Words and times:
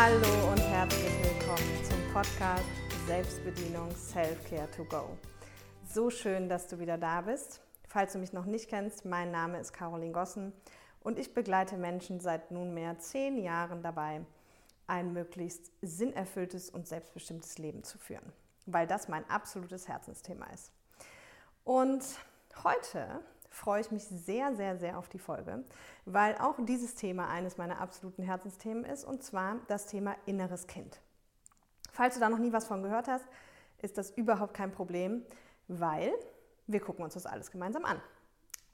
Hallo 0.00 0.52
und 0.52 0.60
herzlich 0.60 1.10
willkommen 1.24 1.84
zum 1.84 2.12
Podcast 2.12 2.62
Selbstbedienung 3.08 3.90
Self-Care 3.90 4.70
to 4.70 4.84
Go. 4.84 5.18
So 5.92 6.08
schön, 6.08 6.48
dass 6.48 6.68
du 6.68 6.78
wieder 6.78 6.96
da 6.96 7.22
bist. 7.22 7.60
Falls 7.88 8.12
du 8.12 8.20
mich 8.20 8.32
noch 8.32 8.44
nicht 8.44 8.68
kennst, 8.68 9.04
mein 9.04 9.32
Name 9.32 9.58
ist 9.58 9.72
Caroline 9.72 10.12
Gossen 10.12 10.52
und 11.00 11.18
ich 11.18 11.34
begleite 11.34 11.76
Menschen 11.76 12.20
seit 12.20 12.52
nunmehr 12.52 13.00
zehn 13.00 13.38
Jahren 13.38 13.82
dabei, 13.82 14.24
ein 14.86 15.12
möglichst 15.12 15.72
sinnerfülltes 15.82 16.70
und 16.70 16.86
selbstbestimmtes 16.86 17.58
Leben 17.58 17.82
zu 17.82 17.98
führen, 17.98 18.32
weil 18.66 18.86
das 18.86 19.08
mein 19.08 19.28
absolutes 19.28 19.88
Herzensthema 19.88 20.46
ist. 20.54 20.70
Und 21.64 22.04
heute 22.62 23.20
freue 23.58 23.80
ich 23.80 23.90
mich 23.90 24.04
sehr, 24.04 24.54
sehr, 24.54 24.78
sehr 24.78 24.98
auf 24.98 25.08
die 25.08 25.18
Folge, 25.18 25.64
weil 26.06 26.36
auch 26.38 26.54
dieses 26.60 26.94
Thema 26.94 27.28
eines 27.28 27.58
meiner 27.58 27.80
absoluten 27.80 28.22
Herzensthemen 28.22 28.84
ist, 28.84 29.04
und 29.04 29.22
zwar 29.22 29.56
das 29.66 29.86
Thema 29.86 30.16
inneres 30.26 30.66
Kind. 30.66 31.00
Falls 31.92 32.14
du 32.14 32.20
da 32.20 32.28
noch 32.28 32.38
nie 32.38 32.52
was 32.52 32.66
von 32.66 32.82
gehört 32.82 33.08
hast, 33.08 33.26
ist 33.82 33.98
das 33.98 34.10
überhaupt 34.12 34.54
kein 34.54 34.70
Problem, 34.70 35.24
weil 35.66 36.12
wir 36.66 36.80
gucken 36.80 37.04
uns 37.04 37.14
das 37.14 37.26
alles 37.26 37.50
gemeinsam 37.50 37.84
an. 37.84 38.00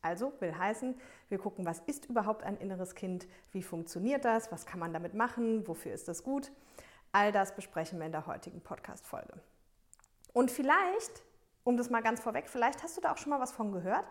Also 0.02 0.34
will 0.40 0.56
heißen, 0.56 1.00
wir 1.30 1.38
gucken, 1.38 1.64
was 1.64 1.80
ist 1.86 2.04
überhaupt 2.04 2.42
ein 2.42 2.58
inneres 2.58 2.94
Kind, 2.94 3.26
wie 3.52 3.62
funktioniert 3.62 4.26
das, 4.26 4.52
was 4.52 4.66
kann 4.66 4.78
man 4.78 4.92
damit 4.92 5.14
machen, 5.14 5.66
wofür 5.66 5.94
ist 5.94 6.08
das 6.08 6.22
gut. 6.22 6.52
All 7.12 7.32
das 7.32 7.54
besprechen 7.54 7.98
wir 7.98 8.06
in 8.06 8.12
der 8.12 8.26
heutigen 8.26 8.60
Podcast-Folge. 8.60 9.32
Und 10.34 10.50
vielleicht, 10.50 11.22
um 11.62 11.78
das 11.78 11.88
mal 11.88 12.02
ganz 12.02 12.20
vorweg, 12.20 12.50
vielleicht 12.50 12.82
hast 12.82 12.98
du 12.98 13.00
da 13.00 13.12
auch 13.12 13.16
schon 13.16 13.30
mal 13.30 13.40
was 13.40 13.52
von 13.52 13.72
gehört. 13.72 14.04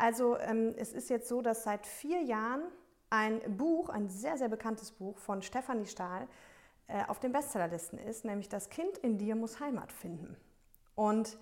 Also 0.00 0.38
ähm, 0.38 0.72
es 0.78 0.94
ist 0.94 1.10
jetzt 1.10 1.28
so, 1.28 1.42
dass 1.42 1.62
seit 1.62 1.86
vier 1.86 2.22
Jahren 2.22 2.62
ein 3.10 3.38
Buch, 3.58 3.90
ein 3.90 4.08
sehr, 4.08 4.38
sehr 4.38 4.48
bekanntes 4.48 4.92
Buch 4.92 5.18
von 5.18 5.42
Stefanie 5.42 5.84
Stahl 5.84 6.26
äh, 6.88 7.04
auf 7.06 7.20
den 7.20 7.32
Bestsellerlisten 7.32 7.98
ist, 7.98 8.24
nämlich 8.24 8.48
Das 8.48 8.70
Kind 8.70 8.96
in 8.96 9.18
dir 9.18 9.36
muss 9.36 9.60
Heimat 9.60 9.92
finden. 9.92 10.38
Und 10.94 11.36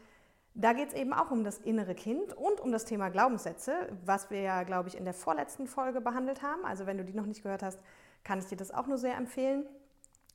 da 0.55 0.73
geht 0.73 0.89
es 0.89 0.95
eben 0.95 1.13
auch 1.13 1.31
um 1.31 1.45
das 1.45 1.59
innere 1.59 1.95
Kind 1.95 2.33
und 2.33 2.61
um 2.61 2.73
das 2.73 2.85
Thema 2.85 3.11
Glaubenssätze, 3.11 3.97
was 4.05 4.29
wir 4.29 4.41
ja, 4.41 4.65
glaube 4.65 4.89
ich, 4.89 4.97
in 4.97 5.05
der 5.05 5.15
vorletzten 5.15 5.69
Folge 5.69 6.01
behandelt 6.01 6.43
haben. 6.43 6.65
Also 6.65 6.85
wenn 6.85 6.99
du 6.99 7.05
die 7.05 7.15
noch 7.15 7.27
nicht 7.27 7.45
gehört 7.45 7.63
hast, 7.63 7.79
kann 8.25 8.41
ich 8.41 8.47
dir 8.47 8.57
das 8.57 8.73
auch 8.73 8.89
nur 8.89 8.99
sehr 8.99 9.17
empfehlen. 9.17 9.67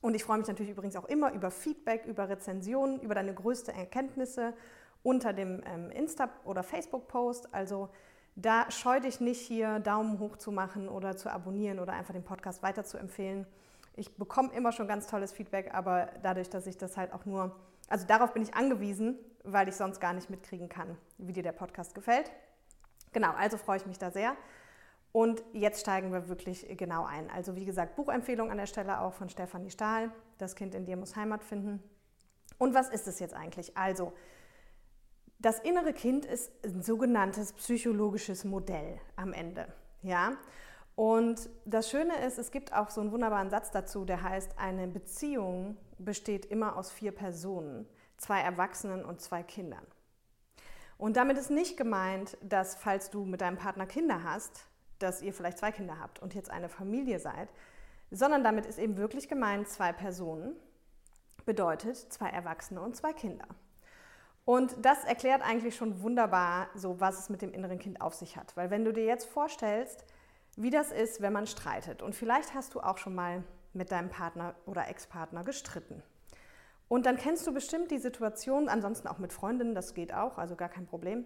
Und 0.00 0.14
ich 0.14 0.24
freue 0.24 0.38
mich 0.38 0.48
natürlich 0.48 0.72
übrigens 0.72 0.96
auch 0.96 1.10
immer 1.10 1.30
über 1.34 1.50
Feedback, 1.50 2.06
über 2.06 2.30
Rezensionen, 2.30 3.00
über 3.00 3.14
deine 3.14 3.34
größten 3.34 3.74
Erkenntnisse 3.74 4.54
unter 5.02 5.34
dem 5.34 5.62
ähm, 5.66 5.90
Insta- 5.90 6.30
oder 6.46 6.62
Facebook-Post. 6.62 7.52
Also 7.52 7.90
da 8.36 8.70
scheu 8.70 9.00
dich 9.00 9.20
nicht 9.20 9.40
hier 9.40 9.78
Daumen 9.80 10.18
hoch 10.18 10.36
zu 10.36 10.50
machen 10.50 10.88
oder 10.88 11.16
zu 11.16 11.30
abonnieren 11.30 11.78
oder 11.78 11.92
einfach 11.92 12.12
den 12.12 12.24
Podcast 12.24 12.62
weiter 12.62 12.84
zu 12.84 12.98
empfehlen. 12.98 13.46
Ich 13.96 14.16
bekomme 14.16 14.52
immer 14.52 14.72
schon 14.72 14.88
ganz 14.88 15.06
tolles 15.06 15.32
Feedback, 15.32 15.72
aber 15.72 16.08
dadurch, 16.22 16.50
dass 16.50 16.66
ich 16.66 16.76
das 16.76 16.96
halt 16.96 17.12
auch 17.12 17.24
nur, 17.26 17.54
also 17.88 18.06
darauf 18.06 18.32
bin 18.32 18.42
ich 18.42 18.54
angewiesen, 18.54 19.18
weil 19.44 19.68
ich 19.68 19.76
sonst 19.76 20.00
gar 20.00 20.12
nicht 20.12 20.30
mitkriegen 20.30 20.68
kann, 20.68 20.96
wie 21.18 21.32
dir 21.32 21.42
der 21.42 21.52
Podcast 21.52 21.94
gefällt. 21.94 22.32
Genau, 23.12 23.30
also 23.32 23.56
freue 23.56 23.76
ich 23.76 23.86
mich 23.86 23.98
da 23.98 24.10
sehr. 24.10 24.36
Und 25.12 25.44
jetzt 25.52 25.80
steigen 25.80 26.12
wir 26.12 26.28
wirklich 26.28 26.66
genau 26.76 27.04
ein. 27.04 27.30
Also 27.30 27.54
wie 27.54 27.64
gesagt, 27.64 27.94
Buchempfehlung 27.94 28.50
an 28.50 28.58
der 28.58 28.66
Stelle 28.66 29.00
auch 29.00 29.12
von 29.12 29.28
Stefanie 29.28 29.70
Stahl. 29.70 30.10
Das 30.38 30.56
Kind 30.56 30.74
in 30.74 30.86
dir 30.86 30.96
muss 30.96 31.14
Heimat 31.14 31.44
finden. 31.44 31.80
Und 32.58 32.74
was 32.74 32.88
ist 32.88 33.06
es 33.06 33.20
jetzt 33.20 33.34
eigentlich? 33.34 33.76
Also, 33.76 34.12
das 35.44 35.58
innere 35.58 35.92
Kind 35.92 36.24
ist 36.24 36.50
ein 36.64 36.82
sogenanntes 36.82 37.52
psychologisches 37.52 38.44
Modell 38.44 38.98
am 39.16 39.34
Ende. 39.34 39.66
Ja? 40.00 40.38
Und 40.96 41.50
das 41.66 41.90
Schöne 41.90 42.16
ist, 42.24 42.38
es 42.38 42.50
gibt 42.50 42.72
auch 42.72 42.88
so 42.88 43.02
einen 43.02 43.12
wunderbaren 43.12 43.50
Satz 43.50 43.70
dazu, 43.70 44.06
der 44.06 44.22
heißt, 44.22 44.58
eine 44.58 44.88
Beziehung 44.88 45.76
besteht 45.98 46.46
immer 46.46 46.76
aus 46.76 46.90
vier 46.90 47.12
Personen, 47.12 47.86
zwei 48.16 48.40
Erwachsenen 48.40 49.04
und 49.04 49.20
zwei 49.20 49.42
Kindern. 49.42 49.84
Und 50.96 51.18
damit 51.18 51.36
ist 51.36 51.50
nicht 51.50 51.76
gemeint, 51.76 52.38
dass 52.40 52.76
falls 52.76 53.10
du 53.10 53.26
mit 53.26 53.42
deinem 53.42 53.58
Partner 53.58 53.84
Kinder 53.84 54.22
hast, 54.22 54.64
dass 54.98 55.20
ihr 55.20 55.34
vielleicht 55.34 55.58
zwei 55.58 55.72
Kinder 55.72 55.98
habt 56.00 56.20
und 56.22 56.34
jetzt 56.34 56.50
eine 56.50 56.70
Familie 56.70 57.18
seid, 57.18 57.50
sondern 58.10 58.44
damit 58.44 58.64
ist 58.64 58.78
eben 58.78 58.96
wirklich 58.96 59.28
gemeint, 59.28 59.68
zwei 59.68 59.92
Personen 59.92 60.56
bedeutet 61.44 61.96
zwei 61.96 62.30
Erwachsene 62.30 62.80
und 62.80 62.96
zwei 62.96 63.12
Kinder. 63.12 63.46
Und 64.44 64.76
das 64.84 65.04
erklärt 65.04 65.42
eigentlich 65.42 65.74
schon 65.74 66.02
wunderbar, 66.02 66.68
so 66.74 67.00
was 67.00 67.18
es 67.18 67.28
mit 67.30 67.40
dem 67.40 67.52
inneren 67.52 67.78
Kind 67.78 68.00
auf 68.00 68.14
sich 68.14 68.36
hat. 68.36 68.56
Weil 68.56 68.70
wenn 68.70 68.84
du 68.84 68.92
dir 68.92 69.04
jetzt 69.04 69.24
vorstellst, 69.24 70.04
wie 70.56 70.70
das 70.70 70.92
ist, 70.92 71.22
wenn 71.22 71.32
man 71.32 71.46
streitet, 71.46 72.02
und 72.02 72.14
vielleicht 72.14 72.54
hast 72.54 72.74
du 72.74 72.80
auch 72.80 72.98
schon 72.98 73.14
mal 73.14 73.42
mit 73.72 73.90
deinem 73.90 74.10
Partner 74.10 74.54
oder 74.66 74.88
Ex-Partner 74.88 75.44
gestritten. 75.44 76.02
Und 76.88 77.06
dann 77.06 77.16
kennst 77.16 77.46
du 77.46 77.52
bestimmt 77.52 77.90
die 77.90 77.98
Situation, 77.98 78.68
ansonsten 78.68 79.08
auch 79.08 79.18
mit 79.18 79.32
Freundinnen, 79.32 79.74
das 79.74 79.94
geht 79.94 80.12
auch, 80.12 80.38
also 80.38 80.54
gar 80.54 80.68
kein 80.68 80.86
Problem. 80.86 81.24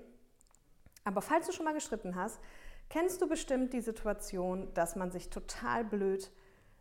Aber 1.05 1.21
falls 1.21 1.47
du 1.47 1.53
schon 1.53 1.65
mal 1.65 1.75
gestritten 1.75 2.15
hast, 2.15 2.41
kennst 2.89 3.21
du 3.21 3.29
bestimmt 3.29 3.73
die 3.73 3.81
Situation, 3.81 4.73
dass 4.75 4.97
man 4.97 5.11
sich 5.11 5.31
total 5.31 5.85
blöd 5.85 6.31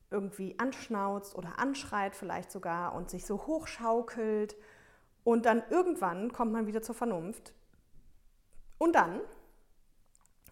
irgendwie 0.09 0.57
anschnauzt 0.57 1.35
oder 1.35 1.59
anschreit 1.59 2.15
vielleicht 2.15 2.51
sogar 2.51 2.93
und 2.95 3.09
sich 3.09 3.25
so 3.25 3.45
hochschaukelt 3.47 4.55
und 5.27 5.45
dann 5.45 5.61
irgendwann 5.69 6.31
kommt 6.31 6.53
man 6.53 6.67
wieder 6.67 6.81
zur 6.81 6.95
Vernunft. 6.95 7.51
Und 8.77 8.95
dann 8.95 9.19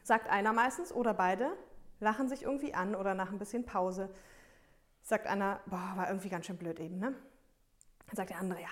sagt 0.03 0.30
einer 0.30 0.52
meistens 0.52 0.91
oder 0.91 1.13
beide, 1.13 1.50
lachen 2.02 2.28
sich 2.28 2.44
irgendwie 2.44 2.74
an 2.74 2.94
oder 2.94 3.13
nach 3.13 3.31
ein 3.31 3.40
bisschen 3.40 3.66
Pause 3.66 4.13
sagt 5.02 5.28
einer, 5.28 5.62
boah, 5.66 5.94
war 5.96 6.09
irgendwie 6.09 6.28
ganz 6.28 6.47
schön 6.47 6.58
blöd 6.58 6.81
eben, 6.81 7.00
ne? 7.00 7.16
Dann 8.08 8.16
sagt 8.18 8.31
der 8.31 8.40
andere, 8.40 8.59
ja. 8.59 8.68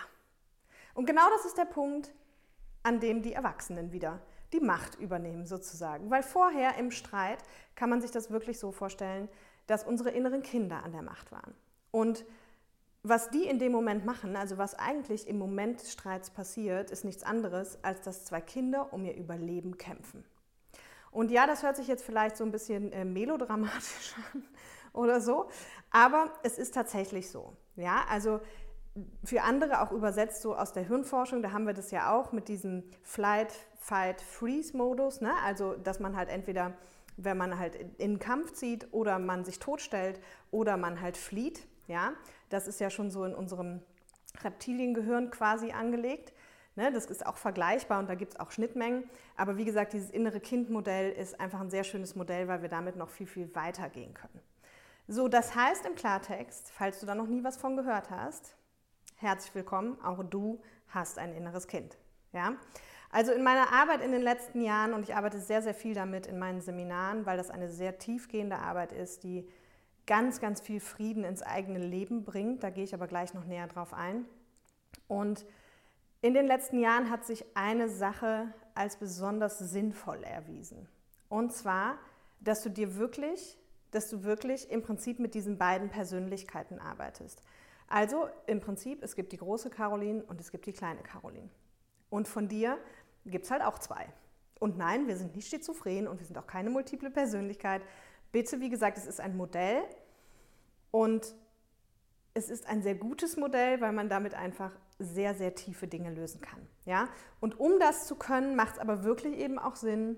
Und 0.94 1.06
genau 1.06 1.30
das 1.38 1.46
ist 1.46 1.58
der 1.58 1.64
Punkt, 1.64 2.12
an 2.82 3.00
dem 3.00 3.22
die 3.22 3.32
Erwachsenen 3.32 3.94
wieder 3.94 4.20
die 4.52 4.60
Macht 4.60 4.96
übernehmen 4.96 5.46
sozusagen. 5.46 6.12
Weil 6.12 6.22
vorher 6.22 6.76
im 6.76 6.92
Streit 6.92 7.42
kann 7.76 7.90
man 7.90 8.02
sich 8.02 8.12
das 8.12 8.30
wirklich 8.30 8.60
so 8.60 8.74
vorstellen, 8.74 9.30
dass 9.68 9.86
unsere 9.86 10.10
inneren 10.10 10.44
Kinder 10.44 10.84
an 10.84 10.92
der 10.92 11.02
Macht 11.02 11.32
waren. 11.32 11.56
Und 11.92 12.26
was 13.04 13.30
die 13.30 13.44
in 13.44 13.60
dem 13.60 13.74
Moment 13.74 14.06
machen, 14.06 14.36
also 14.38 14.58
was 14.58 14.76
eigentlich 14.76 15.28
im 15.28 15.38
Moment 15.38 15.82
des 15.82 15.92
Streits 15.92 16.30
passiert, 16.30 16.90
ist 16.90 17.04
nichts 17.04 17.24
anderes, 17.24 17.78
als 17.84 18.02
dass 18.02 18.24
zwei 18.24 18.40
Kinder 18.40 18.94
um 18.94 19.04
ihr 19.04 19.16
Überleben 19.16 19.78
kämpfen. 19.78 20.24
Und 21.12 21.30
ja, 21.30 21.46
das 21.46 21.64
hört 21.64 21.76
sich 21.76 21.88
jetzt 21.88 22.04
vielleicht 22.04 22.38
so 22.38 22.44
ein 22.44 22.52
bisschen 22.52 22.92
äh, 22.94 23.06
melodramatisch 23.06 24.16
an 24.34 24.44
oder 24.94 25.20
so, 25.20 25.50
aber 25.92 26.32
es 26.44 26.58
ist 26.58 26.74
tatsächlich 26.74 27.30
so. 27.30 27.54
Ja, 27.76 28.06
also 28.10 28.40
für 29.24 29.42
andere 29.42 29.82
auch 29.82 29.92
übersetzt 29.92 30.42
so 30.42 30.56
aus 30.56 30.72
der 30.72 30.88
Hirnforschung, 30.88 31.42
da 31.42 31.52
haben 31.52 31.66
wir 31.66 31.74
das 31.74 31.92
ja 31.92 32.16
auch 32.16 32.32
mit 32.32 32.48
diesem 32.48 32.84
Flight, 33.02 33.52
Fight, 33.80 34.22
Freeze-Modus, 34.22 35.22
ne? 35.22 35.34
also 35.44 35.74
dass 35.76 36.00
man 36.00 36.16
halt 36.16 36.30
entweder, 36.30 36.74
wenn 37.18 37.38
man 37.38 37.58
halt 37.58 37.76
in 37.76 38.12
den 38.12 38.20
Kampf 38.20 38.54
zieht 38.54 38.88
oder 38.94 39.20
man 39.20 39.46
sich 39.46 39.60
totstellt 39.60 40.20
oder 40.52 40.78
man 40.78 41.02
halt 41.02 41.18
flieht, 41.18 41.68
ja, 41.88 42.14
das 42.54 42.68
ist 42.68 42.80
ja 42.80 42.90
schon 42.90 43.10
so 43.10 43.26
in 43.26 43.34
unserem 43.34 43.82
Reptiliengehirn 44.44 45.32
quasi 45.32 45.72
angelegt. 45.72 46.34
Ne, 46.76 46.92
das 46.92 47.06
ist 47.06 47.26
auch 47.26 47.38
vergleichbar 47.38 48.00
und 48.00 48.10
da 48.10 48.16
gibt 48.16 48.34
es 48.34 48.40
auch 48.40 48.52
Schnittmengen. 48.52 49.08
Aber 49.38 49.58
wie 49.58 49.66
gesagt, 49.66 49.94
dieses 49.94 50.10
innere 50.10 50.40
Kind-Modell 50.40 51.12
ist 51.12 51.40
einfach 51.40 51.62
ein 51.62 51.70
sehr 51.70 51.84
schönes 51.84 52.16
Modell, 52.16 52.48
weil 52.48 52.64
wir 52.64 52.70
damit 52.70 52.96
noch 52.96 53.10
viel, 53.10 53.28
viel 53.28 53.54
weiter 53.54 53.90
gehen 53.90 54.16
können. 54.16 54.40
So, 55.08 55.28
das 55.28 55.56
heißt 55.56 55.86
im 55.86 55.96
Klartext, 55.96 56.72
falls 56.72 57.00
du 57.00 57.06
da 57.06 57.14
noch 57.14 57.28
nie 57.28 57.44
was 57.44 57.58
von 57.58 57.76
gehört 57.76 58.10
hast, 58.10 58.56
herzlich 59.18 59.54
willkommen, 59.54 60.00
auch 60.04 60.24
du 60.24 60.62
hast 60.88 61.20
ein 61.20 61.36
inneres 61.36 61.68
Kind. 61.68 61.98
Ja? 62.32 62.56
Also 63.12 63.32
in 63.34 63.44
meiner 63.44 63.72
Arbeit 63.72 64.02
in 64.02 64.12
den 64.12 64.24
letzten 64.24 64.62
Jahren, 64.62 64.94
und 64.94 65.04
ich 65.04 65.16
arbeite 65.16 65.40
sehr, 65.40 65.62
sehr 65.62 65.76
viel 65.76 65.94
damit 65.94 66.26
in 66.26 66.40
meinen 66.40 66.62
Seminaren, 66.62 67.28
weil 67.28 67.38
das 67.38 67.52
eine 67.52 67.70
sehr 67.70 68.00
tiefgehende 68.00 68.58
Arbeit 68.58 68.92
ist, 68.92 69.24
die 69.24 69.48
ganz, 70.06 70.40
ganz 70.40 70.62
viel 70.62 70.80
Frieden 70.80 71.24
ins 71.24 71.42
eigene 71.42 71.80
Leben 71.80 72.24
bringt. 72.24 72.64
Da 72.64 72.70
gehe 72.70 72.84
ich 72.84 72.94
aber 72.94 73.08
gleich 73.08 73.34
noch 73.34 73.46
näher 73.46 73.68
drauf 73.68 73.94
ein. 73.94 74.26
Und 75.08 75.46
in 76.22 76.34
den 76.34 76.48
letzten 76.48 76.80
Jahren 76.80 77.10
hat 77.10 77.26
sich 77.26 77.46
eine 77.56 77.90
Sache 77.90 78.54
als 78.76 78.98
besonders 78.98 79.60
sinnvoll 79.60 80.24
erwiesen. 80.24 80.88
Und 81.30 81.52
zwar, 81.54 81.98
dass 82.40 82.64
du 82.64 82.70
dir 82.70 82.96
wirklich, 82.96 83.58
dass 83.92 84.10
du 84.10 84.24
wirklich 84.24 84.70
im 84.72 84.82
Prinzip 84.82 85.20
mit 85.20 85.34
diesen 85.34 85.58
beiden 85.58 85.90
Persönlichkeiten 85.90 86.80
arbeitest. 86.80 87.42
Also 87.88 88.28
im 88.48 88.60
Prinzip, 88.60 89.04
es 89.04 89.16
gibt 89.16 89.32
die 89.32 89.38
große 89.38 89.70
Caroline 89.70 90.24
und 90.24 90.40
es 90.40 90.52
gibt 90.52 90.66
die 90.66 90.74
kleine 90.74 91.02
Caroline. 91.02 91.50
Und 92.10 92.28
von 92.28 92.48
dir 92.48 92.78
gibt 93.26 93.46
es 93.46 93.52
halt 93.52 93.62
auch 93.62 93.80
zwei. 93.80 94.08
Und 94.60 94.78
nein, 94.78 95.08
wir 95.08 95.18
sind 95.18 95.36
nicht 95.36 95.50
schizophren 95.50 96.08
und 96.08 96.20
wir 96.20 96.26
sind 96.26 96.38
auch 96.38 96.48
keine 96.48 96.70
multiple 96.70 97.10
Persönlichkeit, 97.10 97.82
Bitte, 98.34 98.60
wie 98.60 98.70
gesagt, 98.70 98.98
es 98.98 99.06
ist 99.06 99.22
ein 99.22 99.38
Modell 99.38 99.84
und 100.92 101.36
es 102.34 102.50
ist 102.50 102.68
ein 102.68 102.82
sehr 102.82 102.96
gutes 102.96 103.38
Modell, 103.38 103.80
weil 103.80 103.92
man 103.94 104.10
damit 104.10 104.34
einfach 104.34 104.72
sehr, 104.98 105.36
sehr 105.36 105.54
tiefe 105.54 105.88
Dinge 105.88 106.10
lösen 106.10 106.42
kann. 106.42 106.68
Ja? 106.86 107.10
Und 107.40 107.60
um 107.60 107.80
das 107.80 108.08
zu 108.08 108.16
können, 108.16 108.56
macht 108.56 108.74
es 108.74 108.80
aber 108.80 109.04
wirklich 109.04 109.38
eben 109.38 109.60
auch 109.60 109.76
Sinn, 109.76 110.18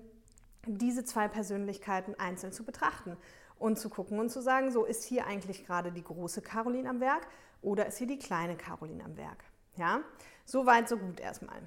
diese 0.66 1.04
zwei 1.04 1.28
Persönlichkeiten 1.28 2.14
einzeln 2.18 2.52
zu 2.52 2.64
betrachten 2.64 3.18
und 3.58 3.78
zu 3.78 3.90
gucken 3.90 4.18
und 4.18 4.30
zu 4.30 4.40
sagen, 4.40 4.72
so 4.72 4.86
ist 4.86 5.04
hier 5.04 5.26
eigentlich 5.26 5.66
gerade 5.66 5.92
die 5.92 6.02
große 6.02 6.40
Caroline 6.40 6.88
am 6.88 7.00
Werk 7.00 7.26
oder 7.60 7.84
ist 7.86 7.98
hier 7.98 8.06
die 8.06 8.18
kleine 8.18 8.56
Caroline 8.56 9.04
am 9.04 9.18
Werk. 9.18 9.44
Ja, 9.76 10.00
so 10.46 10.64
weit, 10.64 10.88
so 10.88 10.96
gut 10.96 11.20
erstmal. 11.20 11.60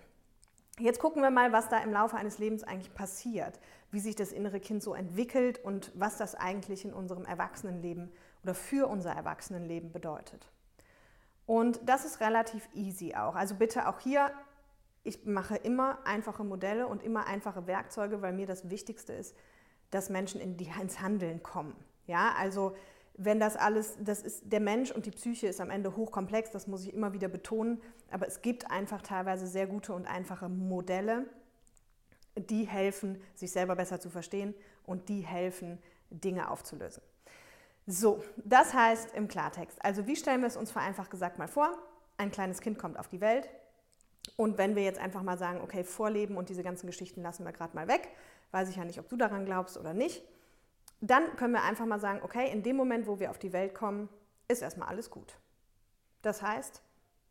Jetzt 0.79 0.99
gucken 0.99 1.21
wir 1.21 1.29
mal, 1.29 1.51
was 1.51 1.67
da 1.67 1.79
im 1.79 1.91
Laufe 1.91 2.15
eines 2.15 2.37
Lebens 2.37 2.63
eigentlich 2.63 2.93
passiert, 2.93 3.59
wie 3.91 3.99
sich 3.99 4.15
das 4.15 4.31
innere 4.31 4.59
Kind 4.59 4.81
so 4.81 4.93
entwickelt 4.93 5.63
und 5.63 5.91
was 5.93 6.17
das 6.17 6.35
eigentlich 6.35 6.85
in 6.85 6.93
unserem 6.93 7.25
Erwachsenenleben 7.25 8.11
oder 8.43 8.55
für 8.55 8.87
unser 8.87 9.11
Erwachsenenleben 9.11 9.91
bedeutet. 9.91 10.49
Und 11.45 11.81
das 11.85 12.05
ist 12.05 12.21
relativ 12.21 12.69
easy 12.73 13.15
auch. 13.15 13.35
Also 13.35 13.55
bitte 13.55 13.89
auch 13.89 13.99
hier, 13.99 14.31
ich 15.03 15.25
mache 15.25 15.55
immer 15.57 15.99
einfache 16.05 16.43
Modelle 16.43 16.87
und 16.87 17.03
immer 17.03 17.27
einfache 17.27 17.67
Werkzeuge, 17.67 18.21
weil 18.21 18.33
mir 18.33 18.45
das 18.45 18.69
Wichtigste 18.69 19.13
ist, 19.13 19.35
dass 19.91 20.09
Menschen 20.09 20.39
in 20.39 20.55
die, 20.55 20.71
ins 20.79 21.01
Handeln 21.01 21.43
kommen. 21.43 21.75
Ja, 22.05 22.33
also 22.37 22.75
wenn 23.21 23.39
das 23.39 23.57
alles, 23.57 23.97
das 23.99 24.21
ist, 24.21 24.43
der 24.51 24.61
Mensch 24.61 24.91
und 24.91 25.05
die 25.05 25.11
Psyche 25.11 25.47
ist 25.47 25.59
am 25.59 25.69
Ende 25.69 25.97
hochkomplex, 25.97 26.51
das 26.51 26.67
muss 26.67 26.85
ich 26.85 26.93
immer 26.93 27.11
wieder 27.11 27.27
betonen, 27.27 27.81
aber 28.11 28.25
es 28.27 28.41
gibt 28.41 28.71
einfach 28.71 29.01
teilweise 29.01 29.45
sehr 29.45 29.67
gute 29.67 29.93
und 29.93 30.05
einfache 30.05 30.47
Modelle, 30.47 31.25
die 32.37 32.65
helfen, 32.65 33.21
sich 33.35 33.51
selber 33.51 33.75
besser 33.75 33.99
zu 33.99 34.09
verstehen 34.09 34.55
und 34.85 35.09
die 35.09 35.19
helfen, 35.19 35.79
Dinge 36.09 36.49
aufzulösen. 36.49 37.03
So, 37.85 38.23
das 38.37 38.73
heißt 38.73 39.13
im 39.15 39.27
Klartext, 39.27 39.83
also 39.83 40.07
wie 40.07 40.15
stellen 40.15 40.39
wir 40.39 40.47
es 40.47 40.55
uns 40.55 40.71
vereinfacht 40.71 41.11
gesagt 41.11 41.37
mal 41.39 41.49
vor? 41.49 41.77
Ein 42.17 42.31
kleines 42.31 42.61
Kind 42.61 42.79
kommt 42.79 42.97
auf 42.97 43.09
die 43.09 43.19
Welt 43.19 43.49
und 44.37 44.57
wenn 44.57 44.77
wir 44.77 44.83
jetzt 44.83 44.99
einfach 44.99 45.23
mal 45.23 45.37
sagen, 45.37 45.59
okay, 45.61 45.83
Vorleben 45.83 46.37
und 46.37 46.47
diese 46.47 46.63
ganzen 46.63 46.87
Geschichten 46.87 47.21
lassen 47.21 47.43
wir 47.43 47.51
gerade 47.51 47.75
mal 47.75 47.89
weg, 47.89 48.07
weiß 48.51 48.69
ich 48.69 48.77
ja 48.77 48.85
nicht, 48.85 48.99
ob 48.99 49.09
du 49.09 49.17
daran 49.17 49.43
glaubst 49.43 49.77
oder 49.77 49.93
nicht, 49.93 50.23
dann 51.01 51.35
können 51.35 51.53
wir 51.53 51.63
einfach 51.63 51.85
mal 51.85 51.99
sagen, 51.99 52.21
okay, 52.23 52.51
in 52.51 52.63
dem 52.63 52.75
Moment, 52.75 53.07
wo 53.07 53.19
wir 53.19 53.29
auf 53.29 53.39
die 53.39 53.53
Welt 53.53 53.73
kommen, 53.73 54.09
ist 54.47 54.61
erstmal 54.61 54.89
alles 54.89 55.09
gut. 55.09 55.37
Das 56.21 56.41
heißt, 56.41 56.83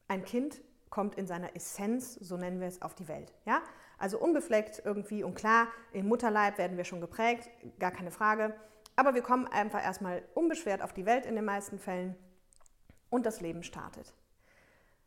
ein 0.08 0.24
Kind 0.24 0.62
kommt 0.88 1.16
in 1.16 1.26
seiner 1.26 1.54
Essenz, 1.54 2.14
so 2.14 2.36
nennen 2.36 2.60
wir 2.60 2.68
es, 2.68 2.80
auf 2.80 2.94
die 2.94 3.08
Welt. 3.08 3.34
Ja? 3.44 3.62
Also 3.98 4.18
unbefleckt 4.18 4.82
irgendwie 4.84 5.22
und 5.22 5.34
klar, 5.34 5.68
im 5.92 6.08
Mutterleib 6.08 6.56
werden 6.56 6.76
wir 6.76 6.84
schon 6.84 7.00
geprägt, 7.00 7.50
gar 7.78 7.90
keine 7.90 8.10
Frage. 8.10 8.54
Aber 8.96 9.14
wir 9.14 9.22
kommen 9.22 9.46
einfach 9.46 9.82
erstmal 9.82 10.22
unbeschwert 10.34 10.82
auf 10.82 10.92
die 10.92 11.06
Welt 11.06 11.26
in 11.26 11.34
den 11.34 11.44
meisten 11.44 11.78
Fällen 11.78 12.16
und 13.10 13.26
das 13.26 13.40
Leben 13.40 13.62
startet. 13.62 14.14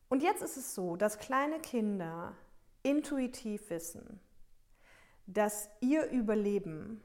Und 0.07 0.21
jetzt 0.21 0.41
ist 0.41 0.57
es 0.57 0.75
so, 0.75 0.95
dass 0.95 1.17
kleine 1.19 1.59
Kinder 1.59 2.35
intuitiv 2.83 3.69
wissen, 3.69 4.19
dass 5.25 5.69
ihr 5.79 6.09
Überleben 6.09 7.01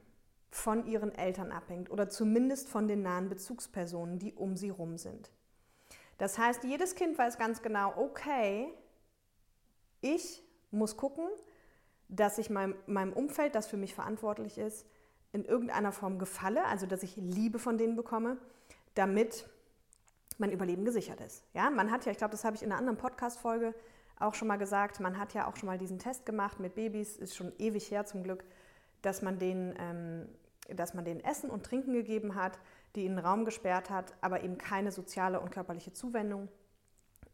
von 0.57 0.87
ihren 0.87 1.15
Eltern 1.15 1.53
abhängt 1.53 1.91
oder 1.91 2.09
zumindest 2.09 2.69
von 2.69 2.89
den 2.89 3.03
nahen 3.03 3.29
Bezugspersonen, 3.29 4.19
die 4.19 4.33
um 4.33 4.57
sie 4.57 4.71
rum 4.71 4.97
sind. 4.97 5.31
Das 6.19 6.39
heißt, 6.39 6.65
jedes 6.65 6.95
Kind 6.95 7.19
weiß 7.19 7.37
ganz 7.39 7.61
genau, 7.61 7.95
okay, 7.97 8.73
ich 10.01 10.43
muss 10.71 10.97
gucken, 10.97 11.27
dass 12.09 12.39
ich 12.39 12.49
meinem, 12.49 12.75
meinem 12.87 13.13
Umfeld, 13.13 13.55
das 13.55 13.67
für 13.67 13.77
mich 13.77 13.95
verantwortlich 13.95 14.57
ist, 14.57 14.87
in 15.33 15.45
irgendeiner 15.45 15.93
Form 15.93 16.19
gefalle, 16.19 16.65
also 16.65 16.87
dass 16.87 17.03
ich 17.03 17.17
Liebe 17.17 17.59
von 17.59 17.77
denen 17.77 17.95
bekomme, 17.95 18.39
damit 18.95 19.47
mein 20.39 20.53
Überleben 20.53 20.85
gesichert 20.85 21.21
ist. 21.21 21.45
Ja, 21.53 21.71
man 21.71 21.91
hat 21.91 22.07
ja, 22.07 22.13
ich 22.13 22.19
glaube, 22.19 22.33
das 22.33 22.45
habe 22.45 22.57
ich 22.57 22.63
in 22.63 22.71
einer 22.71 22.79
anderen 22.79 22.99
Podcast-Folge 22.99 23.75
auch 24.19 24.35
schon 24.35 24.49
mal 24.49 24.57
gesagt, 24.57 25.01
man 25.01 25.19
hat 25.19 25.35
ja 25.35 25.47
auch 25.47 25.57
schon 25.57 25.67
mal 25.67 25.79
diesen 25.79 25.99
Test 25.99 26.25
gemacht 26.25 26.61
mit 26.61 26.75
Babys, 26.75 27.17
ist 27.17 27.37
schon 27.37 27.53
ewig 27.59 27.91
her 27.91 28.07
zum 28.07 28.23
Glück, 28.23 28.45
dass 29.03 29.21
man 29.21 29.39
denen, 29.39 29.75
ähm, 29.79 30.29
dass 30.75 30.95
man 30.95 31.05
denen 31.05 31.21
Essen 31.21 31.51
und 31.51 31.65
Trinken 31.65 31.93
gegeben 31.93 32.35
hat, 32.35 32.59
die 32.95 33.05
ihnen 33.05 33.19
Raum 33.19 33.45
gesperrt 33.45 33.91
hat, 33.91 34.15
aber 34.21 34.43
eben 34.43 34.59
keine 34.59 34.93
soziale 34.93 35.41
und 35.41 35.51
körperliche 35.51 35.93
Zuwendung 35.93 36.49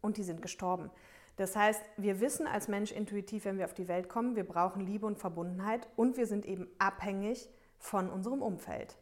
und 0.01 0.17
die 0.17 0.23
sind 0.23 0.41
gestorben. 0.41 0.91
Das 1.37 1.55
heißt, 1.55 1.81
wir 1.97 2.19
wissen 2.19 2.45
als 2.45 2.67
Mensch 2.67 2.91
intuitiv, 2.91 3.45
wenn 3.45 3.57
wir 3.57 3.65
auf 3.65 3.73
die 3.73 3.87
Welt 3.87 4.07
kommen, 4.07 4.35
wir 4.35 4.47
brauchen 4.47 4.85
Liebe 4.85 5.07
und 5.07 5.17
Verbundenheit 5.17 5.87
und 5.95 6.17
wir 6.17 6.27
sind 6.27 6.45
eben 6.45 6.67
abhängig 6.77 7.49
von 7.79 8.09
unserem 8.09 8.41
Umfeld. 8.41 8.97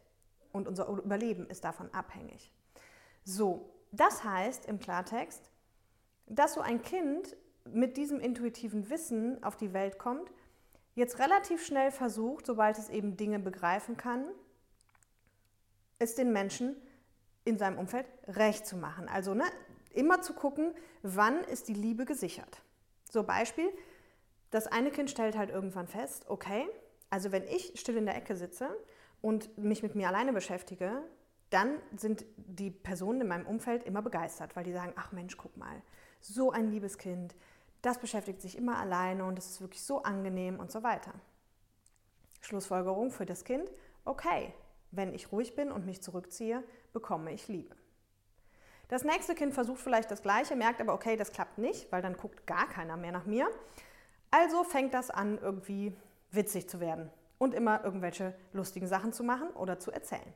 Und 0.52 0.68
unser 0.68 0.88
Überleben 0.88 1.46
ist 1.46 1.64
davon 1.64 1.92
abhängig. 1.92 2.52
So, 3.24 3.70
das 3.90 4.24
heißt 4.24 4.66
im 4.66 4.78
Klartext, 4.78 5.50
dass 6.26 6.54
so 6.54 6.60
ein 6.60 6.82
Kind 6.82 7.36
mit 7.70 7.96
diesem 7.96 8.18
intuitiven 8.20 8.90
Wissen 8.90 9.42
auf 9.44 9.56
die 9.56 9.72
Welt 9.72 9.98
kommt, 9.98 10.32
jetzt 10.94 11.18
relativ 11.18 11.64
schnell 11.64 11.90
versucht, 11.90 12.46
sobald 12.46 12.78
es 12.78 12.88
eben 12.88 13.16
Dinge 13.16 13.38
begreifen 13.38 13.96
kann, 13.96 14.24
es 15.98 16.14
den 16.14 16.32
Menschen 16.32 16.76
in 17.44 17.58
seinem 17.58 17.78
Umfeld 17.78 18.06
recht 18.28 18.66
zu 18.66 18.76
machen. 18.76 19.08
Also 19.08 19.34
ne, 19.34 19.44
immer 19.92 20.20
zu 20.20 20.34
gucken, 20.34 20.74
wann 21.02 21.42
ist 21.44 21.68
die 21.68 21.74
Liebe 21.74 22.04
gesichert. 22.04 22.62
So 23.10 23.24
Beispiel, 23.24 23.68
das 24.50 24.66
eine 24.66 24.90
Kind 24.90 25.10
stellt 25.10 25.36
halt 25.36 25.50
irgendwann 25.50 25.86
fest, 25.86 26.26
okay, 26.28 26.66
also 27.10 27.32
wenn 27.32 27.44
ich 27.44 27.78
still 27.78 27.96
in 27.96 28.06
der 28.06 28.16
Ecke 28.16 28.36
sitze 28.36 28.68
und 29.20 29.56
mich 29.58 29.82
mit 29.82 29.94
mir 29.94 30.08
alleine 30.08 30.32
beschäftige, 30.32 31.02
dann 31.50 31.78
sind 31.96 32.24
die 32.36 32.70
Personen 32.70 33.22
in 33.22 33.28
meinem 33.28 33.46
Umfeld 33.46 33.84
immer 33.84 34.00
begeistert, 34.00 34.56
weil 34.56 34.64
die 34.64 34.72
sagen, 34.72 34.94
ach 34.96 35.12
Mensch, 35.12 35.36
guck 35.36 35.56
mal, 35.56 35.82
so 36.20 36.50
ein 36.50 36.70
liebes 36.70 36.96
Kind, 36.96 37.34
das 37.82 37.98
beschäftigt 37.98 38.40
sich 38.40 38.56
immer 38.56 38.78
alleine 38.78 39.24
und 39.24 39.38
es 39.38 39.50
ist 39.50 39.60
wirklich 39.60 39.82
so 39.82 40.02
angenehm 40.02 40.58
und 40.58 40.70
so 40.70 40.82
weiter. 40.82 41.12
Schlussfolgerung 42.40 43.10
für 43.10 43.26
das 43.26 43.44
Kind, 43.44 43.70
okay, 44.04 44.54
wenn 44.90 45.14
ich 45.14 45.32
ruhig 45.32 45.54
bin 45.54 45.70
und 45.70 45.86
mich 45.86 46.02
zurückziehe, 46.02 46.62
bekomme 46.92 47.32
ich 47.32 47.48
Liebe. 47.48 47.74
Das 48.88 49.04
nächste 49.04 49.34
Kind 49.34 49.54
versucht 49.54 49.80
vielleicht 49.80 50.10
das 50.10 50.22
Gleiche, 50.22 50.54
merkt 50.54 50.80
aber, 50.80 50.92
okay, 50.92 51.16
das 51.16 51.32
klappt 51.32 51.58
nicht, 51.58 51.90
weil 51.90 52.02
dann 52.02 52.16
guckt 52.16 52.46
gar 52.46 52.68
keiner 52.68 52.96
mehr 52.96 53.12
nach 53.12 53.24
mir. 53.24 53.48
Also 54.30 54.64
fängt 54.64 54.92
das 54.92 55.10
an, 55.10 55.38
irgendwie 55.38 55.96
witzig 56.30 56.68
zu 56.68 56.78
werden 56.78 57.10
und 57.38 57.54
immer 57.54 57.84
irgendwelche 57.84 58.34
lustigen 58.52 58.86
Sachen 58.86 59.12
zu 59.12 59.24
machen 59.24 59.48
oder 59.50 59.78
zu 59.78 59.90
erzählen. 59.90 60.32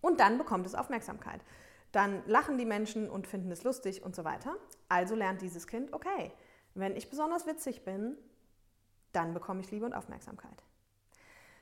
Und 0.00 0.20
dann 0.20 0.38
bekommt 0.38 0.66
es 0.66 0.74
Aufmerksamkeit. 0.74 1.40
Dann 1.92 2.22
lachen 2.26 2.58
die 2.58 2.64
Menschen 2.64 3.08
und 3.08 3.26
finden 3.26 3.50
es 3.50 3.64
lustig 3.64 4.02
und 4.02 4.14
so 4.14 4.24
weiter. 4.24 4.56
Also 4.88 5.14
lernt 5.14 5.42
dieses 5.42 5.66
Kind, 5.66 5.92
okay, 5.92 6.32
wenn 6.78 6.96
ich 6.96 7.10
besonders 7.10 7.46
witzig 7.46 7.84
bin, 7.84 8.16
dann 9.12 9.34
bekomme 9.34 9.60
ich 9.60 9.70
Liebe 9.70 9.86
und 9.86 9.94
Aufmerksamkeit. 9.94 10.62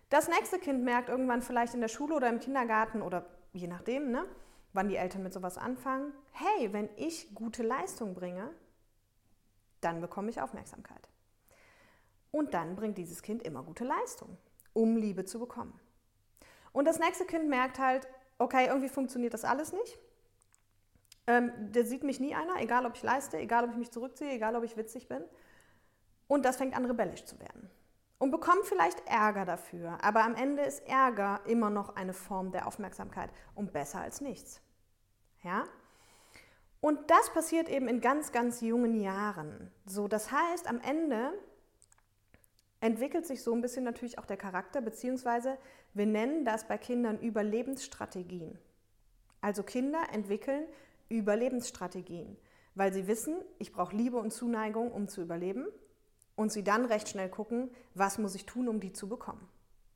Das 0.08 0.28
nächste 0.28 0.58
Kind 0.58 0.84
merkt 0.84 1.08
irgendwann 1.08 1.42
vielleicht 1.42 1.74
in 1.74 1.80
der 1.80 1.88
Schule 1.88 2.14
oder 2.14 2.28
im 2.28 2.38
Kindergarten 2.38 3.02
oder 3.02 3.26
je 3.52 3.66
nachdem, 3.66 4.10
ne, 4.10 4.24
wann 4.72 4.88
die 4.88 4.96
Eltern 4.96 5.22
mit 5.22 5.32
sowas 5.32 5.58
anfangen, 5.58 6.12
hey, 6.32 6.72
wenn 6.72 6.88
ich 6.96 7.34
gute 7.34 7.62
Leistung 7.62 8.14
bringe, 8.14 8.50
dann 9.80 10.00
bekomme 10.00 10.30
ich 10.30 10.40
Aufmerksamkeit. 10.40 11.08
Und 12.30 12.54
dann 12.54 12.76
bringt 12.76 12.98
dieses 12.98 13.22
Kind 13.22 13.42
immer 13.42 13.62
gute 13.62 13.84
Leistung, 13.84 14.36
um 14.74 14.96
Liebe 14.96 15.24
zu 15.24 15.38
bekommen. 15.40 15.78
Und 16.72 16.84
das 16.84 16.98
nächste 16.98 17.24
Kind 17.24 17.48
merkt 17.48 17.78
halt, 17.78 18.06
okay, 18.38 18.66
irgendwie 18.66 18.90
funktioniert 18.90 19.32
das 19.32 19.44
alles 19.44 19.72
nicht. 19.72 19.98
Ähm, 21.26 21.52
der 21.56 21.84
sieht 21.84 22.04
mich 22.04 22.20
nie 22.20 22.34
einer, 22.34 22.60
egal 22.60 22.86
ob 22.86 22.94
ich 22.94 23.02
leiste, 23.02 23.38
egal 23.38 23.64
ob 23.64 23.70
ich 23.70 23.76
mich 23.76 23.90
zurückziehe, 23.90 24.30
egal 24.30 24.54
ob 24.56 24.64
ich 24.64 24.76
witzig 24.76 25.08
bin. 25.08 25.24
Und 26.28 26.44
das 26.44 26.56
fängt 26.56 26.76
an 26.76 26.84
rebellisch 26.84 27.24
zu 27.24 27.38
werden 27.40 27.70
und 28.18 28.30
bekommt 28.30 28.64
vielleicht 28.64 29.06
Ärger 29.06 29.44
dafür. 29.44 29.98
Aber 30.02 30.24
am 30.24 30.34
Ende 30.34 30.62
ist 30.62 30.86
Ärger 30.88 31.40
immer 31.46 31.70
noch 31.70 31.96
eine 31.96 32.14
Form 32.14 32.52
der 32.52 32.66
Aufmerksamkeit 32.66 33.30
und 33.54 33.72
besser 33.72 34.00
als 34.00 34.20
nichts. 34.20 34.60
Ja? 35.42 35.64
Und 36.80 37.10
das 37.10 37.30
passiert 37.32 37.68
eben 37.68 37.88
in 37.88 38.00
ganz, 38.00 38.32
ganz 38.32 38.60
jungen 38.60 39.00
Jahren. 39.00 39.70
So, 39.86 40.08
das 40.08 40.30
heißt, 40.30 40.68
am 40.68 40.80
Ende 40.80 41.32
entwickelt 42.80 43.26
sich 43.26 43.42
so 43.42 43.52
ein 43.52 43.60
bisschen 43.60 43.84
natürlich 43.84 44.18
auch 44.18 44.26
der 44.26 44.36
Charakter, 44.36 44.80
beziehungsweise 44.80 45.58
wir 45.94 46.06
nennen 46.06 46.44
das 46.44 46.68
bei 46.68 46.78
Kindern 46.78 47.18
Überlebensstrategien. 47.18 48.58
Also 49.40 49.62
Kinder 49.62 50.02
entwickeln 50.12 50.66
Überlebensstrategien, 51.08 52.36
weil 52.74 52.92
sie 52.92 53.06
wissen, 53.06 53.36
ich 53.58 53.72
brauche 53.72 53.96
Liebe 53.96 54.18
und 54.18 54.32
Zuneigung, 54.32 54.90
um 54.92 55.08
zu 55.08 55.22
überleben 55.22 55.66
und 56.34 56.52
sie 56.52 56.64
dann 56.64 56.84
recht 56.84 57.08
schnell 57.08 57.28
gucken, 57.28 57.70
was 57.94 58.18
muss 58.18 58.34
ich 58.34 58.46
tun, 58.46 58.68
um 58.68 58.80
die 58.80 58.92
zu 58.92 59.08
bekommen. 59.08 59.48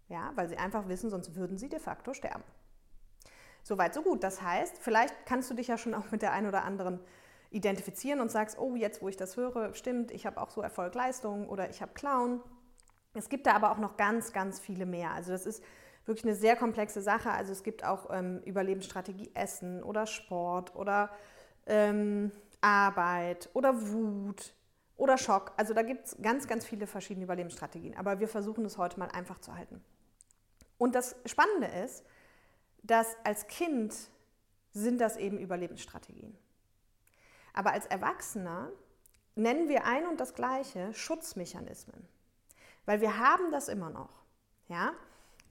Ja, 0.08 0.32
weil 0.34 0.48
sie 0.48 0.56
einfach 0.56 0.88
wissen, 0.88 1.10
sonst 1.10 1.36
würden 1.36 1.56
sie 1.56 1.68
de 1.68 1.78
facto 1.78 2.14
sterben. 2.14 2.42
Soweit, 3.62 3.94
so 3.94 4.02
gut. 4.02 4.24
Das 4.24 4.42
heißt, 4.42 4.78
vielleicht 4.78 5.14
kannst 5.26 5.50
du 5.50 5.54
dich 5.54 5.68
ja 5.68 5.78
schon 5.78 5.94
auch 5.94 6.10
mit 6.10 6.22
der 6.22 6.32
einen 6.32 6.48
oder 6.48 6.64
anderen 6.64 6.98
identifizieren 7.50 8.20
und 8.20 8.30
sagst, 8.30 8.58
oh, 8.58 8.74
jetzt 8.76 9.02
wo 9.02 9.08
ich 9.08 9.16
das 9.16 9.36
höre, 9.36 9.74
stimmt, 9.74 10.10
ich 10.10 10.24
habe 10.26 10.40
auch 10.40 10.50
so 10.50 10.62
Erfolg, 10.62 10.94
Leistung 10.94 11.48
oder 11.48 11.68
ich 11.68 11.82
habe 11.82 11.92
Clown. 11.92 12.40
Es 13.14 13.28
gibt 13.28 13.46
da 13.46 13.54
aber 13.54 13.72
auch 13.72 13.78
noch 13.78 13.96
ganz, 13.96 14.32
ganz 14.32 14.60
viele 14.60 14.86
mehr. 14.86 15.10
Also 15.10 15.32
das 15.32 15.46
ist 15.46 15.62
wirklich 16.10 16.26
eine 16.26 16.34
sehr 16.34 16.56
komplexe 16.56 17.00
Sache. 17.00 17.30
Also 17.30 17.52
es 17.52 17.62
gibt 17.62 17.84
auch 17.84 18.08
ähm, 18.10 18.42
Überlebensstrategie 18.44 19.30
Essen 19.34 19.82
oder 19.82 20.06
Sport 20.06 20.74
oder 20.74 21.10
ähm, 21.66 22.32
Arbeit 22.60 23.48
oder 23.54 23.88
Wut 23.90 24.52
oder 24.96 25.16
Schock. 25.16 25.52
Also 25.56 25.72
da 25.72 25.82
gibt 25.82 26.06
es 26.06 26.16
ganz, 26.20 26.46
ganz 26.46 26.66
viele 26.66 26.86
verschiedene 26.86 27.24
Überlebensstrategien. 27.24 27.96
Aber 27.96 28.20
wir 28.20 28.28
versuchen 28.28 28.64
es 28.66 28.76
heute 28.76 28.98
mal 28.98 29.08
einfach 29.08 29.38
zu 29.38 29.56
halten. 29.56 29.82
Und 30.76 30.94
das 30.94 31.16
Spannende 31.24 31.68
ist, 31.84 32.04
dass 32.82 33.16
als 33.24 33.46
Kind 33.46 33.94
sind 34.72 35.00
das 35.00 35.16
eben 35.16 35.38
Überlebensstrategien. 35.38 36.36
Aber 37.52 37.72
als 37.72 37.86
Erwachsener 37.86 38.70
nennen 39.34 39.68
wir 39.68 39.84
ein 39.84 40.06
und 40.06 40.20
das 40.20 40.34
gleiche 40.34 40.92
Schutzmechanismen. 40.94 42.06
Weil 42.84 43.00
wir 43.00 43.18
haben 43.18 43.50
das 43.50 43.68
immer 43.68 43.90
noch. 43.90 44.22
Ja? 44.68 44.92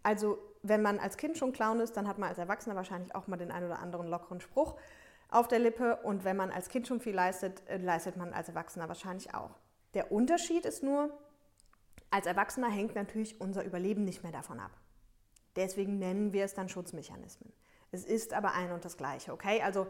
Also 0.03 0.39
wenn 0.61 0.81
man 0.81 0.99
als 0.99 1.17
Kind 1.17 1.37
schon 1.37 1.53
Clown 1.53 1.79
ist, 1.79 1.95
dann 1.95 2.07
hat 2.07 2.17
man 2.17 2.29
als 2.29 2.37
Erwachsener 2.37 2.75
wahrscheinlich 2.75 3.15
auch 3.15 3.27
mal 3.27 3.37
den 3.37 3.51
einen 3.51 3.65
oder 3.65 3.79
anderen 3.79 4.07
lockeren 4.07 4.41
Spruch 4.41 4.75
auf 5.29 5.47
der 5.47 5.59
Lippe. 5.59 5.97
Und 6.03 6.23
wenn 6.23 6.35
man 6.35 6.51
als 6.51 6.69
Kind 6.69 6.87
schon 6.87 6.99
viel 6.99 7.15
leistet, 7.15 7.61
äh, 7.67 7.77
leistet 7.77 8.17
man 8.17 8.33
als 8.33 8.49
Erwachsener 8.49 8.87
wahrscheinlich 8.87 9.33
auch. 9.33 9.51
Der 9.93 10.11
Unterschied 10.11 10.65
ist 10.65 10.83
nur, 10.83 11.09
als 12.11 12.25
Erwachsener 12.25 12.69
hängt 12.69 12.95
natürlich 12.95 13.39
unser 13.39 13.63
Überleben 13.63 14.03
nicht 14.03 14.23
mehr 14.23 14.31
davon 14.31 14.59
ab. 14.59 14.71
Deswegen 15.55 15.99
nennen 15.99 16.33
wir 16.33 16.45
es 16.45 16.53
dann 16.53 16.69
Schutzmechanismen. 16.69 17.51
Es 17.91 18.05
ist 18.05 18.33
aber 18.33 18.53
ein 18.53 18.71
und 18.71 18.85
das 18.85 18.97
Gleiche, 18.97 19.33
okay? 19.33 19.61
Also 19.61 19.87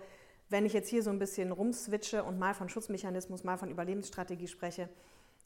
wenn 0.50 0.66
ich 0.66 0.74
jetzt 0.74 0.90
hier 0.90 1.04
so 1.04 1.10
ein 1.10 1.20
bisschen 1.20 1.52
rumswitche 1.52 2.24
und 2.24 2.40
mal 2.40 2.54
von 2.54 2.70
Schutzmechanismus, 2.70 3.44
mal 3.44 3.58
von 3.58 3.70
Überlebensstrategie 3.70 4.48
spreche, 4.48 4.90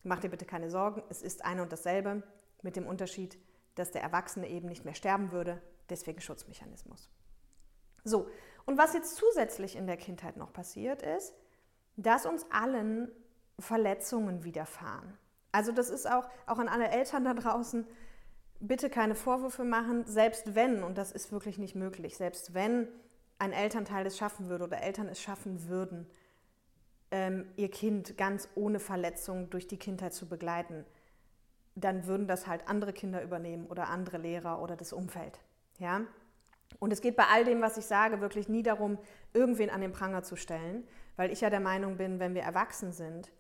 mach 0.04 0.20
dir 0.20 0.30
bitte 0.30 0.46
keine 0.46 0.70
Sorgen. 0.70 1.04
Es 1.10 1.22
ist 1.22 1.44
ein 1.44 1.60
und 1.60 1.72
dasselbe 1.72 2.24
mit 2.62 2.76
dem 2.76 2.88
Unterschied, 2.88 3.38
dass 3.76 3.92
der 3.92 4.04
Erwachsene 4.04 4.50
eben 4.50 4.68
nicht 4.68 4.86
mehr 4.86 4.96
sterben 4.96 5.32
würde, 5.32 5.62
deswegen 5.90 6.22
Schutzmechanismus. 6.22 7.10
So, 8.04 8.28
und 8.66 8.78
was 8.78 8.94
jetzt 8.94 9.16
zusätzlich 9.16 9.76
in 9.76 9.88
der 9.88 9.98
Kindheit 9.98 10.38
noch 10.38 10.54
passiert 10.54 11.02
ist, 11.02 11.34
dass 11.96 12.26
uns 12.26 12.46
allen 12.52 13.12
Verletzungen 13.60 14.44
widerfahren. 14.44 15.18
Also 15.52 15.72
das 15.72 15.90
ist 15.90 16.10
auch, 16.10 16.28
auch 16.48 16.58
an 16.58 16.68
alle 16.68 16.90
Eltern 16.90 17.26
da 17.26 17.34
draußen, 17.34 17.86
bitte 18.60 18.90
keine 18.90 19.16
Vorwürfe 19.16 19.64
machen, 19.64 20.06
selbst 20.06 20.56
wenn, 20.56 20.84
und 20.84 20.98
das 20.98 21.12
ist 21.12 21.32
wirklich 21.32 21.58
nicht 21.58 21.76
möglich, 21.76 22.18
selbst 22.18 22.54
wenn 22.54 22.88
ein 23.38 23.52
Elternteil 23.52 24.06
es 24.06 24.18
schaffen 24.18 24.50
würde 24.50 24.64
oder 24.64 24.82
Eltern 24.82 25.08
es 25.08 25.22
schaffen 25.22 25.68
würden, 25.68 26.08
ähm, 27.12 27.46
ihr 27.58 27.70
Kind 27.70 28.18
ganz 28.18 28.50
ohne 28.56 28.80
Verletzung 28.80 29.50
durch 29.50 29.68
die 29.68 29.78
Kindheit 29.78 30.14
zu 30.14 30.28
begleiten, 30.28 30.86
dann 31.76 32.06
würden 32.06 32.28
das 32.28 32.48
halt 32.48 32.68
andere 32.68 32.94
Kinder 32.94 33.24
übernehmen 33.24 33.68
oder 33.68 33.90
andere 33.90 34.18
Lehrer 34.18 34.62
oder 34.62 34.76
das 34.76 34.94
Umfeld. 34.94 35.40
Ja? 35.80 36.02
Und 36.80 36.92
es 36.94 37.02
geht 37.02 37.16
bei 37.16 37.26
all 37.32 37.46
dem, 37.46 37.62
was 37.62 37.78
ich 37.78 37.86
sage, 37.86 38.22
wirklich 38.22 38.50
nie 38.50 38.64
darum, 38.64 38.98
irgendwen 39.34 39.70
an 39.70 39.82
den 39.82 39.92
Pranger 39.92 40.24
zu 40.24 40.36
stellen, 40.36 40.88
weil 41.16 41.32
ich 41.32 41.42
ja 41.42 41.50
der 41.50 41.60
Meinung 41.60 41.98
bin, 41.98 42.20
wenn 42.20 42.36
wir 42.36 42.42
erwachsen 42.42 42.92
sind, 42.92 43.32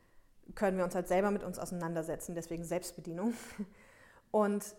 können 0.55 0.77
wir 0.77 0.83
uns 0.83 0.95
halt 0.95 1.07
selber 1.07 1.31
mit 1.31 1.43
uns 1.43 1.59
auseinandersetzen, 1.59 2.35
deswegen 2.35 2.63
Selbstbedienung. 2.63 3.33
Und 4.31 4.75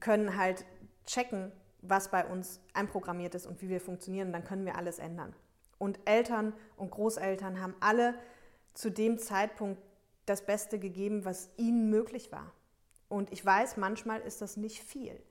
können 0.00 0.36
halt 0.36 0.66
checken, 1.06 1.52
was 1.80 2.10
bei 2.10 2.24
uns 2.24 2.60
einprogrammiert 2.74 3.34
ist 3.34 3.46
und 3.46 3.62
wie 3.62 3.68
wir 3.68 3.80
funktionieren, 3.80 4.32
dann 4.32 4.44
können 4.44 4.66
wir 4.66 4.76
alles 4.76 4.98
ändern. 4.98 5.34
Und 5.78 5.98
Eltern 6.04 6.52
und 6.76 6.90
Großeltern 6.90 7.60
haben 7.60 7.74
alle 7.80 8.14
zu 8.74 8.90
dem 8.90 9.18
Zeitpunkt 9.18 9.80
das 10.26 10.44
Beste 10.44 10.78
gegeben, 10.78 11.24
was 11.24 11.50
ihnen 11.56 11.90
möglich 11.90 12.32
war. 12.32 12.52
Und 13.14 13.32
ich 13.32 13.46
weiß, 13.46 13.76
manchmal 13.76 14.20
ist 14.22 14.42
das 14.42 14.56
nicht 14.56 14.82
viel, 14.82 15.22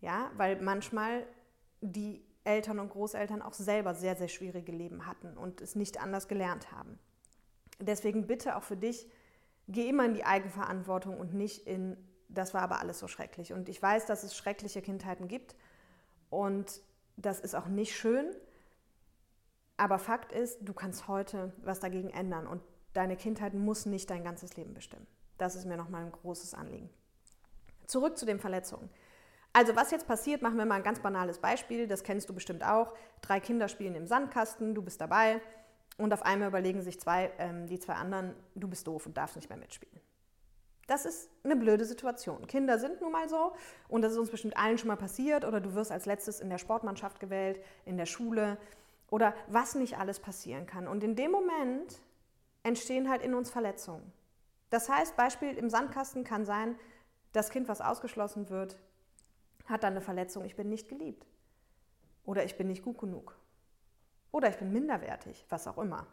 ja, 0.00 0.32
weil 0.36 0.60
manchmal 0.60 1.24
die 1.80 2.24
Eltern 2.42 2.80
und 2.80 2.88
Großeltern 2.88 3.40
auch 3.40 3.52
selber 3.52 3.94
sehr, 3.94 4.16
sehr 4.16 4.26
schwierige 4.26 4.72
Leben 4.72 5.06
hatten 5.06 5.36
und 5.36 5.60
es 5.60 5.76
nicht 5.76 6.02
anders 6.02 6.26
gelernt 6.26 6.72
haben. 6.72 6.98
Deswegen 7.78 8.26
bitte 8.26 8.56
auch 8.56 8.64
für 8.64 8.76
dich, 8.76 9.08
geh 9.68 9.88
immer 9.88 10.06
in 10.06 10.14
die 10.14 10.24
Eigenverantwortung 10.24 11.20
und 11.20 11.32
nicht 11.32 11.68
in, 11.68 11.96
das 12.28 12.52
war 12.52 12.62
aber 12.62 12.80
alles 12.80 12.98
so 12.98 13.06
schrecklich. 13.06 13.52
Und 13.52 13.68
ich 13.68 13.80
weiß, 13.80 14.06
dass 14.06 14.24
es 14.24 14.36
schreckliche 14.36 14.82
Kindheiten 14.82 15.28
gibt 15.28 15.54
und 16.30 16.82
das 17.16 17.38
ist 17.38 17.54
auch 17.54 17.68
nicht 17.68 17.94
schön. 17.96 18.34
Aber 19.76 20.00
Fakt 20.00 20.32
ist, 20.32 20.58
du 20.62 20.74
kannst 20.74 21.06
heute 21.06 21.52
was 21.62 21.78
dagegen 21.78 22.10
ändern 22.10 22.48
und 22.48 22.60
deine 22.92 23.16
Kindheit 23.16 23.54
muss 23.54 23.86
nicht 23.86 24.10
dein 24.10 24.24
ganzes 24.24 24.56
Leben 24.56 24.74
bestimmen. 24.74 25.06
Das 25.38 25.54
ist 25.54 25.64
mir 25.64 25.76
nochmal 25.76 26.04
ein 26.06 26.10
großes 26.10 26.54
Anliegen. 26.54 26.90
Zurück 27.90 28.16
zu 28.16 28.26
den 28.26 28.38
Verletzungen. 28.38 28.88
Also 29.52 29.74
was 29.74 29.90
jetzt 29.90 30.06
passiert, 30.06 30.42
machen 30.42 30.58
wir 30.58 30.64
mal 30.64 30.76
ein 30.76 30.82
ganz 30.82 31.00
banales 31.00 31.38
Beispiel, 31.38 31.88
das 31.88 32.04
kennst 32.04 32.28
du 32.28 32.34
bestimmt 32.34 32.64
auch. 32.64 32.94
Drei 33.20 33.40
Kinder 33.40 33.68
spielen 33.68 33.96
im 33.96 34.06
Sandkasten, 34.06 34.74
du 34.74 34.82
bist 34.82 35.00
dabei 35.00 35.40
und 35.98 36.14
auf 36.14 36.22
einmal 36.22 36.48
überlegen 36.48 36.82
sich 36.82 37.00
zwei, 37.00 37.32
ähm, 37.38 37.66
die 37.66 37.80
zwei 37.80 37.94
anderen, 37.94 38.34
du 38.54 38.68
bist 38.68 38.86
doof 38.86 39.06
und 39.06 39.16
darfst 39.16 39.36
nicht 39.36 39.48
mehr 39.48 39.58
mitspielen. 39.58 40.00
Das 40.86 41.04
ist 41.04 41.30
eine 41.44 41.56
blöde 41.56 41.84
Situation. 41.84 42.46
Kinder 42.46 42.78
sind 42.78 43.00
nun 43.00 43.12
mal 43.12 43.28
so 43.28 43.52
und 43.88 44.02
das 44.02 44.12
ist 44.12 44.18
uns 44.18 44.30
bestimmt 44.30 44.56
allen 44.56 44.78
schon 44.78 44.88
mal 44.88 44.96
passiert 44.96 45.44
oder 45.44 45.60
du 45.60 45.74
wirst 45.74 45.90
als 45.90 46.06
letztes 46.06 46.40
in 46.40 46.48
der 46.48 46.58
Sportmannschaft 46.58 47.20
gewählt, 47.20 47.60
in 47.84 47.96
der 47.96 48.06
Schule 48.06 48.56
oder 49.08 49.34
was 49.48 49.74
nicht 49.74 49.98
alles 49.98 50.20
passieren 50.20 50.66
kann. 50.66 50.86
Und 50.86 51.02
in 51.02 51.16
dem 51.16 51.32
Moment 51.32 52.00
entstehen 52.62 53.08
halt 53.08 53.22
in 53.22 53.34
uns 53.34 53.50
Verletzungen. 53.50 54.12
Das 54.70 54.88
heißt, 54.88 55.16
Beispiel 55.16 55.56
im 55.56 55.70
Sandkasten 55.70 56.24
kann 56.24 56.44
sein, 56.44 56.76
das 57.32 57.50
Kind, 57.50 57.68
was 57.68 57.80
ausgeschlossen 57.80 58.48
wird, 58.50 58.76
hat 59.66 59.82
dann 59.82 59.92
eine 59.92 60.00
Verletzung, 60.00 60.44
ich 60.44 60.56
bin 60.56 60.68
nicht 60.68 60.88
geliebt. 60.88 61.26
Oder 62.24 62.44
ich 62.44 62.56
bin 62.56 62.68
nicht 62.68 62.82
gut 62.82 62.98
genug. 62.98 63.36
Oder 64.32 64.48
ich 64.48 64.56
bin 64.56 64.72
minderwertig, 64.72 65.44
was 65.48 65.66
auch 65.66 65.78
immer. 65.78 66.06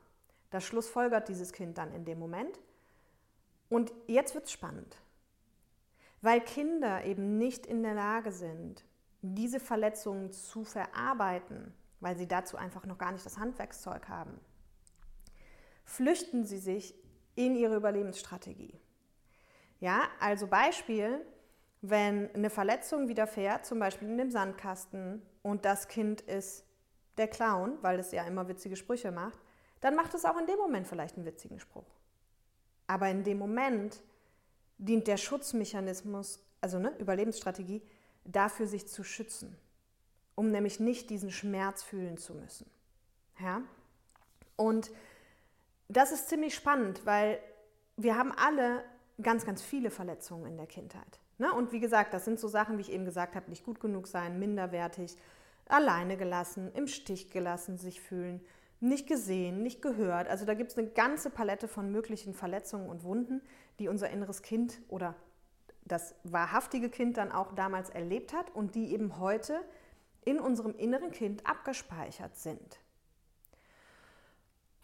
Das 0.50 0.64
schlussfolgert 0.64 1.28
dieses 1.28 1.52
Kind 1.54 1.78
dann 1.78 1.94
in 1.94 2.06
dem 2.06 2.20
Moment. 2.20 2.60
Und 3.70 3.92
jetzt 4.08 4.34
wird 4.34 4.46
es 4.46 4.52
spannend, 4.52 4.98
weil 6.22 6.40
Kinder 6.40 7.04
eben 7.04 7.38
nicht 7.38 7.66
in 7.66 7.84
der 7.84 7.94
Lage 7.94 8.32
sind, 8.32 8.86
diese 9.22 9.60
Verletzungen 9.60 10.32
zu 10.32 10.64
verarbeiten, 10.64 11.74
weil 12.00 12.18
sie 12.18 12.28
dazu 12.28 12.56
einfach 12.56 12.86
noch 12.86 12.98
gar 12.98 13.12
nicht 13.12 13.26
das 13.26 13.38
Handwerkszeug 13.38 14.08
haben, 14.08 14.40
flüchten 15.84 16.46
sie 16.46 16.60
sich 16.60 16.96
in 17.36 17.56
ihre 17.56 17.76
Überlebensstrategie. 17.76 18.80
Ja, 19.80 20.08
also 20.20 20.48
Beispiel, 20.48 21.26
wenn 21.82 22.34
eine 22.34 22.50
Verletzung 22.50 23.08
widerfährt, 23.08 23.66
zum 23.66 23.80
Beispiel 23.80 24.08
in 24.08 24.18
dem 24.18 24.32
Sandkasten, 24.32 25.22
und 25.42 25.66
das 25.66 25.88
Kind 25.88 26.22
ist 26.22 26.66
der 27.18 27.28
Clown, 27.28 27.78
weil 27.82 28.00
es 28.00 28.12
ja 28.12 28.26
immer 28.26 28.48
witzige 28.48 28.76
Sprüche 28.76 29.12
macht, 29.12 29.40
dann 29.82 29.96
macht 29.96 30.14
es 30.14 30.26
auch 30.26 30.38
in 30.38 30.48
dem 30.48 30.58
Moment 30.58 30.88
vielleicht 30.88 31.16
einen 31.16 31.26
witzigen 31.26 31.60
Spruch. 31.60 31.86
Aber 32.88 33.10
in 33.10 33.24
dem 33.24 33.38
Moment 33.38 34.02
dient 34.78 35.08
der 35.08 35.18
Schutzmechanismus, 35.18 36.44
also 36.62 36.80
ne, 36.80 36.94
Überlebensstrategie, 37.00 37.82
dafür, 38.26 38.68
sich 38.68 38.88
zu 38.88 39.04
schützen, 39.04 39.58
um 40.36 40.52
nämlich 40.52 40.80
nicht 40.80 41.10
diesen 41.10 41.32
Schmerz 41.32 41.84
fühlen 41.84 42.18
zu 42.18 42.34
müssen. 42.34 42.70
Ja? 43.40 43.62
Und 44.56 44.92
das 45.88 46.12
ist 46.12 46.30
ziemlich 46.30 46.56
spannend, 46.56 47.06
weil 47.06 47.40
wir 47.96 48.18
haben 48.18 48.32
alle 48.34 48.84
ganz, 49.22 49.46
ganz 49.46 49.62
viele 49.62 49.90
Verletzungen 49.90 50.46
in 50.46 50.58
der 50.58 50.68
Kindheit. 50.68 51.20
Ne? 51.38 51.52
Und 51.52 51.72
wie 51.72 51.80
gesagt, 51.80 52.14
das 52.14 52.26
sind 52.26 52.40
so 52.40 52.48
Sachen, 52.48 52.78
wie 52.78 52.82
ich 52.82 52.92
eben 52.92 53.06
gesagt 53.06 53.36
habe, 53.36 53.50
nicht 53.50 53.64
gut 53.64 53.80
genug 53.80 54.08
sein, 54.08 54.40
minderwertig, 54.40 55.18
alleine 55.68 56.18
gelassen, 56.18 56.72
im 56.74 56.88
Stich 56.88 57.32
gelassen 57.32 57.78
sich 57.78 58.02
fühlen, 58.02 58.42
nicht 58.80 59.08
gesehen, 59.08 59.64
nicht 59.64 59.82
gehört. 59.82 60.28
Also 60.28 60.46
da 60.46 60.54
gibt 60.54 60.72
es 60.72 60.78
eine 60.78 60.88
ganze 60.88 61.30
Palette 61.30 61.68
von 61.68 61.92
möglichen 61.92 62.34
Verletzungen 62.34 62.90
und 62.90 63.04
Wunden, 63.04 63.42
die 63.80 63.88
unser 63.88 64.10
inneres 64.10 64.42
Kind 64.42 64.80
oder 64.88 65.16
das 65.86 66.16
wahrhaftige 66.24 66.90
Kind 66.90 67.18
dann 67.18 67.32
auch 67.32 67.54
damals 67.54 67.90
erlebt 67.90 68.34
hat 68.34 68.54
und 68.54 68.76
die 68.76 68.94
eben 68.94 69.20
heute 69.20 69.62
in 70.26 70.40
unserem 70.40 70.76
inneren 70.76 71.12
Kind 71.12 71.46
abgespeichert 71.48 72.36
sind. 72.36 72.80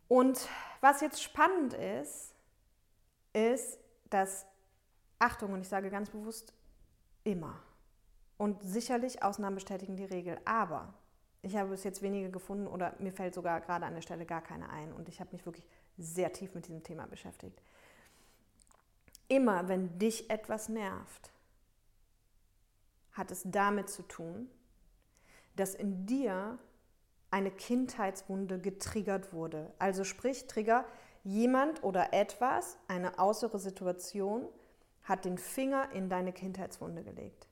Und 0.08 0.48
was 0.80 1.02
jetzt 1.02 1.22
spannend 1.22 1.74
ist, 1.74 2.34
ist, 3.34 3.80
dass, 4.14 4.46
Achtung, 5.20 5.54
und 5.54 5.62
ich 5.62 5.68
sage 5.68 5.90
ganz 5.90 6.10
bewusst 6.10 6.54
immer, 7.24 7.62
und 8.38 8.62
sicherlich 8.64 9.24
Ausnahmen 9.24 9.56
bestätigen 9.56 9.96
die 9.96 10.06
Regel, 10.06 10.40
aber 10.46 10.94
ich 11.44 11.56
habe 11.58 11.70
bis 11.70 11.84
jetzt 11.84 12.02
wenige 12.02 12.32
gefunden 12.32 12.68
oder 12.68 12.96
mir 13.00 13.12
fällt 13.12 13.34
sogar 13.34 13.60
gerade 13.62 13.86
an 13.86 13.94
der 13.94 14.02
Stelle 14.02 14.26
gar 14.26 14.42
keine 14.42 14.70
ein. 14.70 14.94
Und 14.94 15.10
ich 15.10 15.20
habe 15.20 15.32
mich 15.34 15.46
wirklich 15.46 15.68
sehr 15.98 16.32
tief 16.32 16.56
mit 16.56 16.68
diesem 16.68 16.84
Thema 16.84 17.06
beschäftigt. 17.06 17.62
Immer 19.28 19.68
wenn 19.68 20.00
dich 20.00 20.30
etwas 20.30 20.70
nervt, 20.70 21.34
hat 23.12 23.30
es 23.30 23.44
damit 23.46 23.90
zu 23.90 24.04
tun, 24.04 24.50
dass 25.56 25.76
in 25.76 26.06
dir 26.06 26.58
eine 27.30 27.52
Kindheitswunde 27.52 28.60
getriggert 28.60 29.34
wurde. 29.34 29.74
Also 29.80 30.04
sprich, 30.04 30.48
Trigger, 30.48 30.86
jemand 31.24 31.84
oder 31.84 32.14
etwas, 32.14 32.78
eine 32.88 33.18
äußere 33.18 33.60
Situation 33.60 34.48
hat 35.04 35.26
den 35.26 35.38
Finger 35.38 35.92
in 35.92 36.10
deine 36.10 36.34
Kindheitswunde 36.34 37.04
gelegt. 37.04 37.48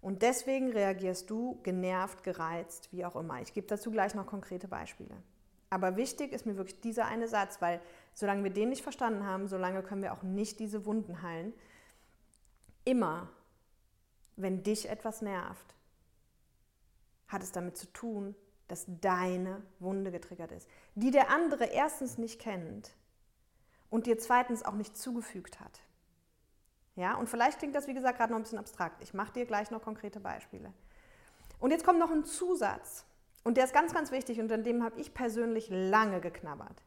Und 0.00 0.22
deswegen 0.22 0.70
reagierst 0.70 1.28
du 1.30 1.60
genervt, 1.62 2.22
gereizt, 2.22 2.92
wie 2.92 3.04
auch 3.04 3.16
immer. 3.16 3.40
Ich 3.40 3.52
gebe 3.52 3.66
dazu 3.66 3.90
gleich 3.90 4.14
noch 4.14 4.26
konkrete 4.26 4.68
Beispiele. 4.68 5.16
Aber 5.68 5.96
wichtig 5.96 6.32
ist 6.32 6.46
mir 6.46 6.56
wirklich 6.56 6.80
dieser 6.80 7.06
eine 7.06 7.28
Satz, 7.28 7.60
weil 7.60 7.80
solange 8.14 8.44
wir 8.44 8.52
den 8.52 8.68
nicht 8.68 8.82
verstanden 8.82 9.24
haben, 9.24 9.48
solange 9.48 9.82
können 9.82 10.02
wir 10.02 10.12
auch 10.12 10.22
nicht 10.22 10.60
diese 10.60 10.86
Wunden 10.86 11.22
heilen. 11.22 11.52
Immer, 12.84 13.28
wenn 14.36 14.62
dich 14.62 14.88
etwas 14.88 15.22
nervt, 15.22 15.74
hat 17.26 17.42
es 17.42 17.50
damit 17.50 17.76
zu 17.76 17.86
tun, 17.92 18.36
dass 18.68 18.86
deine 19.00 19.62
Wunde 19.80 20.12
getriggert 20.12 20.52
ist, 20.52 20.68
die 20.96 21.10
der 21.10 21.30
andere 21.30 21.66
erstens 21.66 22.18
nicht 22.18 22.40
kennt 22.40 22.94
und 23.90 24.06
dir 24.06 24.18
zweitens 24.18 24.64
auch 24.64 24.72
nicht 24.72 24.96
zugefügt 24.96 25.60
hat. 25.60 25.80
Ja, 26.96 27.14
und 27.16 27.28
vielleicht 27.28 27.58
klingt 27.58 27.74
das, 27.74 27.86
wie 27.86 27.94
gesagt, 27.94 28.16
gerade 28.18 28.32
noch 28.32 28.40
ein 28.40 28.42
bisschen 28.42 28.58
abstrakt. 28.58 29.02
Ich 29.02 29.12
mache 29.12 29.34
dir 29.34 29.44
gleich 29.44 29.70
noch 29.70 29.82
konkrete 29.82 30.20
Beispiele. 30.20 30.72
Und 31.60 31.70
jetzt 31.70 31.84
kommt 31.84 31.98
noch 31.98 32.10
ein 32.10 32.24
Zusatz. 32.24 33.04
Und 33.44 33.58
der 33.58 33.64
ist 33.64 33.74
ganz, 33.74 33.92
ganz 33.92 34.10
wichtig 34.10 34.40
und 34.40 34.50
an 34.50 34.64
dem 34.64 34.82
habe 34.82 34.98
ich 34.98 35.12
persönlich 35.12 35.68
lange 35.70 36.20
geknabbert. 36.20 36.82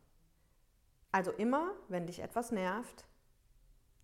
Also 1.12 1.32
immer, 1.32 1.72
wenn 1.88 2.08
dich 2.08 2.20
etwas 2.20 2.52
nervt, 2.52 3.06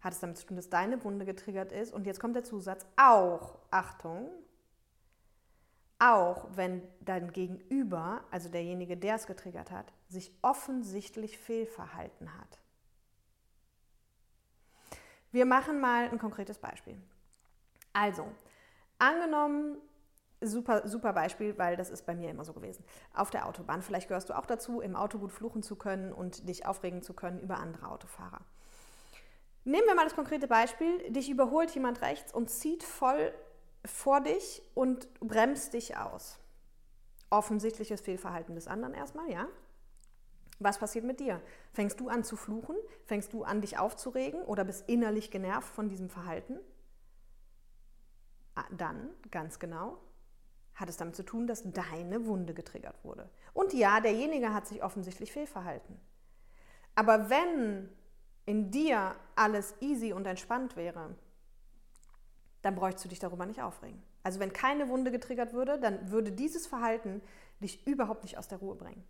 hat 0.02 0.14
es 0.14 0.20
damit 0.20 0.38
zu 0.38 0.46
tun, 0.46 0.56
dass 0.56 0.70
deine 0.70 1.04
Wunde 1.04 1.26
getriggert 1.26 1.72
ist. 1.72 1.92
Und 1.92 2.06
jetzt 2.06 2.20
kommt 2.20 2.36
der 2.36 2.44
Zusatz, 2.44 2.86
auch, 2.96 3.58
Achtung, 3.72 4.30
auch 5.98 6.48
wenn 6.56 6.84
dein 7.02 7.32
Gegenüber, 7.32 8.24
also 8.30 8.50
derjenige, 8.50 8.98
der 8.98 9.16
es 9.16 9.26
getriggert 9.26 9.72
hat, 9.72 9.92
sich 10.08 10.32
offensichtlich 10.42 11.38
fehlverhalten 11.38 12.38
hat. 12.38 12.60
Wir 15.32 15.46
machen 15.46 15.80
mal 15.80 16.10
ein 16.10 16.20
konkretes 16.20 16.58
Beispiel. 16.60 16.98
Also, 17.94 18.26
angenommen, 19.00 19.78
super, 20.42 20.88
super 20.88 21.14
Beispiel, 21.14 21.58
weil 21.58 21.76
das 21.76 21.90
ist 21.90 22.06
bei 22.06 22.16
mir 22.16 22.30
immer 22.30 22.46
so 22.46 22.54
gewesen. 22.54 22.86
Auf 23.14 23.30
der 23.30 23.48
Autobahn, 23.48 23.82
vielleicht 23.82 24.08
gehörst 24.08 24.30
du 24.30 24.38
auch 24.38 24.46
dazu, 24.46 24.82
im 24.82 24.96
Auto 24.96 25.18
gut 25.20 25.32
fluchen 25.32 25.64
zu 25.64 25.76
können 25.76 26.14
und 26.14 26.48
dich 26.48 26.66
aufregen 26.66 27.02
zu 27.02 27.14
können 27.14 27.40
über 27.40 27.58
andere 27.58 27.90
Autofahrer. 27.90 28.42
Nehmen 29.66 29.88
wir 29.88 29.96
mal 29.96 30.04
das 30.04 30.16
konkrete 30.16 30.48
Beispiel. 30.48 31.12
Dich 31.12 31.30
überholt 31.30 31.72
jemand 31.72 32.02
rechts 32.02 32.34
und 32.34 32.50
zieht 32.50 32.84
voll 32.84 33.34
vor 33.84 34.22
dich 34.22 34.62
und 34.74 35.12
bremst 35.20 35.74
dich 35.74 35.98
aus. 35.98 36.40
Offensichtliches 37.30 38.02
Fehlverhalten 38.02 38.56
des 38.56 38.68
anderen 38.68 38.94
erstmal, 38.94 39.30
ja? 39.30 39.48
Was 40.60 40.80
passiert 40.80 41.06
mit 41.06 41.20
dir? 41.20 41.42
Fängst 41.74 42.00
du 42.00 42.08
an 42.08 42.24
zu 42.24 42.36
fluchen? 42.36 42.76
Fängst 43.06 43.34
du 43.34 43.44
an, 43.44 43.62
dich 43.62 43.78
aufzuregen 43.78 44.42
oder 44.44 44.64
bist 44.64 44.88
innerlich 44.88 45.32
genervt 45.32 45.74
von 45.74 45.90
diesem 45.90 46.10
Verhalten? 46.10 46.60
Ah, 48.56 48.66
dann, 48.72 49.10
ganz 49.32 49.60
genau, 49.60 49.98
hat 50.76 50.90
es 50.90 50.98
damit 50.98 51.16
zu 51.16 51.24
tun, 51.24 51.46
dass 51.46 51.64
deine 51.72 52.26
Wunde 52.26 52.54
getriggert 52.54 53.04
wurde. 53.04 53.30
Und 53.54 53.74
ja, 53.74 54.00
derjenige 54.00 54.54
hat 54.54 54.68
sich 54.68 54.82
offensichtlich 54.82 55.32
fehlverhalten. 55.32 56.00
Aber 56.96 57.30
wenn 57.30 57.90
in 58.46 58.72
dir 58.72 59.16
alles 59.36 59.76
easy 59.82 60.14
und 60.14 60.26
entspannt 60.26 60.76
wäre, 60.76 61.16
dann 62.62 62.76
bräuchst 62.76 63.04
du 63.04 63.10
dich 63.10 63.20
darüber 63.20 63.46
nicht 63.46 63.62
aufregen. 63.62 64.02
Also 64.24 64.40
wenn 64.40 64.54
keine 64.54 64.88
Wunde 64.88 65.12
getriggert 65.12 65.54
würde, 65.54 65.80
dann 65.80 66.10
würde 66.12 66.32
dieses 66.32 66.66
Verhalten 66.66 67.22
dich 67.60 67.86
überhaupt 67.86 68.24
nicht 68.24 68.38
aus 68.38 68.48
der 68.48 68.60
Ruhe 68.60 68.76
bringen. 68.76 69.04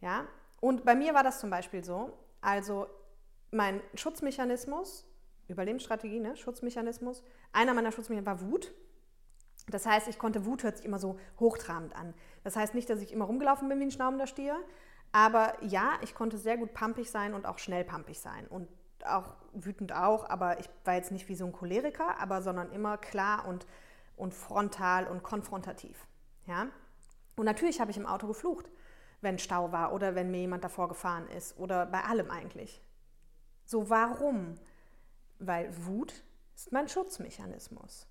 Ja? 0.00 0.26
Und 0.60 0.84
bei 0.84 0.94
mir 0.94 1.14
war 1.14 1.22
das 1.22 1.40
zum 1.40 1.50
Beispiel 1.50 1.82
so, 1.84 2.12
also 2.40 2.86
mein 3.50 3.80
Schutzmechanismus, 3.94 5.06
Überlebensstrategie, 5.48 6.20
ne? 6.20 6.36
Schutzmechanismus, 6.36 7.24
einer 7.52 7.74
meiner 7.74 7.90
Schutzmechanismen 7.90 8.26
war 8.26 8.50
Wut. 8.50 8.72
Das 9.68 9.86
heißt, 9.86 10.08
ich 10.08 10.18
konnte 10.18 10.46
Wut 10.46 10.62
hört 10.62 10.76
sich 10.76 10.86
immer 10.86 10.98
so 10.98 11.18
hochtrabend 11.38 11.94
an. 11.96 12.14
Das 12.44 12.56
heißt 12.56 12.74
nicht, 12.74 12.88
dass 12.88 13.00
ich 13.00 13.12
immer 13.12 13.24
rumgelaufen 13.24 13.68
bin 13.68 13.80
wie 13.80 13.84
ein 13.84 13.90
schnaubender 13.90 14.26
Stier, 14.26 14.56
aber 15.12 15.54
ja, 15.62 15.98
ich 16.02 16.14
konnte 16.14 16.38
sehr 16.38 16.56
gut 16.56 16.72
pampig 16.72 17.10
sein 17.10 17.34
und 17.34 17.46
auch 17.46 17.58
schnell 17.58 17.84
pampig 17.84 18.20
sein 18.20 18.46
und 18.46 18.68
auch 19.04 19.34
wütend 19.52 19.92
auch, 19.92 20.28
aber 20.28 20.60
ich 20.60 20.68
war 20.84 20.94
jetzt 20.94 21.10
nicht 21.10 21.28
wie 21.28 21.34
so 21.34 21.46
ein 21.46 21.52
Choleriker, 21.52 22.20
aber 22.20 22.42
sondern 22.42 22.70
immer 22.70 22.98
klar 22.98 23.46
und, 23.48 23.66
und 24.16 24.34
frontal 24.34 25.06
und 25.06 25.22
konfrontativ. 25.22 26.06
Ja? 26.46 26.68
Und 27.36 27.44
natürlich 27.46 27.80
habe 27.80 27.90
ich 27.90 27.96
im 27.96 28.06
Auto 28.06 28.26
geflucht, 28.26 28.70
wenn 29.20 29.38
Stau 29.38 29.72
war 29.72 29.92
oder 29.92 30.14
wenn 30.14 30.30
mir 30.30 30.40
jemand 30.40 30.64
davor 30.64 30.88
gefahren 30.88 31.28
ist 31.28 31.58
oder 31.58 31.86
bei 31.86 32.02
allem 32.04 32.30
eigentlich. 32.30 32.82
So 33.64 33.90
warum? 33.90 34.56
Weil 35.38 35.70
Wut 35.86 36.24
ist 36.54 36.72
mein 36.72 36.88
Schutzmechanismus. 36.88 38.06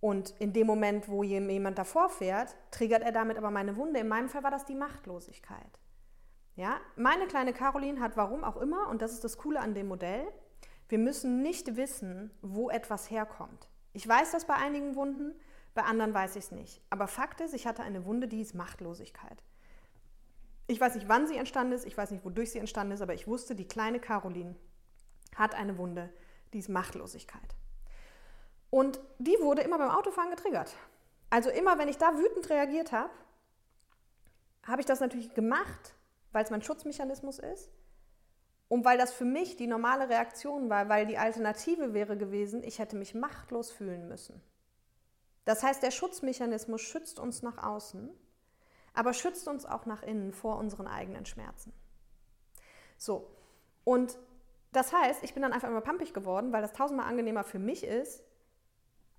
Und 0.00 0.30
in 0.40 0.52
dem 0.52 0.66
Moment, 0.66 1.08
wo 1.08 1.22
jemand 1.22 1.78
davor 1.78 2.08
fährt, 2.08 2.56
triggert 2.72 3.02
er 3.02 3.12
damit 3.12 3.38
aber 3.38 3.50
meine 3.50 3.76
Wunde. 3.76 4.00
In 4.00 4.08
meinem 4.08 4.28
Fall 4.28 4.42
war 4.42 4.50
das 4.50 4.64
die 4.64 4.74
Machtlosigkeit. 4.74 5.78
Ja, 6.56 6.80
meine 6.96 7.26
kleine 7.26 7.52
Caroline 7.52 8.00
hat 8.00 8.16
warum 8.16 8.44
auch 8.44 8.56
immer, 8.56 8.88
und 8.88 9.00
das 9.00 9.12
ist 9.12 9.24
das 9.24 9.38
Coole 9.38 9.60
an 9.60 9.74
dem 9.74 9.88
Modell, 9.88 10.26
wir 10.88 10.98
müssen 10.98 11.40
nicht 11.40 11.76
wissen, 11.76 12.30
wo 12.42 12.68
etwas 12.68 13.10
herkommt. 13.10 13.68
Ich 13.92 14.06
weiß 14.06 14.32
das 14.32 14.44
bei 14.44 14.54
einigen 14.54 14.94
Wunden, 14.94 15.34
bei 15.72 15.82
anderen 15.82 16.12
weiß 16.12 16.36
ich 16.36 16.44
es 16.44 16.50
nicht. 16.50 16.82
Aber 16.90 17.06
Fakt 17.06 17.40
ist, 17.40 17.54
ich 17.54 17.66
hatte 17.66 17.82
eine 17.82 18.04
Wunde, 18.04 18.28
die 18.28 18.40
ist 18.40 18.54
Machtlosigkeit. 18.54 19.42
Ich 20.72 20.80
weiß 20.80 20.94
nicht, 20.94 21.06
wann 21.06 21.26
sie 21.26 21.36
entstanden 21.36 21.74
ist, 21.74 21.84
ich 21.84 21.98
weiß 21.98 22.12
nicht, 22.12 22.24
wodurch 22.24 22.50
sie 22.50 22.58
entstanden 22.58 22.94
ist, 22.94 23.02
aber 23.02 23.12
ich 23.12 23.28
wusste, 23.28 23.54
die 23.54 23.68
kleine 23.68 24.00
Caroline 24.00 24.56
hat 25.36 25.54
eine 25.54 25.76
Wunde, 25.76 26.08
die 26.54 26.60
ist 26.60 26.70
Machtlosigkeit. 26.70 27.54
Und 28.70 28.98
die 29.18 29.36
wurde 29.40 29.60
immer 29.60 29.76
beim 29.76 29.90
Autofahren 29.90 30.30
getriggert. 30.30 30.74
Also 31.28 31.50
immer, 31.50 31.78
wenn 31.78 31.88
ich 31.88 31.98
da 31.98 32.16
wütend 32.16 32.48
reagiert 32.48 32.90
habe, 32.90 33.10
habe 34.62 34.80
ich 34.80 34.86
das 34.86 35.00
natürlich 35.00 35.34
gemacht, 35.34 35.94
weil 36.30 36.42
es 36.42 36.50
mein 36.50 36.62
Schutzmechanismus 36.62 37.38
ist 37.38 37.70
und 38.68 38.86
weil 38.86 38.96
das 38.96 39.12
für 39.12 39.26
mich 39.26 39.56
die 39.56 39.66
normale 39.66 40.08
Reaktion 40.08 40.70
war, 40.70 40.88
weil 40.88 41.04
die 41.04 41.18
Alternative 41.18 41.92
wäre 41.92 42.16
gewesen, 42.16 42.62
ich 42.62 42.78
hätte 42.78 42.96
mich 42.96 43.14
machtlos 43.14 43.70
fühlen 43.70 44.08
müssen. 44.08 44.40
Das 45.44 45.62
heißt, 45.62 45.82
der 45.82 45.90
Schutzmechanismus 45.90 46.80
schützt 46.80 47.20
uns 47.20 47.42
nach 47.42 47.62
außen, 47.62 48.08
aber 48.94 49.12
schützt 49.12 49.48
uns 49.48 49.64
auch 49.64 49.86
nach 49.86 50.02
innen 50.02 50.32
vor 50.32 50.58
unseren 50.58 50.86
eigenen 50.86 51.26
Schmerzen. 51.26 51.72
So, 52.98 53.28
und 53.84 54.18
das 54.72 54.92
heißt, 54.92 55.22
ich 55.22 55.34
bin 55.34 55.42
dann 55.42 55.52
einfach 55.52 55.68
immer 55.68 55.80
pampig 55.80 56.14
geworden, 56.14 56.52
weil 56.52 56.62
das 56.62 56.72
tausendmal 56.72 57.08
angenehmer 57.08 57.44
für 57.44 57.58
mich 57.58 57.84
ist, 57.84 58.22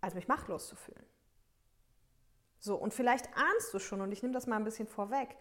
als 0.01 0.15
mich 0.15 0.27
machtlos 0.27 0.67
zu 0.67 0.75
fühlen. 0.75 1.05
So, 2.59 2.75
und 2.75 2.93
vielleicht 2.93 3.27
ahnst 3.35 3.73
du 3.73 3.79
schon, 3.79 4.01
und 4.01 4.11
ich 4.11 4.21
nehme 4.21 4.33
das 4.33 4.47
mal 4.47 4.55
ein 4.55 4.63
bisschen 4.63 4.87
vorweg, 4.87 5.35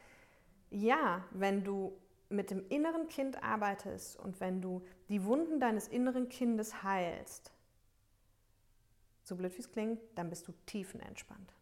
ja, 0.70 1.24
wenn 1.30 1.64
du 1.64 1.96
mit 2.28 2.50
dem 2.50 2.66
inneren 2.68 3.08
Kind 3.08 3.42
arbeitest 3.42 4.18
und 4.18 4.40
wenn 4.40 4.60
du 4.60 4.84
die 5.08 5.24
Wunden 5.24 5.60
deines 5.60 5.86
inneren 5.88 6.28
Kindes 6.28 6.82
heilst, 6.82 7.52
so 9.22 9.36
blöd 9.36 9.54
wie 9.56 9.60
es 9.60 9.70
klingt, 9.70 10.00
dann 10.16 10.30
bist 10.30 10.48
du 10.48 10.52
tiefenentspannt. 10.66 11.54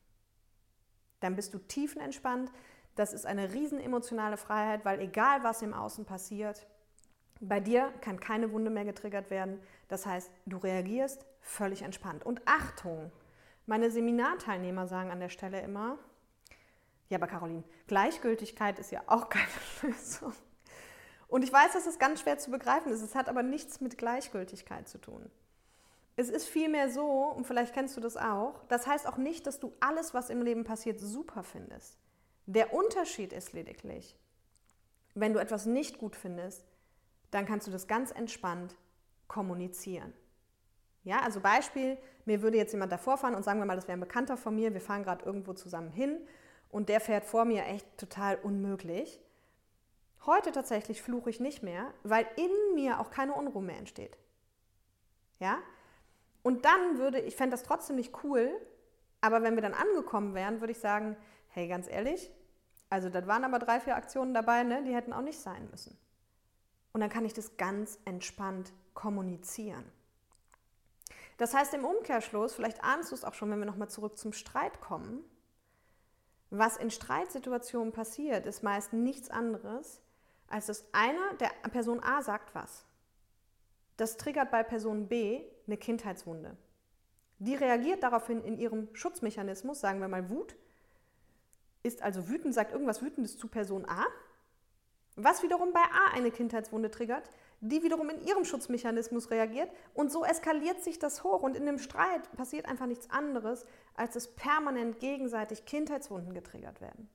Dann 1.21 1.37
bist 1.37 1.55
du 1.55 1.59
tiefenentspannt. 1.59 2.51
Das 2.97 3.13
ist 3.13 3.27
eine 3.27 3.53
riesen 3.53 3.81
emotionale 3.81 4.37
Freiheit, 4.37 4.85
weil 4.85 5.01
egal 5.01 5.43
was 5.43 5.63
im 5.63 5.75
Außen 5.75 6.05
passiert, 6.05 6.67
bei 7.41 7.61
dir 7.61 7.93
kann 8.03 8.21
keine 8.21 8.53
Wunde 8.53 8.71
mehr 8.71 8.85
getriggert 8.85 9.31
werden. 9.31 9.61
Das 9.89 10.05
heißt, 10.05 10.31
du 10.47 10.59
reagierst 10.59 11.25
völlig 11.41 11.83
entspannt. 11.83 12.25
Und 12.27 12.43
Achtung, 12.45 13.11
meine 13.67 13.91
Seminarteilnehmer 13.91 14.87
sagen 14.87 15.11
an 15.11 15.21
der 15.21 15.31
Stelle 15.31 15.61
immer, 15.61 15.99
ja, 17.09 17.19
aber 17.19 17.27
Caroline, 17.27 17.65
Gleichgültigkeit 17.87 18.79
ist 18.79 18.93
ja 18.93 19.03
auch 19.07 19.29
keine 19.29 19.47
Lösung. 19.83 20.33
Und 21.29 21.43
ich 21.43 21.53
weiß, 21.53 21.73
dass 21.73 21.87
es 21.87 21.99
ganz 21.99 22.21
schwer 22.21 22.39
zu 22.39 22.51
begreifen 22.51 22.93
ist. 22.93 23.03
Es 23.03 23.15
hat 23.15 23.29
aber 23.29 23.43
nichts 23.43 23.81
mit 23.81 23.99
Gleichgültigkeit 23.99 24.89
zu 24.89 24.99
tun. 24.99 25.31
Es 26.17 26.29
ist 26.29 26.49
vielmehr 26.49 26.91
so, 26.91 27.07
und 27.07 27.47
vielleicht 27.47 27.73
kennst 27.73 27.97
du 27.97 28.01
das 28.01 28.17
auch, 28.17 28.65
das 28.69 28.87
heißt 28.87 29.07
auch 29.07 29.17
nicht, 29.17 29.47
dass 29.47 29.59
du 29.59 29.73
alles, 29.81 30.13
was 30.13 30.31
im 30.31 30.43
Leben 30.43 30.65
passiert, 30.65 31.01
super 31.01 31.43
findest. 31.43 31.99
Der 32.47 32.75
Unterschied 32.75 33.33
ist 33.33 33.53
lediglich, 33.53 34.17
wenn 35.15 35.33
du 35.33 35.41
etwas 35.41 35.67
nicht 35.67 35.99
gut 35.99 36.17
findest, 36.17 36.65
dann 37.31 37.47
kannst 37.47 37.67
du 37.67 37.71
das 37.71 37.87
ganz 37.87 38.11
entspannt 38.11 38.77
kommunizieren. 39.29 40.13
Ja, 41.05 41.21
also 41.21 41.41
Beispiel, 41.41 41.97
mir 42.25 42.43
würde 42.43 42.59
jetzt 42.59 42.73
jemand 42.73 42.93
davor 42.93 43.17
fahren 43.17 43.35
und 43.35 43.43
sagen 43.43 43.59
wir 43.59 43.67
mal, 43.67 43.77
das 43.77 43.89
wäre 43.89 43.97
ein 43.97 44.01
Bekannter 44.01 44.37
von 44.37 44.55
mir, 44.55 44.75
wir 44.75 44.81
fahren 44.81 45.03
gerade 45.03 45.25
irgendwo 45.25 45.55
zusammen 45.55 45.91
hin 45.91 46.19
und 46.69 46.89
der 46.89 47.01
fährt 47.01 47.25
vor 47.25 47.45
mir 47.45 47.65
echt 47.65 47.87
total 47.97 48.37
unmöglich. 48.37 49.21
Heute 50.27 50.53
tatsächlich 50.53 51.01
fluche 51.01 51.31
ich 51.31 51.41
nicht 51.41 51.63
mehr, 51.63 51.95
weil 52.03 52.27
in 52.37 52.75
mir 52.75 53.01
auch 53.01 53.11
keine 53.11 53.33
Unruhe 53.33 53.63
mehr 53.63 53.79
entsteht. 53.79 54.19
Ja? 55.39 55.59
Und 56.43 56.65
dann 56.65 56.99
würde 56.99 57.21
ich 57.21 57.37
fände 57.37 57.53
das 57.53 57.63
trotzdem 57.63 57.97
nicht 57.97 58.25
cool, 58.25 58.51
aber 59.21 59.43
wenn 59.43 59.55
wir 59.55 59.63
dann 59.63 59.75
angekommen 59.75 60.35
wären, 60.35 60.61
würde 60.61 60.73
ich 60.73 60.79
sagen, 60.79 61.17
hey, 61.49 61.69
ganz 61.69 61.89
ehrlich, 61.89 62.31
also 62.89 63.09
das 63.09 63.27
waren 63.27 63.45
aber 63.45 63.59
drei, 63.59 63.81
vier 63.81 63.97
Aktionen 63.97 64.35
dabei, 64.35 64.65
ne? 64.65 64.83
die 64.85 64.95
hätten 64.95 65.13
auch 65.13 65.23
nicht 65.23 65.39
sein 65.39 65.69
müssen. 65.71 65.97
Und 66.93 67.01
dann 67.01 67.11
kann 67.11 67.25
ich 67.25 67.35
das 67.35 67.57
ganz 67.57 67.99
entspannt 68.05 68.73
kommunizieren. 68.95 69.85
Das 71.37 71.55
heißt 71.55 71.73
im 71.75 71.85
Umkehrschluss, 71.85 72.55
vielleicht 72.55 72.83
ahnst 72.83 73.13
du 73.13 73.15
es 73.15 73.25
auch 73.25 73.35
schon, 73.35 73.51
wenn 73.51 73.61
wir 73.61 73.67
nochmal 73.67 73.89
zurück 73.89 74.19
zum 74.19 74.33
Streit 74.33 74.81
kommen, 74.81 75.25
was 76.51 76.77
in 76.77 76.91
Streitsituationen 76.91 77.93
passiert, 77.93 78.45
ist 78.45 78.63
meist 78.63 78.93
nichts 78.93 79.31
anderes, 79.31 80.03
als 80.49 80.67
dass 80.67 80.85
einer 80.93 81.35
der 81.35 81.51
Person 81.71 82.03
A 82.03 82.23
sagt 82.23 82.55
was. 82.55 82.85
Das 83.97 84.17
triggert 84.17 84.51
bei 84.51 84.65
Person 84.65 85.07
B 85.07 85.45
eine 85.71 85.79
Kindheitswunde. 85.79 86.57
Die 87.39 87.55
reagiert 87.55 88.03
daraufhin 88.03 88.43
in 88.43 88.59
ihrem 88.59 88.89
Schutzmechanismus, 88.93 89.81
sagen 89.81 90.01
wir 90.01 90.09
mal 90.09 90.29
Wut, 90.29 90.57
ist 91.83 92.03
also 92.03 92.29
wütend, 92.29 92.53
sagt 92.55 92.73
irgendwas 92.73 93.01
Wütendes 93.01 93.39
zu 93.39 93.49
Person 93.49 93.89
A, 93.89 94.05
was 95.17 95.43
wiederum 95.43 95.73
bei 95.73 95.81
A 95.81 96.15
eine 96.15 96.31
Kindheitswunde 96.31 96.91
triggert, 96.91 97.31
die 97.61 97.83
wiederum 97.83 98.11
in 98.11 98.27
ihrem 98.27 98.45
Schutzmechanismus 98.45 99.31
reagiert 99.31 99.71
und 99.95 100.11
so 100.11 100.25
eskaliert 100.25 100.83
sich 100.83 100.99
das 100.99 101.25
hoch 101.25 101.43
und 101.43 101.57
in 101.57 101.67
dem 101.67 101.79
Streit 101.79 102.31
passiert 102.33 102.67
einfach 102.67 102.87
nichts 102.87 103.09
anderes, 103.11 103.65
als 103.95 104.15
dass 104.15 104.29
permanent 104.29 104.99
gegenseitig 104.99 105.65
Kindheitswunden 105.65 106.35
getriggert 106.35 106.81
werden. 106.81 107.09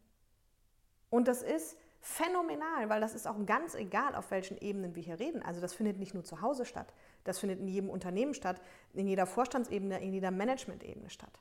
Und 1.09 1.27
das 1.27 1.43
ist 1.43 1.77
phänomenal, 2.01 2.89
weil 2.89 3.01
das 3.01 3.15
ist 3.15 3.27
auch 3.27 3.43
ganz 3.45 3.73
egal, 3.73 4.15
auf 4.15 4.29
welchen 4.29 4.57
Ebenen 4.57 4.95
wir 4.95 5.01
hier 5.01 5.19
reden. 5.19 5.41
Also 5.41 5.61
das 5.61 5.73
findet 5.73 5.97
nicht 5.97 6.13
nur 6.13 6.23
zu 6.23 6.41
Hause 6.41 6.65
statt, 6.65 6.93
das 7.25 7.39
findet 7.39 7.59
in 7.59 7.67
jedem 7.67 7.89
Unternehmen 7.89 8.33
statt, 8.33 8.61
in 8.93 9.07
jeder 9.07 9.25
Vorstandsebene, 9.25 10.01
in 10.01 10.13
jeder 10.13 10.31
Managementebene 10.31 11.09
statt. 11.09 11.37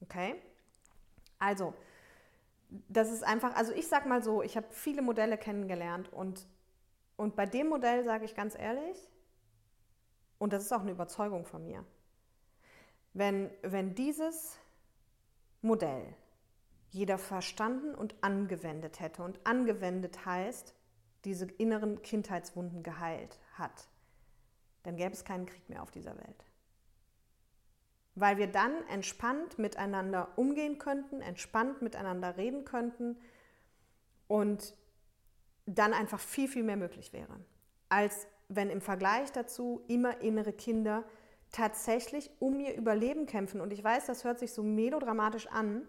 Okay? 0.00 0.36
Also, 1.38 1.74
das 2.88 3.12
ist 3.12 3.22
einfach, 3.22 3.54
also 3.54 3.72
ich 3.72 3.88
sag 3.88 4.06
mal 4.06 4.22
so, 4.22 4.42
ich 4.42 4.56
habe 4.56 4.66
viele 4.70 5.02
Modelle 5.02 5.36
kennengelernt 5.36 6.10
und, 6.12 6.46
und 7.16 7.36
bei 7.36 7.44
dem 7.44 7.68
Modell 7.68 8.04
sage 8.04 8.24
ich 8.24 8.34
ganz 8.34 8.56
ehrlich, 8.58 8.96
und 10.38 10.52
das 10.52 10.62
ist 10.64 10.72
auch 10.72 10.80
eine 10.80 10.92
Überzeugung 10.92 11.44
von 11.44 11.66
mir, 11.66 11.84
wenn, 13.12 13.50
wenn 13.62 13.94
dieses 13.94 14.56
Modell 15.60 16.14
jeder 16.90 17.18
verstanden 17.18 17.94
und 17.94 18.14
angewendet 18.22 19.00
hätte. 19.00 19.22
Und 19.22 19.44
angewendet 19.44 20.24
heißt, 20.24 20.74
diese 21.24 21.46
inneren 21.46 22.02
Kindheitswunden 22.02 22.82
geheilt 22.82 23.38
hat. 23.54 23.88
Dann 24.88 24.96
gäbe 24.96 25.12
es 25.12 25.22
keinen 25.22 25.44
Krieg 25.44 25.68
mehr 25.68 25.82
auf 25.82 25.90
dieser 25.90 26.16
Welt. 26.16 26.46
Weil 28.14 28.38
wir 28.38 28.46
dann 28.46 28.72
entspannt 28.88 29.58
miteinander 29.58 30.30
umgehen 30.36 30.78
könnten, 30.78 31.20
entspannt 31.20 31.82
miteinander 31.82 32.38
reden 32.38 32.64
könnten 32.64 33.18
und 34.28 34.74
dann 35.66 35.92
einfach 35.92 36.18
viel, 36.18 36.48
viel 36.48 36.62
mehr 36.62 36.78
möglich 36.78 37.12
wäre. 37.12 37.38
Als 37.90 38.26
wenn 38.48 38.70
im 38.70 38.80
Vergleich 38.80 39.30
dazu 39.30 39.84
immer 39.88 40.22
innere 40.22 40.54
Kinder 40.54 41.04
tatsächlich 41.52 42.30
um 42.38 42.58
ihr 42.60 42.74
Überleben 42.74 43.26
kämpfen. 43.26 43.60
Und 43.60 43.74
ich 43.74 43.84
weiß, 43.84 44.06
das 44.06 44.24
hört 44.24 44.38
sich 44.38 44.54
so 44.54 44.62
melodramatisch 44.62 45.48
an, 45.48 45.86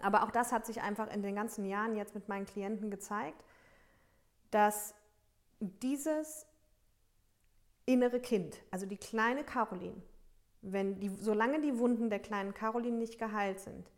aber 0.00 0.24
auch 0.24 0.32
das 0.32 0.50
hat 0.50 0.66
sich 0.66 0.82
einfach 0.82 1.14
in 1.14 1.22
den 1.22 1.36
ganzen 1.36 1.64
Jahren 1.64 1.94
jetzt 1.94 2.16
mit 2.16 2.28
meinen 2.28 2.46
Klienten 2.46 2.90
gezeigt, 2.90 3.44
dass 4.50 4.96
dieses 5.60 6.48
innere 7.86 8.20
Kind, 8.20 8.58
also 8.70 8.86
die 8.86 8.96
kleine 8.96 9.44
Caroline, 9.44 10.00
wenn 10.62 11.00
die, 11.00 11.08
solange 11.08 11.60
die 11.60 11.78
Wunden 11.78 12.10
der 12.10 12.20
kleinen 12.20 12.54
Caroline 12.54 12.96
nicht 12.96 13.18
geheilt 13.18 13.60
sind, 13.60 13.90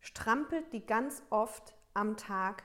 strampelt 0.00 0.72
die 0.72 0.84
ganz 0.84 1.22
oft 1.30 1.74
am 1.94 2.16
Tag 2.16 2.64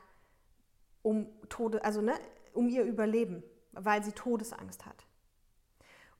um 1.02 1.28
Tode, 1.50 1.84
also 1.84 2.02
ne, 2.02 2.14
um 2.54 2.68
ihr 2.68 2.84
Überleben, 2.84 3.44
weil 3.72 4.04
sie 4.04 4.12
Todesangst 4.12 4.86
hat. 4.86 5.06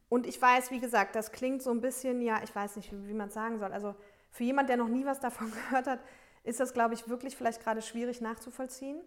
Und 0.10 0.26
ich 0.26 0.42
weiß, 0.42 0.72
wie 0.72 0.80
gesagt, 0.80 1.16
das 1.16 1.32
klingt 1.32 1.62
so 1.62 1.72
ein 1.72 1.82
bisschen, 1.82 2.22
ja, 2.22 2.42
ich 2.44 2.54
weiß 2.54 2.76
nicht, 2.78 2.92
wie, 2.92 3.08
wie 3.08 3.14
man 3.14 3.28
es 3.28 3.34
sagen 3.34 3.60
soll. 3.60 3.72
Also 3.72 3.96
für 4.30 4.44
jemand, 4.44 4.70
der 4.70 4.78
noch 4.78 4.88
nie 4.88 5.06
was 5.06 5.20
davon 5.20 5.52
gehört 5.70 5.88
hat, 5.88 6.00
ist 6.44 6.60
das, 6.60 6.74
glaube 6.74 6.94
ich, 6.94 7.08
wirklich 7.08 7.38
vielleicht 7.38 7.62
gerade 7.62 7.82
schwierig 7.82 8.22
nachzuvollziehen. 8.22 9.00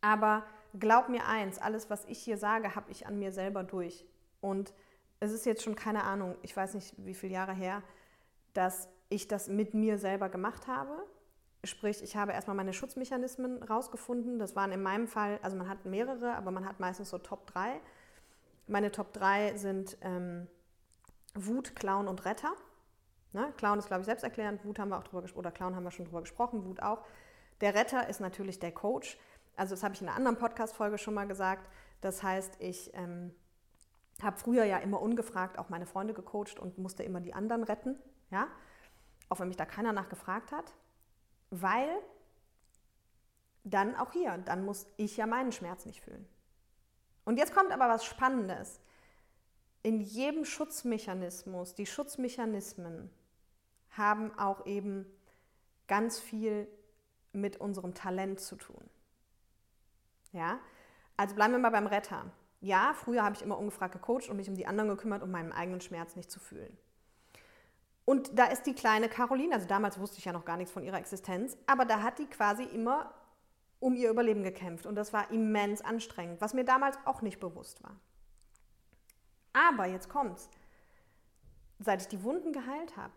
Aber 0.00 0.44
glaub 0.78 1.08
mir 1.08 1.26
eins, 1.26 1.58
alles, 1.58 1.90
was 1.90 2.04
ich 2.04 2.18
hier 2.18 2.38
sage, 2.38 2.74
habe 2.74 2.90
ich 2.90 3.06
an 3.06 3.18
mir 3.18 3.32
selber 3.32 3.64
durch. 3.64 4.04
Und 4.46 4.72
es 5.18 5.32
ist 5.32 5.44
jetzt 5.44 5.62
schon 5.64 5.74
keine 5.74 6.04
Ahnung, 6.04 6.36
ich 6.42 6.56
weiß 6.56 6.74
nicht, 6.74 6.94
wie 6.98 7.14
viele 7.14 7.32
Jahre 7.32 7.52
her, 7.52 7.82
dass 8.54 8.88
ich 9.08 9.26
das 9.26 9.48
mit 9.48 9.74
mir 9.74 9.98
selber 9.98 10.28
gemacht 10.28 10.68
habe. 10.68 11.04
Sprich, 11.64 12.02
ich 12.02 12.16
habe 12.16 12.32
erstmal 12.32 12.56
meine 12.56 12.72
Schutzmechanismen 12.72 13.62
rausgefunden. 13.62 14.38
Das 14.38 14.54
waren 14.54 14.70
in 14.70 14.82
meinem 14.82 15.08
Fall, 15.08 15.40
also 15.42 15.56
man 15.56 15.68
hat 15.68 15.84
mehrere, 15.84 16.36
aber 16.36 16.52
man 16.52 16.64
hat 16.64 16.78
meistens 16.78 17.10
so 17.10 17.18
Top 17.18 17.46
3. 17.48 17.80
Meine 18.68 18.92
Top 18.92 19.12
3 19.12 19.56
sind 19.56 19.98
ähm, 20.02 20.46
Wut, 21.34 21.74
Clown 21.74 22.06
und 22.06 22.24
Retter. 22.24 22.52
Ne? 23.32 23.52
Clown 23.56 23.80
ist, 23.80 23.88
glaube 23.88 24.02
ich, 24.02 24.06
selbsterklärend. 24.06 24.64
Wut 24.64 24.78
haben 24.78 24.90
wir 24.90 24.98
auch 24.98 25.04
drüber 25.04 25.22
gesprochen, 25.22 25.40
oder 25.40 25.50
Clown 25.50 25.74
haben 25.74 25.84
wir 25.84 25.90
schon 25.90 26.04
drüber 26.04 26.20
gesprochen, 26.20 26.64
Wut 26.64 26.80
auch. 26.82 27.04
Der 27.60 27.74
Retter 27.74 28.08
ist 28.08 28.20
natürlich 28.20 28.60
der 28.60 28.72
Coach. 28.72 29.18
Also 29.56 29.74
das 29.74 29.82
habe 29.82 29.94
ich 29.94 30.02
in 30.02 30.08
einer 30.08 30.16
anderen 30.16 30.36
Podcast-Folge 30.36 30.98
schon 30.98 31.14
mal 31.14 31.26
gesagt. 31.26 31.68
Das 32.00 32.22
heißt, 32.22 32.60
ich 32.60 32.92
ähm, 32.94 33.34
habe 34.22 34.38
früher 34.38 34.64
ja 34.64 34.78
immer 34.78 35.00
ungefragt 35.00 35.58
auch 35.58 35.68
meine 35.68 35.86
Freunde 35.86 36.14
gecoacht 36.14 36.58
und 36.58 36.78
musste 36.78 37.02
immer 37.02 37.20
die 37.20 37.34
anderen 37.34 37.62
retten. 37.62 37.98
Ja? 38.30 38.48
Auch 39.28 39.40
wenn 39.40 39.48
mich 39.48 39.56
da 39.56 39.66
keiner 39.66 39.92
nachgefragt 39.92 40.52
hat. 40.52 40.72
Weil 41.50 41.88
dann 43.64 43.96
auch 43.96 44.12
hier, 44.12 44.38
dann 44.38 44.64
muss 44.64 44.86
ich 44.96 45.16
ja 45.16 45.26
meinen 45.26 45.52
Schmerz 45.52 45.86
nicht 45.86 46.00
fühlen. 46.00 46.26
Und 47.24 47.36
jetzt 47.38 47.54
kommt 47.54 47.72
aber 47.72 47.88
was 47.88 48.04
Spannendes. 48.04 48.80
In 49.82 50.00
jedem 50.00 50.44
Schutzmechanismus, 50.44 51.74
die 51.74 51.86
Schutzmechanismen 51.86 53.10
haben 53.90 54.36
auch 54.38 54.66
eben 54.66 55.06
ganz 55.88 56.18
viel 56.18 56.68
mit 57.32 57.58
unserem 57.58 57.94
Talent 57.94 58.40
zu 58.40 58.56
tun. 58.56 58.88
Ja, 60.32 60.58
also 61.16 61.34
bleiben 61.34 61.52
wir 61.52 61.58
mal 61.58 61.70
beim 61.70 61.86
Retter. 61.86 62.30
Ja, 62.66 62.94
früher 62.94 63.22
habe 63.22 63.36
ich 63.36 63.42
immer 63.42 63.56
ungefragt 63.56 63.92
gecoacht 63.92 64.28
und 64.28 64.36
mich 64.36 64.48
um 64.48 64.56
die 64.56 64.66
anderen 64.66 64.90
gekümmert, 64.90 65.22
um 65.22 65.30
meinen 65.30 65.52
eigenen 65.52 65.80
Schmerz 65.80 66.16
nicht 66.16 66.32
zu 66.32 66.40
fühlen. 66.40 66.76
Und 68.04 68.36
da 68.36 68.46
ist 68.46 68.64
die 68.66 68.74
kleine 68.74 69.08
Caroline, 69.08 69.54
also 69.54 69.68
damals 69.68 70.00
wusste 70.00 70.18
ich 70.18 70.24
ja 70.24 70.32
noch 70.32 70.44
gar 70.44 70.56
nichts 70.56 70.72
von 70.72 70.82
ihrer 70.82 70.98
Existenz, 70.98 71.56
aber 71.68 71.84
da 71.84 72.02
hat 72.02 72.18
die 72.18 72.26
quasi 72.26 72.64
immer 72.64 73.14
um 73.78 73.94
ihr 73.94 74.10
Überleben 74.10 74.42
gekämpft 74.42 74.84
und 74.84 74.96
das 74.96 75.12
war 75.12 75.30
immens 75.30 75.80
anstrengend, 75.80 76.40
was 76.40 76.54
mir 76.54 76.64
damals 76.64 76.98
auch 77.04 77.22
nicht 77.22 77.38
bewusst 77.38 77.84
war. 77.84 78.00
Aber 79.52 79.86
jetzt 79.86 80.08
kommt's. 80.08 80.50
Seit 81.78 82.02
ich 82.02 82.08
die 82.08 82.24
Wunden 82.24 82.52
geheilt 82.52 82.96
habe, 82.96 83.14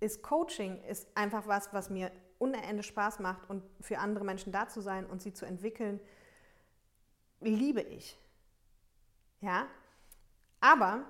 ist 0.00 0.22
Coaching 0.22 0.82
ist 0.84 1.08
einfach 1.16 1.46
was, 1.46 1.72
was 1.72 1.88
mir 1.88 2.12
unendlich 2.38 2.86
Spaß 2.88 3.20
macht 3.20 3.48
und 3.48 3.62
für 3.80 4.00
andere 4.00 4.24
Menschen 4.24 4.52
da 4.52 4.68
zu 4.68 4.82
sein 4.82 5.06
und 5.06 5.22
sie 5.22 5.32
zu 5.32 5.46
entwickeln, 5.46 5.98
liebe 7.42 7.80
ich. 7.80 8.18
Ja? 9.40 9.66
Aber 10.60 11.04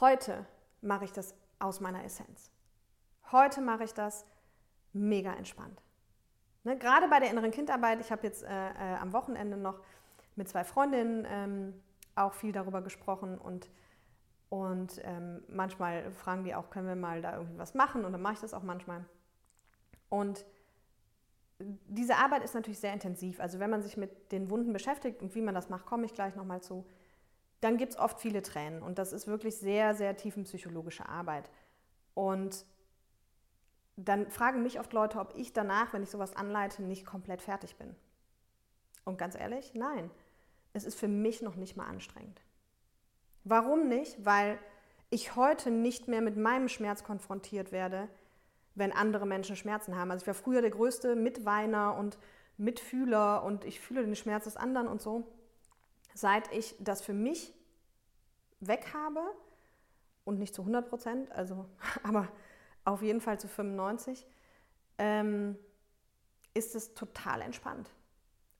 heute 0.00 0.46
mache 0.80 1.04
ich 1.04 1.12
das 1.12 1.34
aus 1.58 1.80
meiner 1.80 2.04
Essenz. 2.04 2.50
Heute 3.32 3.60
mache 3.60 3.84
ich 3.84 3.94
das 3.94 4.26
mega 4.92 5.32
entspannt. 5.34 5.82
Ne? 6.62 6.78
Gerade 6.78 7.08
bei 7.08 7.20
der 7.20 7.30
inneren 7.30 7.50
Kindarbeit, 7.50 8.00
ich 8.00 8.12
habe 8.12 8.22
jetzt 8.26 8.42
äh, 8.42 8.48
äh, 8.48 8.96
am 8.96 9.12
Wochenende 9.12 9.56
noch 9.56 9.80
mit 10.36 10.48
zwei 10.48 10.64
Freundinnen 10.64 11.26
ähm, 11.28 11.82
auch 12.14 12.34
viel 12.34 12.52
darüber 12.52 12.82
gesprochen 12.82 13.38
und 13.38 13.70
und 14.50 15.00
ähm, 15.02 15.42
manchmal 15.48 16.12
fragen 16.12 16.44
die 16.44 16.54
auch, 16.54 16.70
können 16.70 16.86
wir 16.86 16.94
mal 16.94 17.20
da 17.20 17.32
irgendwie 17.38 17.58
was 17.58 17.74
machen? 17.74 18.04
Und 18.04 18.12
dann 18.12 18.22
mache 18.22 18.34
ich 18.34 18.40
das 18.40 18.54
auch 18.54 18.62
manchmal. 18.62 19.04
Und 20.08 20.44
diese 21.58 22.16
Arbeit 22.16 22.42
ist 22.42 22.54
natürlich 22.54 22.80
sehr 22.80 22.92
intensiv. 22.92 23.40
Also 23.40 23.58
wenn 23.58 23.70
man 23.70 23.82
sich 23.82 23.96
mit 23.96 24.32
den 24.32 24.50
Wunden 24.50 24.72
beschäftigt 24.72 25.22
und 25.22 25.34
wie 25.34 25.42
man 25.42 25.54
das 25.54 25.68
macht, 25.68 25.86
komme 25.86 26.04
ich 26.06 26.14
gleich 26.14 26.34
nochmal 26.34 26.62
zu, 26.62 26.84
dann 27.60 27.76
gibt 27.76 27.92
es 27.92 27.98
oft 27.98 28.20
viele 28.20 28.42
Tränen. 28.42 28.82
Und 28.82 28.98
das 28.98 29.12
ist 29.12 29.26
wirklich 29.26 29.56
sehr, 29.56 29.94
sehr 29.94 30.16
tiefenpsychologische 30.16 31.08
Arbeit. 31.08 31.50
Und 32.14 32.66
dann 33.96 34.30
fragen 34.30 34.62
mich 34.62 34.80
oft 34.80 34.92
Leute, 34.92 35.20
ob 35.20 35.34
ich 35.36 35.52
danach, 35.52 35.92
wenn 35.92 36.02
ich 36.02 36.10
sowas 36.10 36.34
anleite, 36.34 36.82
nicht 36.82 37.06
komplett 37.06 37.40
fertig 37.40 37.76
bin. 37.76 37.94
Und 39.04 39.18
ganz 39.18 39.34
ehrlich, 39.34 39.74
nein. 39.74 40.10
Es 40.72 40.84
ist 40.84 40.98
für 40.98 41.08
mich 41.08 41.40
noch 41.40 41.54
nicht 41.54 41.76
mal 41.76 41.86
anstrengend. 41.86 42.42
Warum 43.44 43.88
nicht? 43.88 44.24
Weil 44.24 44.58
ich 45.10 45.36
heute 45.36 45.70
nicht 45.70 46.08
mehr 46.08 46.20
mit 46.20 46.36
meinem 46.36 46.68
Schmerz 46.68 47.04
konfrontiert 47.04 47.70
werde, 47.70 48.08
wenn 48.74 48.92
andere 48.92 49.26
Menschen 49.26 49.56
Schmerzen 49.56 49.96
haben. 49.96 50.10
Also 50.10 50.22
ich 50.22 50.26
war 50.26 50.34
früher 50.34 50.60
der 50.60 50.70
größte 50.70 51.16
Mitweiner 51.16 51.96
und 51.96 52.18
Mitfühler 52.56 53.42
und 53.42 53.64
ich 53.64 53.80
fühle 53.80 54.04
den 54.04 54.16
Schmerz 54.16 54.44
des 54.44 54.56
anderen 54.56 54.88
und 54.88 55.02
so. 55.02 55.26
Seit 56.14 56.52
ich 56.52 56.76
das 56.78 57.02
für 57.02 57.12
mich 57.12 57.52
weg 58.60 58.94
habe 58.94 59.20
und 60.24 60.38
nicht 60.38 60.54
zu 60.54 60.62
100 60.62 60.88
Prozent, 60.88 61.32
also 61.32 61.66
aber 62.02 62.28
auf 62.84 63.02
jeden 63.02 63.20
Fall 63.20 63.38
zu 63.38 63.48
95, 63.48 64.26
ähm, 64.98 65.56
ist 66.52 66.74
es 66.74 66.94
total 66.94 67.42
entspannt. 67.42 67.90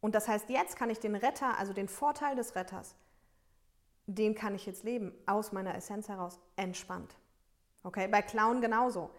Und 0.00 0.14
das 0.14 0.28
heißt, 0.28 0.50
jetzt 0.50 0.76
kann 0.76 0.90
ich 0.90 0.98
den 0.98 1.14
Retter, 1.14 1.58
also 1.58 1.72
den 1.72 1.88
Vorteil 1.88 2.36
des 2.36 2.56
Retters, 2.56 2.96
den 4.06 4.34
kann 4.34 4.54
ich 4.54 4.66
jetzt 4.66 4.84
leben, 4.84 5.12
aus 5.26 5.52
meiner 5.52 5.74
Essenz 5.74 6.08
heraus, 6.08 6.38
entspannt. 6.56 7.16
Okay, 7.82 8.08
bei 8.08 8.20
Clown 8.20 8.60
genauso. 8.60 9.10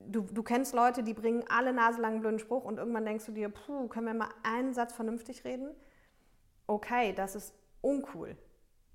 Du, 0.00 0.22
du 0.22 0.42
kennst 0.42 0.74
Leute, 0.74 1.02
die 1.02 1.14
bringen 1.14 1.44
alle 1.48 1.72
naselangen 1.72 2.20
blöden 2.20 2.38
Spruch 2.38 2.64
und 2.64 2.78
irgendwann 2.78 3.06
denkst 3.06 3.26
du 3.26 3.32
dir, 3.32 3.48
puh, 3.48 3.88
können 3.88 4.06
wir 4.06 4.14
mal 4.14 4.28
einen 4.42 4.74
Satz 4.74 4.92
vernünftig 4.92 5.44
reden? 5.44 5.74
Okay, 6.66 7.12
das 7.12 7.34
ist 7.34 7.54
uncool. 7.80 8.36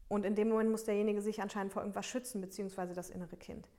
Und 0.07 0.25
in 0.25 0.35
dem 0.35 0.49
Moment 0.49 0.71
muss 0.71 0.83
derjenige 0.83 1.21
sich 1.21 1.41
anscheinend 1.41 1.71
vor 1.71 1.83
irgendwas 1.83 2.05
schützen, 2.05 2.41
beziehungsweise 2.41 2.93
das 2.93 3.09
innere 3.09 3.37
Kind. 3.37 3.69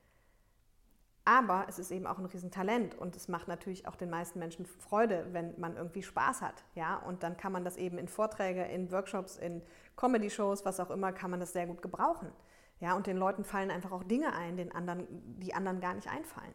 Aber 1.24 1.66
es 1.68 1.78
ist 1.78 1.90
eben 1.90 2.06
auch 2.06 2.18
ein 2.18 2.24
Riesentalent 2.24 2.96
und 2.96 3.14
es 3.14 3.28
macht 3.28 3.46
natürlich 3.46 3.86
auch 3.86 3.96
den 3.96 4.10
meisten 4.10 4.38
Menschen 4.38 4.64
Freude, 4.64 5.26
wenn 5.32 5.58
man 5.60 5.76
irgendwie 5.76 6.02
Spaß 6.02 6.40
hat. 6.40 6.64
Ja? 6.74 6.96
Und 6.96 7.22
dann 7.22 7.36
kann 7.36 7.52
man 7.52 7.64
das 7.64 7.76
eben 7.76 7.98
in 7.98 8.08
Vorträge, 8.08 8.64
in 8.64 8.90
Workshops, 8.90 9.36
in 9.36 9.62
Comedy-Shows, 9.96 10.64
was 10.64 10.80
auch 10.80 10.90
immer, 10.90 11.12
kann 11.12 11.30
man 11.30 11.40
das 11.40 11.52
sehr 11.52 11.66
gut 11.66 11.82
gebrauchen. 11.82 12.32
Ja? 12.80 12.94
Und 12.94 13.06
den 13.06 13.16
Leuten 13.16 13.44
fallen 13.44 13.70
einfach 13.70 13.92
auch 13.92 14.02
Dinge 14.02 14.32
ein, 14.32 14.56
den 14.56 14.72
anderen, 14.72 15.06
die 15.38 15.52
anderen 15.52 15.80
gar 15.80 15.94
nicht 15.94 16.08
einfallen. 16.08 16.54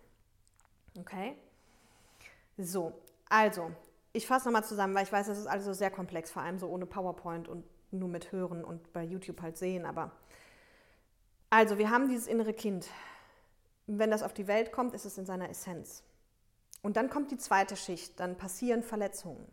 Okay? 1.00 1.36
So, 2.58 2.94
also, 3.30 3.72
ich 4.14 4.28
fasse 4.28 4.46
nochmal 4.46 4.64
zusammen, 4.64 4.96
weil 4.96 5.04
ich 5.04 5.12
weiß, 5.12 5.28
das 5.28 5.38
ist 5.38 5.48
alles 5.48 5.66
so 5.66 5.74
sehr 5.74 5.92
komplex, 5.92 6.32
vor 6.32 6.42
allem 6.42 6.58
so 6.58 6.68
ohne 6.68 6.86
PowerPoint 6.86 7.48
und 7.48 7.66
nur 7.92 8.10
mit 8.10 8.32
Hören 8.32 8.64
und 8.64 8.94
bei 8.94 9.04
YouTube 9.04 9.42
halt 9.42 9.58
sehen. 9.58 9.86
Aber 9.86 10.12
also, 11.50 11.78
wir 11.78 11.90
haben 11.90 12.08
dieses 12.08 12.28
innere 12.28 12.54
Kind. 12.54 12.88
Wenn 13.88 14.10
das 14.10 14.24
auf 14.24 14.34
die 14.34 14.48
Welt 14.48 14.72
kommt, 14.72 14.94
ist 14.94 15.06
es 15.06 15.18
in 15.18 15.26
seiner 15.26 15.50
Essenz. 15.50 16.04
Und 16.82 16.98
dann 16.98 17.10
kommt 17.10 17.32
die 17.32 17.38
zweite 17.38 17.76
Schicht, 17.76 18.20
dann 18.20 18.38
passieren 18.38 18.84
Verletzungen. 18.84 19.46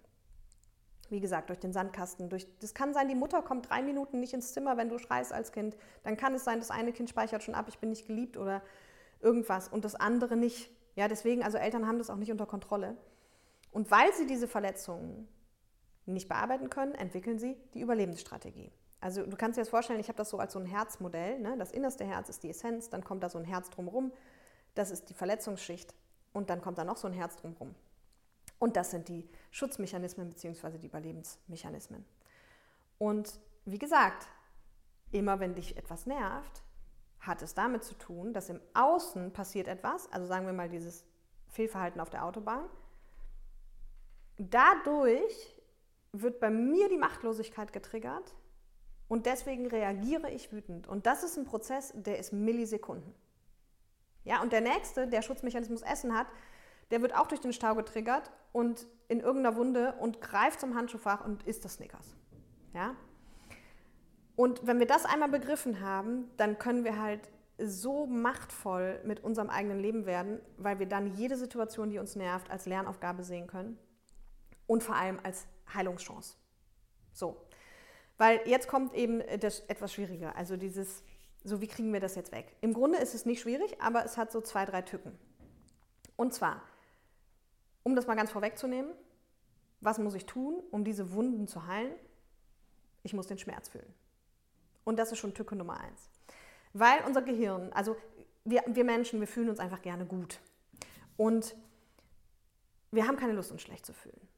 Wie 1.11 1.21
gesagt, 1.21 1.51
durch 1.51 1.59
den 1.59 1.73
Sandkasten. 1.73 2.29
Durch, 2.29 2.47
das 2.61 2.73
kann 2.73 2.95
sein, 2.95 3.09
die 3.09 3.15
Mutter 3.15 3.43
kommt 3.43 3.69
drei 3.69 3.83
Minuten 3.83 4.21
nicht 4.21 4.33
ins 4.33 4.53
Zimmer, 4.53 4.77
wenn 4.77 4.89
du 4.89 4.99
schreist 4.99 5.33
als 5.33 5.53
Kind. 5.53 5.77
Dann 6.05 6.17
kann 6.17 6.35
es 6.35 6.45
sein, 6.45 6.59
das 6.59 6.71
eine 6.71 6.93
Kind 6.93 7.11
speichert 7.11 7.43
schon 7.43 7.55
ab, 7.55 7.67
ich 7.69 7.79
bin 7.79 7.91
nicht 7.91 8.07
geliebt 8.07 8.37
oder 8.37 8.63
irgendwas 9.21 9.69
und 9.69 9.85
das 9.85 9.95
andere 9.95 10.37
nicht. 10.37 10.71
Ja, 10.95 11.09
deswegen, 11.09 11.43
also 11.43 11.59
Eltern 11.59 11.87
haben 11.87 11.99
das 11.99 12.11
auch 12.11 12.17
nicht 12.17 12.31
unter 12.31 12.47
Kontrolle. 12.47 12.97
Und 13.71 13.91
weil 13.91 14.13
sie 14.13 14.27
diese 14.27 14.47
Verletzungen 14.47 15.27
nicht 16.05 16.29
bearbeiten 16.29 16.69
können, 16.69 16.95
entwickeln 16.95 17.39
sie 17.39 17.57
die 17.75 17.81
Überlebensstrategie. 17.81 18.71
Also 19.01 19.27
du 19.27 19.37
kannst 19.37 19.57
dir 19.57 19.63
das 19.63 19.69
vorstellen, 19.69 20.01
ich 20.01 20.09
habe 20.09 20.19
das 20.19 20.31
so 20.31 20.39
als 20.39 20.53
so 20.53 20.59
ein 20.59 20.67
Herzmodell. 20.67 21.39
Ne? 21.39 21.57
Das 21.59 21.73
innerste 21.73 22.05
Herz 22.05 22.29
ist 22.29 22.43
die 22.43 22.51
Essenz, 22.51 22.91
dann 22.91 23.03
kommt 23.03 23.23
da 23.23 23.29
so 23.29 23.39
ein 23.39 23.45
Herz 23.45 23.71
drumherum, 23.71 24.13
das 24.75 24.91
ist 24.91 25.11
die 25.11 25.15
Verletzungsschicht 25.15 25.95
und 26.33 26.51
dann 26.51 26.61
kommt 26.61 26.79
da 26.79 26.85
noch 26.85 26.97
so 26.97 27.09
ein 27.09 27.13
Herz 27.13 27.37
drumherum. 27.37 27.75
Und 28.59 28.77
das 28.77 28.93
sind 28.93 29.09
die 29.09 29.29
Schutzmechanismen 29.51 30.29
bzw. 30.29 30.79
die 30.79 30.87
Überlebensmechanismen. 30.87 32.05
Und 32.99 33.41
wie 33.65 33.79
gesagt, 33.79 34.29
immer 35.11 35.41
wenn 35.41 35.55
dich 35.57 35.77
etwas 35.77 36.07
nervt, 36.07 36.63
hat 37.23 37.41
es 37.41 37.55
damit 37.55 37.85
zu 37.85 37.95
tun, 37.95 38.33
dass 38.33 38.51
im 38.51 38.61
Außen 38.75 39.33
passiert 39.33 39.69
etwas, 39.69 40.13
also 40.13 40.27
sagen 40.27 40.45
wir 40.45 40.53
mal 40.53 40.69
dieses 40.69 41.05
Fehlverhalten 41.49 42.01
auf 42.01 42.11
der 42.11 42.25
Autobahn. 42.25 42.65
Dadurch 44.39 45.57
wird 46.13 46.41
bei 46.41 46.51
mir 46.51 46.89
die 46.89 46.99
Machtlosigkeit 46.99 47.73
getriggert 47.73 48.35
und 49.09 49.27
deswegen 49.27 49.67
reagiere 49.67 50.31
ich 50.31 50.53
wütend. 50.53 50.89
Und 50.89 51.07
das 51.07 51.23
ist 51.23 51.39
ein 51.39 51.45
Prozess, 51.45 51.93
der 51.95 52.19
ist 52.19 52.33
Millisekunden. 52.33 53.15
Ja, 54.25 54.43
und 54.43 54.53
der 54.53 54.61
nächste, 54.61 55.07
der 55.07 55.23
Schutzmechanismus 55.23 55.83
Essen 55.83 56.17
hat, 56.17 56.27
der 56.91 57.03
wird 57.03 57.15
auch 57.15 57.29
durch 57.29 57.41
den 57.41 57.53
Stau 57.53 57.75
getriggert 57.75 58.31
und 58.53 58.87
in 59.09 59.21
irgendeiner 59.21 59.57
Wunde 59.57 59.95
und 60.01 60.21
greift 60.21 60.61
zum 60.61 60.75
Handschuhfach 60.75 61.25
und 61.25 61.45
isst 61.45 61.65
das 61.65 61.75
Snickers. 61.75 62.17
Ja? 62.75 62.97
Und 64.43 64.67
wenn 64.67 64.81
wir 64.81 64.89
das 64.89 65.05
einmal 65.05 65.29
begriffen 65.29 65.79
haben, 65.79 66.29
dann 66.37 66.59
können 66.59 66.83
wir 66.83 67.01
halt 67.01 67.21
so 67.59 68.07
machtvoll 68.07 69.01
mit 69.05 69.23
unserem 69.23 69.49
eigenen 69.49 69.79
Leben 69.79 70.05
werden, 70.05 70.41
weil 70.57 70.81
wir 70.81 70.87
dann 70.87 71.15
jede 71.15 71.37
Situation, 71.37 71.91
die 71.91 72.01
uns 72.01 72.17
nervt, 72.17 72.51
als 72.51 72.67
Lernaufgabe 72.67 73.23
sehen 73.23 73.47
können 73.47 73.79
und 74.67 74.83
vor 74.83 74.97
allem 74.97 75.21
als 75.23 75.47
Heilungschance. 75.73 76.35
So. 77.13 77.37
Weil 78.19 78.41
jetzt 78.47 78.67
kommt 78.67 78.95
eben 78.95 79.23
das 79.39 79.61
etwas 79.69 79.93
Schwierige, 79.93 80.35
also 80.35 80.57
dieses, 80.57 81.05
so 81.45 81.61
wie 81.61 81.69
kriegen 81.69 81.93
wir 81.93 82.01
das 82.01 82.17
jetzt 82.17 82.33
weg? 82.33 82.57
Im 82.63 82.75
Grunde 82.75 82.99
ist 82.99 83.15
es 83.15 83.25
nicht 83.25 83.43
schwierig, 83.43 83.81
aber 83.81 84.05
es 84.05 84.17
hat 84.17 84.33
so 84.33 84.41
zwei, 84.41 84.67
drei 84.67 84.83
Tücken. 84.83 85.17
Und 86.17 86.35
zwar, 86.35 86.63
um 87.85 87.95
das 87.95 88.09
mal 88.09 88.17
ganz 88.17 88.33
vorwegzunehmen, 88.33 88.91
was 89.81 90.01
muss 90.01 90.15
ich 90.15 90.27
tun, 90.27 90.61
um 90.73 90.83
diese 90.83 91.13
Wunden 91.13 91.47
zu 91.47 91.69
heilen? 91.69 91.95
Ich 93.05 93.15
muss 93.15 93.29
den 93.29 93.39
Schmerz 93.39 93.69
fühlen. 93.69 93.95
Und 94.85 94.99
das 94.99 95.13
ist 95.13 95.19
schon 95.19 95.35
Tücke 95.35 95.57
Nummer 95.57 95.81
eins. 95.81 96.11
Weil 96.73 97.05
unser 97.07 97.23
Gehirn, 97.23 97.73
also 97.73 97.97
wir, 98.45 98.63
wir 98.67 98.85
Menschen, 98.85 99.21
wir 99.21 99.29
fühlen 99.29 99.49
uns 99.49 99.61
einfach 99.61 99.83
gerne 99.83 100.07
gut. 100.07 100.41
Und 101.17 101.55
wir 102.91 103.07
haben 103.07 103.17
keine 103.17 103.33
Lust, 103.33 103.53
uns 103.53 103.63
schlecht 103.63 103.87
zu 103.87 103.93
fühlen. 103.93 104.29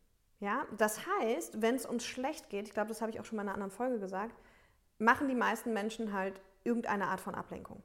Ja, 0.41 0.67
das 0.77 1.01
heißt, 1.07 1.63
wenn 1.63 1.75
es 1.75 1.87
uns 1.87 2.05
schlecht 2.05 2.51
geht, 2.51 2.69
ich 2.69 2.75
glaube, 2.75 2.89
das 2.89 3.01
habe 3.01 3.11
ich 3.11 3.21
auch 3.21 3.25
schon 3.25 3.37
mal 3.37 3.43
in 3.43 3.49
einer 3.49 3.55
anderen 3.55 3.71
Folge 3.71 3.99
gesagt, 3.99 4.35
machen 4.99 5.29
die 5.29 5.35
meisten 5.35 5.73
Menschen 5.73 6.13
halt 6.13 6.41
irgendeine 6.65 7.07
Art 7.07 7.21
von 7.21 7.35
Ablenkung. 7.35 7.83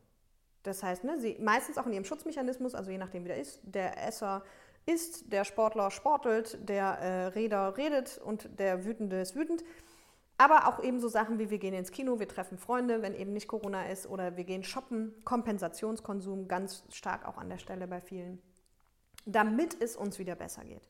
Das 0.63 0.84
heißt, 0.84 1.04
ne, 1.04 1.19
sie 1.19 1.38
meistens 1.39 1.78
auch 1.78 1.86
in 1.86 1.93
ihrem 1.93 2.06
Schutzmechanismus, 2.06 2.76
also 2.76 2.91
je 2.91 2.98
nachdem, 2.98 3.24
wie 3.24 3.30
der 3.30 3.38
ist, 3.38 3.62
der 3.63 4.06
Esser 4.06 4.43
isst, 4.86 5.32
der 5.32 5.45
Sportler 5.45 5.91
sportelt, 5.91 6.58
der 6.67 6.86
äh, 7.00 7.26
Räder 7.28 7.78
redet 7.78 8.17
und 8.17 8.60
der 8.60 8.86
Wütende 8.86 9.22
ist 9.22 9.36
wütend. 9.36 9.63
Aber 10.39 10.67
auch 10.67 10.82
eben 10.82 11.02
so 11.02 11.10
Sachen 11.10 11.38
wie 11.38 11.49
wir 11.49 11.58
gehen 11.58 11.73
ins 11.73 11.91
Kino, 11.91 12.17
wir 12.17 12.28
treffen 12.28 12.58
Freunde, 12.58 13.02
wenn 13.02 13.13
eben 13.13 13.34
nicht 13.34 13.49
Corona 13.49 13.89
ist, 13.89 14.08
oder 14.08 14.38
wir 14.38 14.45
gehen 14.45 14.63
shoppen, 14.63 15.13
Kompensationskonsum 15.25 16.47
ganz 16.47 16.86
stark 16.91 17.28
auch 17.28 17.38
an 17.38 17.49
der 17.49 17.58
Stelle 17.58 17.88
bei 17.88 17.99
vielen, 17.99 18.41
damit 19.25 19.82
es 19.82 19.97
uns 19.97 20.17
wieder 20.17 20.36
besser 20.36 20.63
geht. 20.63 20.88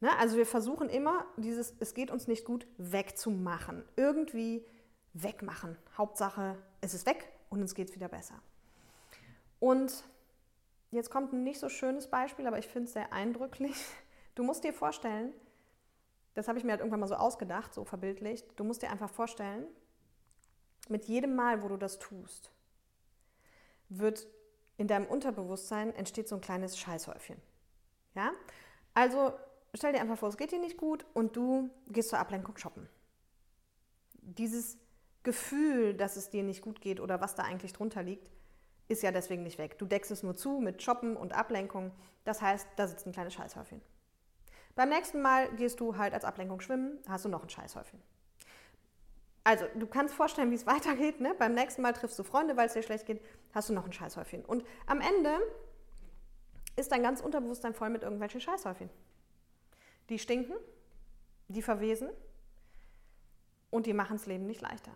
Ne? 0.00 0.10
Also 0.18 0.36
wir 0.36 0.44
versuchen 0.44 0.90
immer, 0.90 1.24
dieses 1.38 1.74
Es 1.80 1.94
geht 1.94 2.10
uns 2.10 2.28
nicht 2.28 2.44
gut 2.44 2.66
wegzumachen. 2.76 3.82
Irgendwie 3.96 4.66
wegmachen. 5.14 5.78
Hauptsache, 5.96 6.58
es 6.82 6.92
ist 6.92 7.06
weg 7.06 7.32
und 7.48 7.62
uns 7.62 7.74
geht 7.74 7.88
es 7.88 7.94
wieder 7.94 8.08
besser. 8.08 8.42
Und 9.58 10.04
jetzt 10.90 11.10
kommt 11.10 11.32
ein 11.32 11.44
nicht 11.44 11.60
so 11.60 11.70
schönes 11.70 12.08
Beispiel, 12.08 12.46
aber 12.46 12.58
ich 12.58 12.68
finde 12.68 12.88
es 12.88 12.92
sehr 12.92 13.10
eindrücklich. 13.10 13.74
Du 14.34 14.44
musst 14.44 14.64
dir 14.64 14.74
vorstellen, 14.74 15.32
das 16.34 16.48
habe 16.48 16.58
ich 16.58 16.64
mir 16.64 16.72
halt 16.72 16.80
irgendwann 16.80 17.00
mal 17.00 17.08
so 17.08 17.16
ausgedacht, 17.16 17.74
so 17.74 17.84
verbildlicht. 17.84 18.46
Du 18.56 18.64
musst 18.64 18.82
dir 18.82 18.90
einfach 18.90 19.10
vorstellen, 19.10 19.66
mit 20.88 21.04
jedem 21.04 21.34
Mal, 21.34 21.62
wo 21.62 21.68
du 21.68 21.76
das 21.76 21.98
tust, 21.98 22.52
wird 23.88 24.26
in 24.76 24.86
deinem 24.86 25.06
Unterbewusstsein 25.06 25.94
entsteht 25.94 26.28
so 26.28 26.36
ein 26.36 26.40
kleines 26.40 26.78
Scheißhäufchen. 26.78 27.36
Ja? 28.14 28.32
Also 28.94 29.32
stell 29.74 29.92
dir 29.92 30.00
einfach 30.00 30.18
vor, 30.18 30.28
es 30.28 30.36
geht 30.36 30.52
dir 30.52 30.60
nicht 30.60 30.76
gut 30.76 31.04
und 31.12 31.36
du 31.36 31.70
gehst 31.88 32.08
zur 32.08 32.18
Ablenkung 32.18 32.56
shoppen. 32.56 32.88
Dieses 34.14 34.78
Gefühl, 35.22 35.94
dass 35.94 36.16
es 36.16 36.30
dir 36.30 36.42
nicht 36.42 36.62
gut 36.62 36.80
geht 36.80 37.00
oder 37.00 37.20
was 37.20 37.34
da 37.34 37.42
eigentlich 37.42 37.72
drunter 37.72 38.02
liegt, 38.02 38.30
ist 38.88 39.02
ja 39.02 39.12
deswegen 39.12 39.42
nicht 39.42 39.58
weg. 39.58 39.78
Du 39.78 39.86
deckst 39.86 40.10
es 40.10 40.22
nur 40.22 40.36
zu 40.36 40.60
mit 40.60 40.82
Shoppen 40.82 41.16
und 41.16 41.32
Ablenkung. 41.32 41.92
Das 42.24 42.42
heißt, 42.42 42.66
da 42.76 42.88
sitzt 42.88 43.06
ein 43.06 43.12
kleines 43.12 43.34
Scheißhäufchen. 43.34 43.80
Beim 44.80 44.88
nächsten 44.88 45.20
Mal 45.20 45.50
gehst 45.56 45.78
du 45.80 45.98
halt 45.98 46.14
als 46.14 46.24
Ablenkung 46.24 46.62
schwimmen, 46.62 47.00
hast 47.06 47.26
du 47.26 47.28
noch 47.28 47.42
ein 47.42 47.50
Scheißhäufchen. 47.50 48.00
Also, 49.44 49.66
du 49.74 49.86
kannst 49.86 50.14
vorstellen, 50.14 50.50
wie 50.50 50.54
es 50.54 50.66
weitergeht. 50.74 51.20
Ne? 51.20 51.34
Beim 51.38 51.52
nächsten 51.52 51.82
Mal 51.82 51.92
triffst 51.92 52.18
du 52.18 52.22
Freunde, 52.22 52.56
weil 52.56 52.66
es 52.66 52.72
dir 52.72 52.82
schlecht 52.82 53.04
geht, 53.04 53.20
hast 53.52 53.68
du 53.68 53.74
noch 53.74 53.84
ein 53.84 53.92
Scheißhäufchen. 53.92 54.42
Und 54.42 54.64
am 54.86 55.02
Ende 55.02 55.38
ist 56.76 56.92
dein 56.92 57.02
ganz 57.02 57.20
Unterbewusstsein 57.20 57.74
voll 57.74 57.90
mit 57.90 58.04
irgendwelchen 58.04 58.40
Scheißhäufchen. 58.40 58.88
Die 60.08 60.18
stinken, 60.18 60.54
die 61.48 61.60
verwesen 61.60 62.08
und 63.68 63.84
die 63.84 63.92
machen 63.92 64.16
das 64.16 64.24
Leben 64.24 64.46
nicht 64.46 64.62
leichter. 64.62 64.92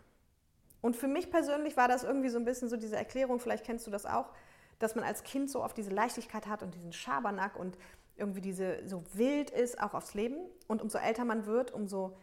Und 0.80 0.96
für 0.96 1.08
mich 1.08 1.30
persönlich 1.30 1.76
war 1.76 1.88
das 1.88 2.04
irgendwie 2.04 2.30
so 2.30 2.38
ein 2.38 2.46
bisschen 2.46 2.70
so 2.70 2.78
diese 2.78 2.96
Erklärung, 2.96 3.38
vielleicht 3.38 3.66
kennst 3.66 3.86
du 3.86 3.90
das 3.90 4.06
auch, 4.06 4.32
dass 4.78 4.94
man 4.94 5.04
als 5.04 5.24
Kind 5.24 5.50
so 5.50 5.62
oft 5.62 5.76
diese 5.76 5.90
Leichtigkeit 5.90 6.46
hat 6.46 6.62
und 6.62 6.74
diesen 6.74 6.94
Schabernack 6.94 7.54
und 7.54 7.76
irgendwie 8.16 8.40
diese 8.40 8.86
so 8.86 9.04
wild 9.14 9.50
ist, 9.50 9.80
auch 9.80 9.94
aufs 9.94 10.14
Leben. 10.14 10.36
Und 10.66 10.82
umso 10.82 10.98
älter 10.98 11.24
man 11.24 11.46
wird, 11.46 11.72
umso 11.72 12.16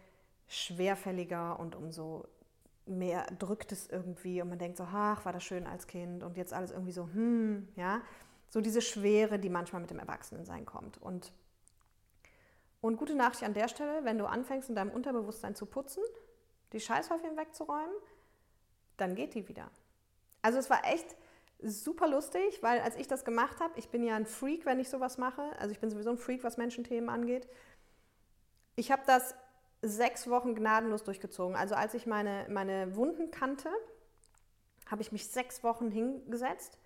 schwerfälliger 0.48 1.60
und 1.60 1.76
umso 1.76 2.26
mehr 2.86 3.26
drückt 3.40 3.72
es 3.72 3.88
irgendwie 3.88 4.42
und 4.42 4.50
man 4.50 4.60
denkt 4.60 4.78
so, 4.78 4.84
ach, 4.84 5.24
war 5.26 5.34
das 5.34 5.44
schön 5.44 5.68
als 5.68 5.88
Kind 5.88 6.24
und 6.24 6.38
jetzt 6.38 6.54
alles 6.54 6.72
irgendwie 6.72 6.92
so, 6.92 7.08
hm, 7.08 7.68
ja. 7.76 8.02
So 8.50 8.60
diese 8.60 8.82
Schwere, 8.82 9.40
die 9.40 9.50
manchmal 9.50 9.82
mit 9.82 9.92
dem 9.92 10.00
Erwachsenensein 10.00 10.66
kommt. 10.66 11.02
Und, 11.02 11.32
und 12.82 12.98
gute 12.98 13.16
Nachricht 13.16 13.44
an 13.44 13.54
der 13.54 13.70
Stelle, 13.70 14.04
wenn 14.04 14.18
du 14.18 14.26
anfängst, 14.26 14.68
in 14.68 14.76
deinem 14.76 14.92
Unterbewusstsein 14.92 15.56
zu 15.56 15.66
putzen, 15.66 16.04
die 16.74 16.82
Scheißhäufchen 16.82 17.38
wegzuräumen, 17.38 17.96
dann 18.98 19.16
geht 19.16 19.36
die 19.36 19.48
wieder. 19.48 19.70
Also 20.42 20.60
es 20.60 20.70
war 20.70 20.84
echt, 20.86 21.16
super 21.62 22.08
lustig, 22.08 22.62
weil 22.62 22.80
als 22.82 22.96
ich 22.96 23.08
das 23.08 23.24
gemacht 23.24 23.60
habe, 23.60 23.78
ich 23.78 23.90
bin 23.90 24.04
ja 24.04 24.16
ein 24.16 24.26
Freak, 24.26 24.66
wenn 24.66 24.80
ich 24.80 24.90
sowas 24.90 25.18
mache. 25.18 25.44
Also 25.60 25.72
ich 25.72 25.80
bin 25.80 25.90
sowieso 25.90 26.12
ein 26.12 26.18
Freak, 26.18 26.44
was 26.44 26.58
Menschenthemen 26.58 27.10
angeht. 27.10 27.48
Ich 28.76 28.92
habe 28.92 29.04
das 29.06 29.36
sechs 29.82 30.30
Wochen 30.30 30.56
gnadenlos 30.56 31.04
durchgezogen. 31.04 31.56
Also 31.56 31.76
als 31.76 31.94
ich 31.94 32.06
meine, 32.06 32.48
meine 32.50 32.96
Wunden 32.96 33.32
kannte, 33.32 33.70
habe 34.88 35.02
ich 35.02 35.12
mich 35.12 35.28
sechs 35.28 35.64
Wochen 35.64 35.90
hingesetzt 35.90 36.78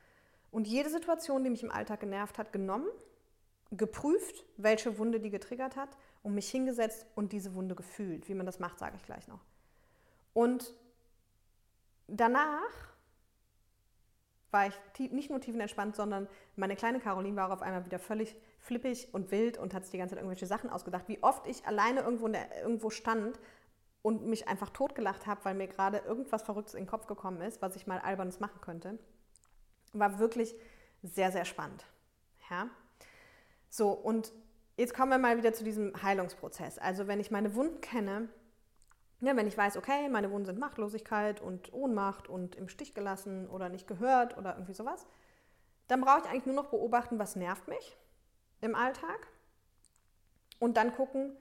und 0.51 0.67
jede 0.67 0.89
Situation, 0.89 1.43
die 1.43 1.49
mich 1.49 1.63
im 1.63 1.71
Alltag 1.71 2.01
genervt 2.01 2.37
hat, 2.37 2.53
genommen, 2.53 2.87
geprüft, 3.71 4.45
welche 4.57 4.97
Wunde 4.97 5.19
die 5.19 5.29
getriggert 5.29 5.75
hat 5.75 5.97
und 6.23 6.35
mich 6.35 6.49
hingesetzt 6.49 7.05
und 7.15 7.33
diese 7.33 7.55
Wunde 7.55 7.75
gefühlt. 7.75 8.29
Wie 8.29 8.35
man 8.35 8.45
das 8.45 8.59
macht, 8.59 8.79
sage 8.79 8.95
ich 8.95 9.05
gleich 9.05 9.27
noch. 9.27 9.43
Und 10.33 10.73
danach 12.07 12.94
war 14.55 14.67
ich 14.67 15.11
nicht 15.11 15.29
nur 15.29 15.41
tiefenentspannt, 15.41 15.97
sondern 15.97 16.29
meine 16.55 16.77
kleine 16.77 17.01
Caroline 17.01 17.35
war 17.35 17.51
auf 17.51 17.61
einmal 17.61 17.85
wieder 17.85 17.99
völlig 17.99 18.37
flippig 18.59 19.13
und 19.13 19.29
wild 19.29 19.57
und 19.57 19.73
hat 19.73 19.83
sich 19.83 19.91
die 19.91 19.97
ganze 19.97 20.15
Zeit 20.15 20.23
irgendwelche 20.23 20.45
Sachen 20.45 20.69
ausgedacht. 20.69 21.09
Wie 21.09 21.21
oft 21.21 21.45
ich 21.45 21.67
alleine 21.67 21.99
irgendwo, 21.99 22.29
der, 22.29 22.61
irgendwo 22.61 22.89
stand 22.89 23.37
und 24.01 24.25
mich 24.25 24.47
einfach 24.47 24.69
totgelacht 24.69 25.27
habe, 25.27 25.43
weil 25.43 25.55
mir 25.55 25.67
gerade 25.67 25.97
irgendwas 25.97 26.43
Verrücktes 26.43 26.73
in 26.73 26.83
den 26.83 26.89
Kopf 26.89 27.05
gekommen 27.05 27.41
ist, 27.41 27.61
was 27.61 27.75
ich 27.75 27.85
mal 27.85 27.99
albernes 27.99 28.39
machen 28.39 28.61
könnte. 28.61 28.97
War 29.91 30.19
wirklich 30.19 30.55
sehr, 31.03 31.33
sehr 31.33 31.43
spannend. 31.43 31.85
Ja? 32.49 32.69
So, 33.69 33.89
und 33.89 34.31
jetzt 34.77 34.93
kommen 34.93 35.11
wir 35.11 35.17
mal 35.17 35.37
wieder 35.37 35.51
zu 35.51 35.65
diesem 35.65 36.01
Heilungsprozess. 36.01 36.77
Also 36.77 37.07
wenn 37.07 37.19
ich 37.19 37.29
meine 37.29 37.55
Wunden 37.55 37.81
kenne, 37.81 38.29
ja, 39.21 39.35
wenn 39.35 39.47
ich 39.47 39.57
weiß, 39.57 39.77
okay, 39.77 40.09
meine 40.09 40.31
Wunden 40.31 40.45
sind 40.45 40.59
Machtlosigkeit 40.59 41.41
und 41.41 41.73
Ohnmacht 41.73 42.27
und 42.27 42.55
im 42.55 42.67
Stich 42.67 42.93
gelassen 42.93 43.49
oder 43.49 43.69
nicht 43.69 43.87
gehört 43.87 44.37
oder 44.37 44.53
irgendwie 44.53 44.73
sowas, 44.73 45.05
dann 45.87 46.01
brauche 46.01 46.19
ich 46.19 46.25
eigentlich 46.25 46.45
nur 46.45 46.55
noch 46.55 46.69
beobachten, 46.69 47.19
was 47.19 47.35
nervt 47.35 47.67
mich 47.67 47.97
im 48.61 48.75
Alltag 48.75 49.27
und 50.59 50.77
dann 50.77 50.93
gucken, 50.93 51.35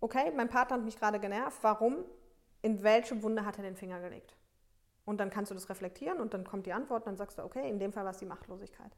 okay, 0.00 0.32
mein 0.34 0.48
Partner 0.48 0.76
hat 0.76 0.84
mich 0.84 0.98
gerade 0.98 1.18
genervt, 1.18 1.58
warum, 1.62 1.96
in 2.62 2.82
welche 2.82 3.22
Wunde 3.22 3.44
hat 3.44 3.58
er 3.58 3.64
den 3.64 3.76
Finger 3.76 4.00
gelegt? 4.00 4.36
Und 5.04 5.18
dann 5.18 5.30
kannst 5.30 5.50
du 5.50 5.54
das 5.54 5.68
reflektieren 5.68 6.20
und 6.20 6.34
dann 6.34 6.44
kommt 6.44 6.66
die 6.66 6.72
Antwort 6.72 7.02
und 7.02 7.06
dann 7.06 7.16
sagst 7.16 7.38
du, 7.38 7.42
okay, 7.42 7.68
in 7.68 7.78
dem 7.78 7.92
Fall 7.92 8.04
war 8.04 8.12
es 8.12 8.18
die 8.18 8.26
Machtlosigkeit. 8.26 8.90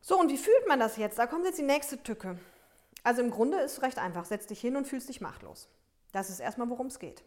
So, 0.00 0.18
und 0.18 0.30
wie 0.30 0.36
fühlt 0.36 0.68
man 0.68 0.78
das 0.78 0.96
jetzt? 0.96 1.18
Da 1.18 1.26
kommt 1.26 1.44
jetzt 1.44 1.58
die 1.58 1.62
nächste 1.62 2.02
Tücke. 2.02 2.38
Also 3.02 3.22
im 3.22 3.30
Grunde 3.30 3.58
ist 3.60 3.72
es 3.72 3.82
recht 3.82 3.98
einfach. 3.98 4.24
Setz 4.24 4.46
dich 4.46 4.60
hin 4.60 4.76
und 4.76 4.86
fühlst 4.86 5.08
dich 5.08 5.20
machtlos. 5.20 5.68
Das 6.12 6.30
ist 6.30 6.40
erstmal, 6.40 6.68
worum 6.70 6.86
es 6.86 6.98
geht. 6.98 7.22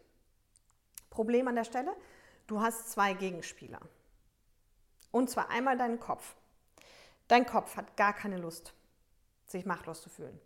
Problem 1.09 1.47
an 1.47 1.55
der 1.55 1.63
Stelle, 1.65 1.95
du 2.47 2.61
hast 2.61 2.91
zwei 2.91 3.13
Gegenspieler. 3.13 3.79
Und 5.11 5.29
zwar 5.29 5.49
einmal 5.49 5.77
deinen 5.77 5.99
Kopf. 5.99 6.35
Dein 7.27 7.45
Kopf 7.45 7.75
hat 7.75 7.95
gar 7.97 8.13
keine 8.13 8.37
Lust, 8.37 8.73
sich 9.47 9.65
machtlos 9.65 10.01
zu 10.01 10.09
fühlen. 10.09 10.39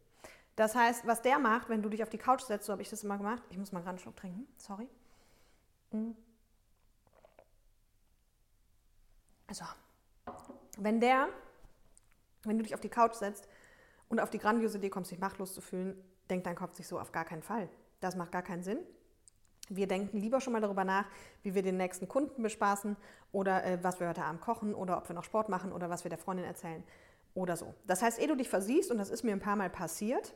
Das 0.56 0.76
heißt, 0.76 1.06
was 1.06 1.22
der 1.22 1.38
macht, 1.40 1.70
wenn 1.70 1.82
du 1.82 1.90
dich 1.90 2.02
auf 2.04 2.10
die 2.10 2.18
Couch 2.18 2.42
setzt, 2.42 2.66
so 2.66 2.72
habe 2.72 2.82
ich 2.82 2.90
das 2.90 3.04
immer 3.04 3.18
gemacht. 3.18 3.44
Ich 3.50 3.58
muss 3.58 3.72
mal 3.72 3.86
einen 3.86 4.00
Schluck 4.00 4.16
trinken, 4.16 4.48
sorry. 4.58 4.88
Mhm. 5.92 6.16
Also, 9.48 9.66
wenn 10.78 11.00
der, 11.00 11.30
wenn 12.44 12.58
du 12.58 12.64
dich 12.64 12.74
auf 12.74 12.82
die 12.82 12.90
Couch 12.90 13.14
setzt 13.14 13.48
und 14.10 14.20
auf 14.20 14.30
die 14.30 14.40
grandiose 14.40 14.78
Idee 14.78 14.90
kommst, 14.90 15.12
dich 15.12 15.20
machtlos 15.20 15.54
zu 15.54 15.62
fühlen, 15.62 16.02
denkt 16.30 16.48
dein 16.48 16.56
Kopf 16.56 16.74
sich 16.76 16.88
so 16.88 17.00
auf 17.00 17.12
gar 17.12 17.26
keinen 17.26 17.44
Fall. 17.44 17.70
Das 18.06 18.16
macht 18.16 18.32
gar 18.32 18.44
keinen 18.44 18.62
Sinn. 18.62 18.78
Wir 19.68 19.88
denken 19.88 20.20
lieber 20.20 20.40
schon 20.40 20.54
mal 20.54 20.62
darüber 20.62 20.84
nach, 20.84 21.08
wie 21.42 21.56
wir 21.56 21.64
den 21.64 21.76
nächsten 21.76 22.08
Kunden 22.08 22.44
bespaßen 22.44 22.96
oder 23.32 23.66
äh, 23.66 23.84
was 23.84 24.00
wir 24.00 24.08
heute 24.08 24.24
Abend 24.24 24.42
kochen 24.42 24.76
oder 24.76 25.00
ob 25.00 25.10
wir 25.10 25.16
noch 25.16 25.24
Sport 25.24 25.50
machen 25.50 25.72
oder 25.72 25.90
was 25.90 26.06
wir 26.06 26.10
der 26.10 26.20
Freundin 26.20 26.46
erzählen 26.46 26.84
oder 27.34 27.58
so. 27.58 27.74
Das 27.88 28.04
heißt, 28.04 28.20
ehe 28.20 28.28
du 28.28 28.36
dich 28.36 28.48
versiehst, 28.48 28.92
und 28.92 29.00
das 29.00 29.10
ist 29.10 29.24
mir 29.24 29.32
ein 29.32 29.40
paar 29.40 29.56
Mal 29.56 29.72
passiert, 29.72 30.36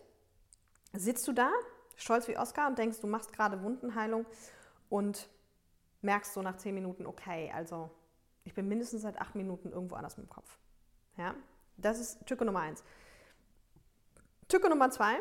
sitzt 0.94 1.28
du 1.28 1.32
da, 1.32 1.52
stolz 1.96 2.28
wie 2.28 2.40
Oscar 2.40 2.68
und 2.68 2.80
denkst, 2.80 3.02
du 3.02 3.06
machst 3.06 3.34
gerade 3.34 3.62
Wundenheilung 3.62 4.26
und 4.90 5.30
merkst 6.02 6.34
so 6.34 6.42
nach 6.42 6.58
zehn 6.58 6.74
Minuten, 6.74 7.06
okay, 7.06 7.52
also 7.54 7.92
ich 8.46 8.56
bin 8.56 8.68
mindestens 8.68 9.04
seit 9.04 9.22
acht 9.22 9.36
Minuten 9.36 9.72
irgendwo 9.72 9.94
anders 9.94 10.18
mit 10.18 10.26
dem 10.26 10.32
Kopf. 10.32 10.58
Ja, 11.18 11.36
das 11.78 12.00
ist 12.00 12.26
Tücke 12.26 12.46
Nummer 12.46 12.62
eins. 12.62 12.84
Tücke 14.48 14.70
Nummer 14.70 14.90
zwei, 14.90 15.18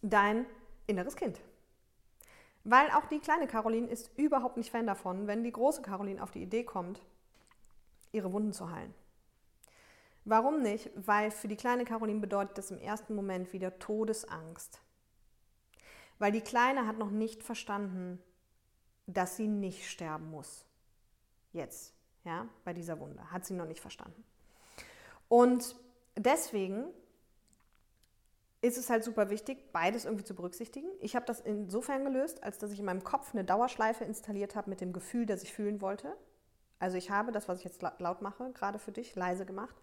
dein 0.00 0.46
inneres 0.86 1.16
Kind. 1.16 1.40
Weil 2.64 2.90
auch 2.90 3.06
die 3.06 3.18
kleine 3.18 3.46
Caroline 3.46 3.88
ist 3.88 4.10
überhaupt 4.16 4.56
nicht 4.56 4.70
Fan 4.70 4.86
davon, 4.86 5.26
wenn 5.26 5.42
die 5.42 5.52
große 5.52 5.82
Caroline 5.82 6.22
auf 6.22 6.30
die 6.30 6.42
Idee 6.42 6.64
kommt, 6.64 7.00
ihre 8.12 8.32
Wunden 8.32 8.52
zu 8.52 8.70
heilen. 8.70 8.94
Warum 10.24 10.62
nicht? 10.62 10.90
Weil 10.94 11.30
für 11.32 11.48
die 11.48 11.56
kleine 11.56 11.84
Caroline 11.84 12.20
bedeutet 12.20 12.56
das 12.56 12.70
im 12.70 12.78
ersten 12.78 13.14
Moment 13.14 13.52
wieder 13.52 13.78
Todesangst. 13.78 14.80
Weil 16.18 16.30
die 16.30 16.40
Kleine 16.40 16.86
hat 16.86 16.98
noch 16.98 17.10
nicht 17.10 17.42
verstanden, 17.42 18.22
dass 19.08 19.36
sie 19.36 19.48
nicht 19.48 19.88
sterben 19.90 20.30
muss. 20.30 20.64
Jetzt, 21.52 21.94
ja, 22.22 22.46
bei 22.64 22.72
dieser 22.72 23.00
Wunde. 23.00 23.32
Hat 23.32 23.44
sie 23.44 23.54
noch 23.54 23.66
nicht 23.66 23.80
verstanden. 23.80 24.22
Und 25.28 25.74
deswegen 26.16 26.84
ist 28.62 28.78
es 28.78 28.88
halt 28.88 29.02
super 29.02 29.28
wichtig, 29.28 29.72
beides 29.72 30.04
irgendwie 30.04 30.24
zu 30.24 30.34
berücksichtigen. 30.34 30.88
Ich 31.00 31.16
habe 31.16 31.26
das 31.26 31.40
insofern 31.40 32.04
gelöst, 32.04 32.44
als 32.44 32.58
dass 32.58 32.70
ich 32.70 32.78
in 32.78 32.84
meinem 32.84 33.02
Kopf 33.02 33.34
eine 33.34 33.44
Dauerschleife 33.44 34.04
installiert 34.04 34.54
habe 34.54 34.70
mit 34.70 34.80
dem 34.80 34.92
Gefühl, 34.92 35.26
das 35.26 35.42
ich 35.42 35.52
fühlen 35.52 35.80
wollte. 35.80 36.16
Also 36.78 36.96
ich 36.96 37.10
habe 37.10 37.32
das, 37.32 37.48
was 37.48 37.58
ich 37.58 37.64
jetzt 37.64 37.82
laut 37.82 38.22
mache, 38.22 38.52
gerade 38.52 38.78
für 38.78 38.92
dich, 38.92 39.14
leise 39.16 39.44
gemacht. 39.44 39.74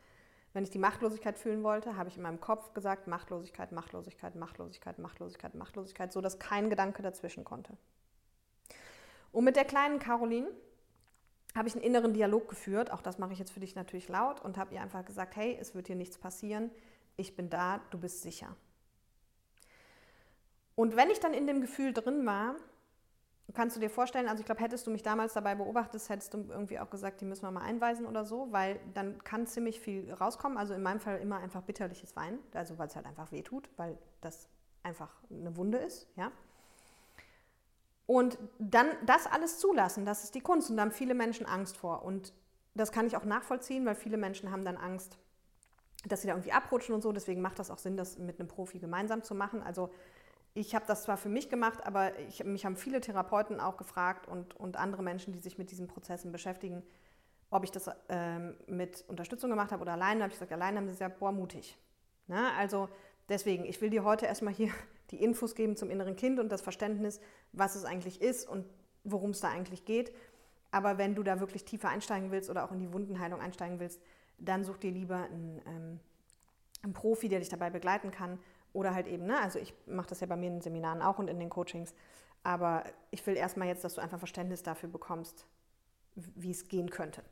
Wenn 0.53 0.63
ich 0.63 0.69
die 0.69 0.79
Machtlosigkeit 0.79 1.37
fühlen 1.37 1.61
wollte, 1.61 1.97
habe 1.97 2.09
ich 2.09 2.15
in 2.15 2.23
meinem 2.23 2.39
Kopf 2.39 2.73
gesagt, 2.73 3.07
Machtlosigkeit, 3.07 3.71
Machtlosigkeit, 3.73 4.35
Machtlosigkeit, 4.35 4.97
Machtlosigkeit, 4.97 5.55
Machtlosigkeit, 5.55 6.11
so 6.13 6.21
dass 6.21 6.39
kein 6.39 6.69
Gedanke 6.69 7.03
dazwischen 7.03 7.43
konnte. 7.43 7.77
Und 9.31 9.43
mit 9.43 9.57
der 9.57 9.65
kleinen 9.65 9.99
Caroline 9.99 10.47
habe 11.53 11.67
ich 11.67 11.75
einen 11.75 11.83
inneren 11.83 12.13
Dialog 12.13 12.47
geführt, 12.47 12.91
auch 12.91 13.01
das 13.01 13.19
mache 13.19 13.33
ich 13.33 13.39
jetzt 13.39 13.51
für 13.51 13.59
dich 13.59 13.75
natürlich 13.75 14.07
laut 14.07 14.41
und 14.41 14.57
habe 14.57 14.73
ihr 14.73 14.81
einfach 14.81 15.03
gesagt, 15.05 15.35
hey, 15.35 15.57
es 15.59 15.75
wird 15.75 15.87
hier 15.87 15.95
nichts 15.95 16.17
passieren, 16.17 16.71
ich 17.17 17.35
bin 17.35 17.49
da, 17.49 17.81
du 17.91 17.99
bist 17.99 18.21
sicher. 18.21 18.55
Und 20.79 20.95
wenn 20.95 21.09
ich 21.09 21.19
dann 21.19 21.33
in 21.33 21.45
dem 21.45 21.59
Gefühl 21.59 21.91
drin 21.91 22.25
war, 22.25 22.55
kannst 23.53 23.75
du 23.75 23.81
dir 23.81 23.89
vorstellen, 23.89 24.29
also 24.29 24.39
ich 24.39 24.45
glaube, 24.45 24.61
hättest 24.61 24.87
du 24.87 24.91
mich 24.91 25.03
damals 25.03 25.33
dabei 25.33 25.53
beobachtet, 25.53 26.07
hättest 26.07 26.33
du 26.33 26.45
irgendwie 26.47 26.79
auch 26.79 26.89
gesagt, 26.89 27.19
die 27.19 27.25
müssen 27.25 27.41
wir 27.41 27.51
mal 27.51 27.63
einweisen 27.63 28.05
oder 28.05 28.23
so, 28.23 28.47
weil 28.51 28.79
dann 28.93 29.21
kann 29.25 29.45
ziemlich 29.45 29.81
viel 29.81 30.09
rauskommen. 30.13 30.57
Also 30.57 30.73
in 30.73 30.81
meinem 30.81 31.01
Fall 31.01 31.19
immer 31.19 31.39
einfach 31.39 31.63
bitterliches 31.63 32.15
Weinen, 32.15 32.39
also 32.53 32.77
weil 32.77 32.87
es 32.87 32.95
halt 32.95 33.07
einfach 33.07 33.29
weh 33.33 33.41
tut, 33.41 33.69
weil 33.75 33.97
das 34.21 34.47
einfach 34.81 35.09
eine 35.29 35.57
Wunde 35.57 35.79
ist, 35.79 36.07
ja. 36.15 36.31
Und 38.05 38.37
dann 38.57 38.87
das 39.05 39.27
alles 39.27 39.59
zulassen, 39.59 40.05
das 40.05 40.23
ist 40.23 40.33
die 40.33 40.39
Kunst 40.39 40.69
und 40.69 40.77
da 40.77 40.83
haben 40.83 40.93
viele 40.93 41.13
Menschen 41.13 41.45
Angst 41.45 41.75
vor 41.75 42.03
und 42.05 42.31
das 42.73 42.93
kann 42.93 43.05
ich 43.05 43.17
auch 43.17 43.25
nachvollziehen, 43.25 43.85
weil 43.85 43.95
viele 43.95 44.15
Menschen 44.15 44.49
haben 44.49 44.63
dann 44.63 44.77
Angst, 44.77 45.17
dass 46.05 46.21
sie 46.21 46.27
da 46.27 46.35
irgendwie 46.35 46.53
abrutschen 46.53 46.95
und 46.95 47.01
so. 47.01 47.11
Deswegen 47.11 47.41
macht 47.41 47.59
das 47.59 47.69
auch 47.69 47.79
Sinn, 47.79 47.97
das 47.97 48.17
mit 48.17 48.39
einem 48.39 48.47
Profi 48.47 48.79
gemeinsam 48.79 49.23
zu 49.23 49.35
machen. 49.35 49.61
Also 49.61 49.89
ich 50.53 50.75
habe 50.75 50.85
das 50.87 51.03
zwar 51.03 51.17
für 51.17 51.29
mich 51.29 51.49
gemacht, 51.49 51.85
aber 51.85 52.17
ich, 52.19 52.43
mich 52.43 52.65
haben 52.65 52.75
viele 52.75 53.01
Therapeuten 53.01 53.59
auch 53.59 53.77
gefragt 53.77 54.27
und, 54.27 54.55
und 54.55 54.77
andere 54.77 55.03
Menschen, 55.03 55.31
die 55.31 55.39
sich 55.39 55.57
mit 55.57 55.71
diesen 55.71 55.87
Prozessen 55.87 56.31
beschäftigen, 56.31 56.83
ob 57.49 57.63
ich 57.63 57.71
das 57.71 57.89
ähm, 58.09 58.55
mit 58.67 59.03
Unterstützung 59.07 59.49
gemacht 59.49 59.71
habe 59.71 59.81
oder 59.81 59.93
alleine. 59.93 60.19
Da 60.19 60.23
habe 60.23 60.33
ich 60.33 60.39
gesagt, 60.39 60.51
alleine 60.51 60.77
haben 60.77 60.87
sie 60.87 60.93
gesagt, 60.93 61.19
boah, 61.19 61.31
mutig. 61.31 61.77
Na, 62.27 62.55
also 62.57 62.89
deswegen, 63.27 63.65
ich 63.65 63.79
will 63.81 63.89
dir 63.89 64.03
heute 64.03 64.25
erstmal 64.25 64.53
hier 64.53 64.71
die 65.11 65.23
Infos 65.23 65.55
geben 65.55 65.75
zum 65.75 65.89
inneren 65.89 66.15
Kind 66.15 66.39
und 66.39 66.51
das 66.51 66.61
Verständnis, 66.61 67.19
was 67.51 67.75
es 67.75 67.85
eigentlich 67.85 68.21
ist 68.21 68.47
und 68.47 68.65
worum 69.03 69.31
es 69.31 69.39
da 69.39 69.49
eigentlich 69.49 69.85
geht. 69.85 70.13
Aber 70.71 70.97
wenn 70.99 71.15
du 71.15 71.23
da 71.23 71.39
wirklich 71.39 71.65
tiefer 71.65 71.89
einsteigen 71.89 72.31
willst 72.31 72.49
oder 72.49 72.63
auch 72.63 72.71
in 72.71 72.79
die 72.79 72.93
Wundenheilung 72.93 73.39
einsteigen 73.39 73.79
willst, 73.79 74.01
dann 74.37 74.63
such 74.63 74.77
dir 74.77 74.91
lieber 74.91 75.23
einen, 75.23 75.61
ähm, 75.65 75.99
einen 76.83 76.93
Profi, 76.93 77.27
der 77.27 77.39
dich 77.39 77.49
dabei 77.49 77.69
begleiten 77.69 78.11
kann 78.11 78.39
oder 78.73 78.93
halt 78.93 79.07
eben, 79.07 79.25
ne? 79.25 79.39
also 79.39 79.59
ich 79.59 79.73
mache 79.85 80.07
das 80.09 80.19
ja 80.19 80.27
bei 80.27 80.35
mir 80.35 80.47
in 80.47 80.55
den 80.55 80.61
Seminaren 80.61 81.01
auch 81.01 81.19
und 81.19 81.29
in 81.29 81.39
den 81.39 81.49
Coachings. 81.49 81.93
Aber 82.43 82.83
ich 83.11 83.25
will 83.27 83.35
erstmal 83.35 83.67
jetzt, 83.67 83.83
dass 83.83 83.95
du 83.95 84.01
einfach 84.01 84.19
Verständnis 84.19 84.63
dafür 84.63 84.89
bekommst, 84.89 85.45
wie 86.15 86.51
es 86.51 86.67
gehen 86.67 86.89
könnte. 86.89 87.23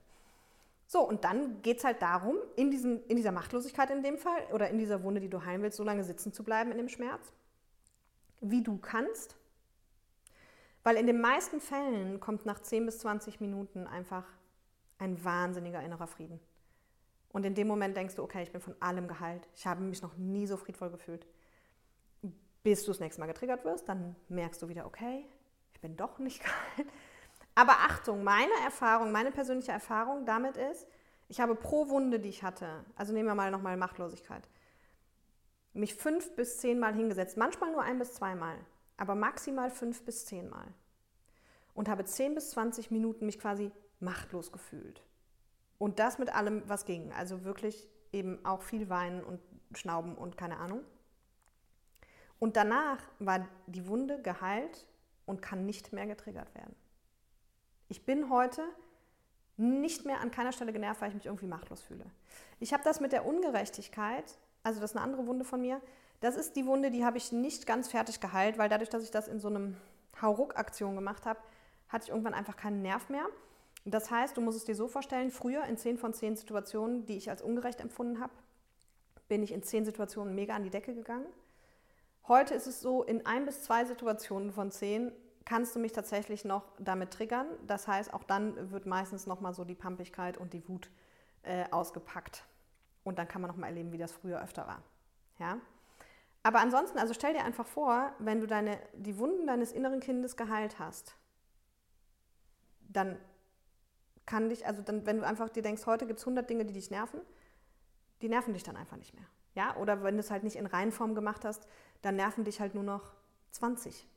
So, 0.85 1.01
und 1.01 1.25
dann 1.25 1.61
geht 1.61 1.79
es 1.79 1.83
halt 1.83 2.01
darum, 2.01 2.37
in, 2.55 2.71
diesen, 2.71 3.03
in 3.07 3.17
dieser 3.17 3.33
Machtlosigkeit 3.33 3.89
in 3.89 4.03
dem 4.03 4.17
Fall 4.17 4.41
oder 4.53 4.69
in 4.69 4.77
dieser 4.77 5.03
Wunde, 5.03 5.19
die 5.19 5.29
du 5.29 5.43
heilen 5.43 5.61
willst, 5.61 5.77
so 5.77 5.83
lange 5.83 6.03
sitzen 6.03 6.31
zu 6.31 6.43
bleiben 6.43 6.71
in 6.71 6.77
dem 6.77 6.87
Schmerz, 6.87 7.33
wie 8.39 8.63
du 8.63 8.77
kannst. 8.77 9.35
Weil 10.83 10.95
in 10.95 11.05
den 11.05 11.19
meisten 11.19 11.59
Fällen 11.59 12.21
kommt 12.21 12.45
nach 12.45 12.61
10 12.61 12.85
bis 12.85 12.99
20 12.99 13.41
Minuten 13.41 13.85
einfach 13.85 14.23
ein 14.97 15.21
wahnsinniger 15.25 15.81
innerer 15.81 16.07
Frieden. 16.07 16.39
Und 17.29 17.45
in 17.45 17.55
dem 17.55 17.67
Moment 17.67 17.95
denkst 17.97 18.15
du, 18.15 18.23
okay, 18.23 18.43
ich 18.43 18.51
bin 18.51 18.61
von 18.61 18.75
allem 18.81 19.07
geheilt. 19.07 19.47
Ich 19.53 19.67
habe 19.67 19.81
mich 19.81 20.01
noch 20.01 20.15
nie 20.17 20.47
so 20.47 20.57
friedvoll 20.57 20.89
gefühlt. 20.89 21.27
Bis 22.63 22.83
du 22.83 22.91
das 22.91 22.99
nächste 22.99 23.21
Mal 23.21 23.27
getriggert 23.27 23.65
wirst, 23.65 23.87
dann 23.87 24.15
merkst 24.29 24.61
du 24.61 24.67
wieder, 24.67 24.85
okay, 24.85 25.25
ich 25.73 25.81
bin 25.81 25.95
doch 25.95 26.19
nicht 26.19 26.41
geheilt. 26.43 26.91
Aber 27.55 27.73
Achtung, 27.73 28.23
meine 28.23 28.53
Erfahrung, 28.63 29.11
meine 29.11 29.31
persönliche 29.31 29.71
Erfahrung 29.71 30.25
damit 30.25 30.57
ist, 30.57 30.87
ich 31.27 31.41
habe 31.41 31.55
pro 31.55 31.89
Wunde, 31.89 32.19
die 32.19 32.29
ich 32.29 32.43
hatte, 32.43 32.85
also 32.95 33.13
nehmen 33.13 33.27
wir 33.27 33.35
mal 33.35 33.51
nochmal 33.51 33.77
Machtlosigkeit, 33.77 34.47
mich 35.73 35.95
fünf 35.95 36.35
bis 36.35 36.59
zehn 36.59 36.79
Mal 36.79 36.93
hingesetzt, 36.93 37.37
manchmal 37.37 37.71
nur 37.71 37.81
ein 37.81 37.99
bis 37.99 38.13
zweimal, 38.13 38.57
aber 38.95 39.15
maximal 39.15 39.69
fünf 39.69 40.03
bis 40.05 40.25
zehn 40.25 40.49
Mal. 40.49 40.67
Und 41.73 41.89
habe 41.89 42.05
zehn 42.05 42.33
bis 42.33 42.51
zwanzig 42.51 42.89
Minuten 42.89 43.25
mich 43.25 43.39
quasi 43.39 43.71
machtlos 43.99 44.51
gefühlt. 44.51 45.03
Und 45.77 45.99
das 45.99 46.17
mit 46.17 46.33
allem, 46.33 46.63
was 46.67 46.85
ging. 46.85 47.11
Also 47.13 47.43
wirklich 47.43 47.87
eben 48.11 48.43
auch 48.45 48.61
viel 48.61 48.89
weinen 48.89 49.23
und 49.23 49.39
schnauben 49.73 50.15
und 50.15 50.37
keine 50.37 50.57
Ahnung. 50.57 50.81
Und 52.39 52.55
danach 52.55 52.99
war 53.19 53.47
die 53.67 53.87
Wunde 53.87 54.21
geheilt 54.21 54.87
und 55.25 55.41
kann 55.41 55.65
nicht 55.65 55.93
mehr 55.93 56.07
getriggert 56.07 56.53
werden. 56.55 56.75
Ich 57.89 58.05
bin 58.05 58.29
heute 58.29 58.63
nicht 59.57 60.05
mehr 60.05 60.21
an 60.21 60.31
keiner 60.31 60.51
Stelle 60.51 60.71
genervt, 60.71 61.01
weil 61.01 61.09
ich 61.09 61.15
mich 61.15 61.25
irgendwie 61.25 61.47
machtlos 61.47 61.81
fühle. 61.81 62.05
Ich 62.59 62.73
habe 62.73 62.83
das 62.83 62.99
mit 62.99 63.11
der 63.11 63.25
Ungerechtigkeit, 63.25 64.37
also 64.63 64.79
das 64.79 64.91
ist 64.91 64.97
eine 64.97 65.03
andere 65.03 65.25
Wunde 65.25 65.45
von 65.45 65.61
mir. 65.61 65.81
Das 66.19 66.35
ist 66.35 66.55
die 66.55 66.65
Wunde, 66.65 66.91
die 66.91 67.05
habe 67.05 67.17
ich 67.17 67.31
nicht 67.31 67.65
ganz 67.65 67.87
fertig 67.87 68.19
geheilt, 68.19 68.57
weil 68.57 68.69
dadurch, 68.69 68.89
dass 68.89 69.03
ich 69.03 69.11
das 69.11 69.27
in 69.27 69.39
so 69.39 69.47
einem 69.47 69.77
Hauruck-Aktion 70.21 70.95
gemacht 70.95 71.25
habe, 71.25 71.39
hatte 71.89 72.05
ich 72.05 72.09
irgendwann 72.09 72.33
einfach 72.33 72.55
keinen 72.55 72.81
Nerv 72.81 73.09
mehr. 73.09 73.25
Das 73.91 74.11
heißt, 74.11 74.35
du 74.35 74.41
musst 74.41 74.57
es 74.57 74.65
dir 74.65 74.75
so 74.75 74.87
vorstellen, 74.87 75.31
früher 75.31 75.63
in 75.63 75.77
10 75.77 75.97
von 75.97 76.13
10 76.13 76.35
Situationen, 76.35 77.05
die 77.05 77.15
ich 77.15 77.29
als 77.29 77.41
ungerecht 77.41 77.79
empfunden 77.79 78.19
habe, 78.19 78.33
bin 79.29 79.43
ich 79.43 79.53
in 79.53 79.63
10 79.63 79.85
Situationen 79.85 80.35
mega 80.35 80.55
an 80.55 80.63
die 80.63 80.69
Decke 80.69 80.93
gegangen. 80.93 81.25
Heute 82.27 82.53
ist 82.53 82.67
es 82.67 82.81
so, 82.81 83.03
in 83.03 83.25
ein 83.25 83.45
bis 83.45 83.63
zwei 83.63 83.85
Situationen 83.85 84.51
von 84.51 84.71
10 84.71 85.13
kannst 85.45 85.73
du 85.73 85.79
mich 85.79 85.93
tatsächlich 85.93 86.43
noch 86.43 86.65
damit 86.77 87.11
triggern. 87.11 87.47
Das 87.65 87.87
heißt, 87.87 88.13
auch 88.13 88.23
dann 88.23 88.71
wird 88.71 88.85
meistens 88.85 89.25
nochmal 89.25 89.53
so 89.53 89.63
die 89.63 89.75
Pampigkeit 89.75 90.37
und 90.37 90.51
die 90.51 90.67
Wut 90.67 90.89
äh, 91.43 91.63
ausgepackt. 91.71 92.43
Und 93.05 93.17
dann 93.17 93.29
kann 93.29 93.41
man 93.41 93.49
nochmal 93.49 93.69
erleben, 93.69 93.93
wie 93.93 93.97
das 93.97 94.11
früher 94.11 94.43
öfter 94.43 94.67
war. 94.67 94.81
Ja? 95.39 95.59
Aber 96.43 96.59
ansonsten, 96.59 96.97
also 96.97 97.13
stell 97.13 97.33
dir 97.33 97.45
einfach 97.45 97.65
vor, 97.65 98.11
wenn 98.19 98.41
du 98.41 98.47
deine, 98.47 98.77
die 98.93 99.17
Wunden 99.17 99.47
deines 99.47 99.71
inneren 99.71 100.01
Kindes 100.01 100.35
geheilt 100.35 100.79
hast, 100.79 101.15
dann 102.89 103.17
kann 104.27 104.49
dich, 104.49 104.67
also 104.67 104.83
dann, 104.83 105.07
wenn 105.07 105.17
du 105.17 105.25
einfach 105.25 105.49
dir 105.49 105.63
denkst, 105.63 105.87
heute 105.87 106.05
gibt 106.05 106.19
es 106.19 106.25
100 106.25 106.47
Dinge, 106.47 106.65
die 106.65 106.73
dich 106.73 106.91
nerven, 106.91 107.21
die 108.21 108.29
nerven 108.29 108.53
dich 108.53 108.61
dann 108.61 108.75
einfach 108.75 108.97
nicht 108.97 109.15
mehr. 109.15 109.25
Ja? 109.55 109.75
Oder 109.77 110.03
wenn 110.03 110.15
du 110.15 110.19
es 110.19 110.29
halt 110.29 110.43
nicht 110.43 110.57
in 110.57 110.67
Reihenform 110.67 111.15
gemacht 111.15 111.45
hast, 111.45 111.67
dann 112.03 112.15
nerven 112.15 112.43
dich 112.43 112.59
halt 112.59 112.75
nur 112.75 112.83
noch 112.83 113.13
20 113.51 114.07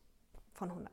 von 0.52 0.68
100. 0.68 0.92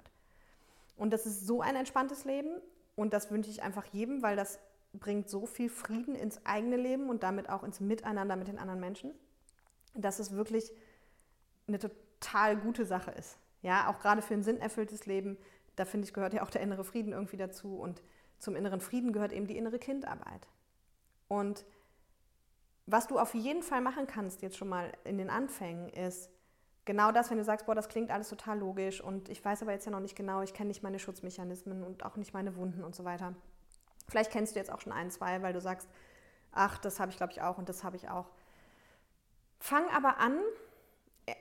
Und 0.96 1.12
das 1.12 1.26
ist 1.26 1.46
so 1.46 1.62
ein 1.62 1.76
entspanntes 1.76 2.24
Leben 2.24 2.62
und 2.96 3.12
das 3.12 3.30
wünsche 3.30 3.50
ich 3.50 3.62
einfach 3.62 3.86
jedem, 3.86 4.22
weil 4.22 4.36
das 4.36 4.60
bringt 4.94 5.30
so 5.30 5.46
viel 5.46 5.70
Frieden 5.70 6.16
ins 6.16 6.46
eigene 6.46 6.78
Leben 6.78 7.10
und 7.10 7.24
damit 7.24 7.50
auch 7.50 7.64
ins 7.64 7.80
Miteinander 7.80 8.36
mit 8.36 8.48
den 8.48 8.58
anderen 8.58 8.80
Menschen, 8.80 9.14
dass 9.94 10.20
es 10.20 10.32
wirklich 10.32 10.72
eine 11.68 11.80
total 11.80 12.58
gute 12.58 12.86
Sache 12.86 13.12
ist. 13.12 13.38
Ja, 13.62 13.90
auch 13.90 14.00
gerade 14.00 14.22
für 14.22 14.34
ein 14.34 14.44
sinnerfülltes 14.44 15.06
Leben, 15.06 15.38
da 15.76 15.86
finde 15.86 16.08
ich, 16.08 16.14
gehört 16.14 16.34
ja 16.34 16.44
auch 16.44 16.50
der 16.50 16.62
innere 16.62 16.84
Frieden 16.84 17.12
irgendwie 17.12 17.38
dazu 17.38 17.78
und 17.78 18.02
zum 18.40 18.56
inneren 18.56 18.82
Frieden 18.82 19.14
gehört 19.14 19.32
eben 19.32 19.48
die 19.48 19.58
innere 19.58 19.80
Kindarbeit. 19.80 20.48
Und 21.28 21.66
was 22.86 23.08
du 23.08 23.20
auf 23.20 23.34
jeden 23.34 23.64
Fall 23.64 23.82
machen 23.82 24.08
kannst 24.08 24.42
jetzt 24.42 24.58
schon 24.58 24.70
mal 24.70 24.92
in 25.04 25.18
den 25.18 25.30
Anfängen 25.30 25.90
ist 25.90 26.30
genau 26.86 27.12
das, 27.12 27.30
wenn 27.30 27.38
du 27.38 27.44
sagst, 27.44 27.66
boah, 27.66 27.76
das 27.76 27.90
klingt 27.90 28.12
alles 28.12 28.30
total 28.30 28.60
logisch 28.60 29.02
und 29.02 29.30
ich 29.30 29.44
weiß 29.44 29.62
aber 29.62 29.74
jetzt 29.74 29.86
ja 29.86 29.92
noch 29.92 30.00
nicht 30.00 30.16
genau, 30.16 30.42
ich 30.42 30.54
kenne 30.54 30.70
nicht 30.70 30.84
meine 30.84 31.00
Schutzmechanismen 31.00 31.84
und 31.84 32.06
auch 32.06 32.16
nicht 32.16 32.34
meine 32.34 32.56
Wunden 32.56 32.84
und 32.84 32.96
so 32.96 33.04
weiter. 33.04 33.36
Vielleicht 34.08 34.32
kennst 34.32 34.56
du 34.56 34.60
jetzt 34.60 34.72
auch 34.72 34.80
schon 34.80 34.94
ein, 34.94 35.12
zwei, 35.12 35.42
weil 35.42 35.52
du 35.52 35.60
sagst, 35.60 35.90
ach, 36.54 36.78
das 36.78 37.00
habe 37.00 37.12
ich 37.12 37.18
glaube 37.18 37.34
ich 37.34 37.42
auch 37.42 37.58
und 37.58 37.68
das 37.68 37.84
habe 37.84 37.98
ich 37.98 38.10
auch. 38.10 38.30
Fang 39.60 39.84
aber 39.90 40.20
an, 40.20 40.40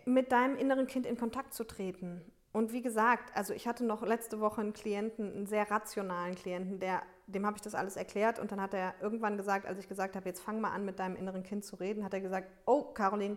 mit 0.04 0.32
deinem 0.32 0.56
inneren 0.56 0.88
Kind 0.88 1.06
in 1.06 1.16
Kontakt 1.16 1.54
zu 1.54 1.64
treten 1.64 2.20
und 2.56 2.72
wie 2.72 2.80
gesagt, 2.80 3.36
also 3.36 3.52
ich 3.52 3.68
hatte 3.68 3.84
noch 3.84 4.00
letzte 4.00 4.40
Woche 4.40 4.62
einen 4.62 4.72
Klienten, 4.72 5.30
einen 5.30 5.44
sehr 5.44 5.70
rationalen 5.70 6.34
Klienten, 6.34 6.80
der, 6.80 7.02
dem 7.26 7.44
habe 7.44 7.58
ich 7.58 7.60
das 7.60 7.74
alles 7.74 7.96
erklärt 7.96 8.38
und 8.38 8.50
dann 8.50 8.62
hat 8.62 8.72
er 8.72 8.94
irgendwann 9.02 9.36
gesagt, 9.36 9.66
als 9.66 9.78
ich 9.78 9.86
gesagt 9.86 10.16
habe, 10.16 10.26
jetzt 10.26 10.40
fang 10.40 10.62
mal 10.62 10.70
an, 10.70 10.86
mit 10.86 10.98
deinem 10.98 11.16
inneren 11.16 11.42
Kind 11.42 11.66
zu 11.66 11.76
reden, 11.76 12.02
hat 12.02 12.14
er 12.14 12.22
gesagt, 12.22 12.50
oh 12.64 12.94
Caroline, 12.94 13.36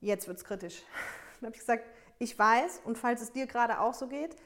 jetzt 0.00 0.26
wird 0.26 0.38
es 0.38 0.44
kritisch. 0.46 0.82
Dann 1.40 1.48
habe 1.48 1.54
ich 1.54 1.60
gesagt, 1.60 1.84
ich 2.18 2.38
weiß 2.38 2.80
und 2.86 2.96
falls 2.96 3.20
es 3.20 3.30
dir 3.30 3.46
gerade 3.46 3.78
auch 3.78 3.92
so 3.92 4.08
geht, 4.08 4.36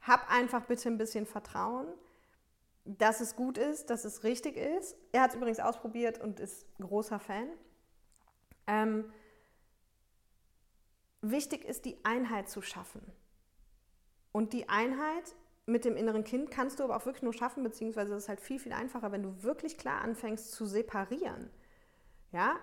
hab 0.00 0.28
einfach 0.28 0.62
bitte 0.62 0.88
ein 0.88 0.98
bisschen 0.98 1.24
Vertrauen, 1.24 1.86
dass 2.84 3.20
es 3.20 3.36
gut 3.36 3.58
ist, 3.58 3.90
dass 3.90 4.04
es 4.04 4.24
richtig 4.24 4.56
ist. 4.56 4.96
Er 5.12 5.20
hat 5.22 5.30
es 5.30 5.36
übrigens 5.36 5.60
ausprobiert 5.60 6.20
und 6.20 6.40
ist 6.40 6.66
großer 6.80 7.20
Fan. 7.20 7.46
Ähm, 8.66 9.04
wichtig 11.20 11.64
ist, 11.64 11.84
die 11.84 12.04
Einheit 12.04 12.48
zu 12.48 12.60
schaffen. 12.60 13.02
Und 14.36 14.52
die 14.52 14.68
Einheit 14.68 15.34
mit 15.64 15.86
dem 15.86 15.96
inneren 15.96 16.22
Kind 16.22 16.50
kannst 16.50 16.78
du 16.78 16.84
aber 16.84 16.94
auch 16.94 17.06
wirklich 17.06 17.22
nur 17.22 17.32
schaffen, 17.32 17.62
beziehungsweise 17.62 18.12
es 18.12 18.24
ist 18.24 18.28
halt 18.28 18.42
viel, 18.42 18.58
viel 18.58 18.74
einfacher, 18.74 19.10
wenn 19.10 19.22
du 19.22 19.42
wirklich 19.42 19.78
klar 19.78 20.02
anfängst 20.02 20.52
zu 20.52 20.66
separieren. 20.66 21.48
Ja, 22.32 22.56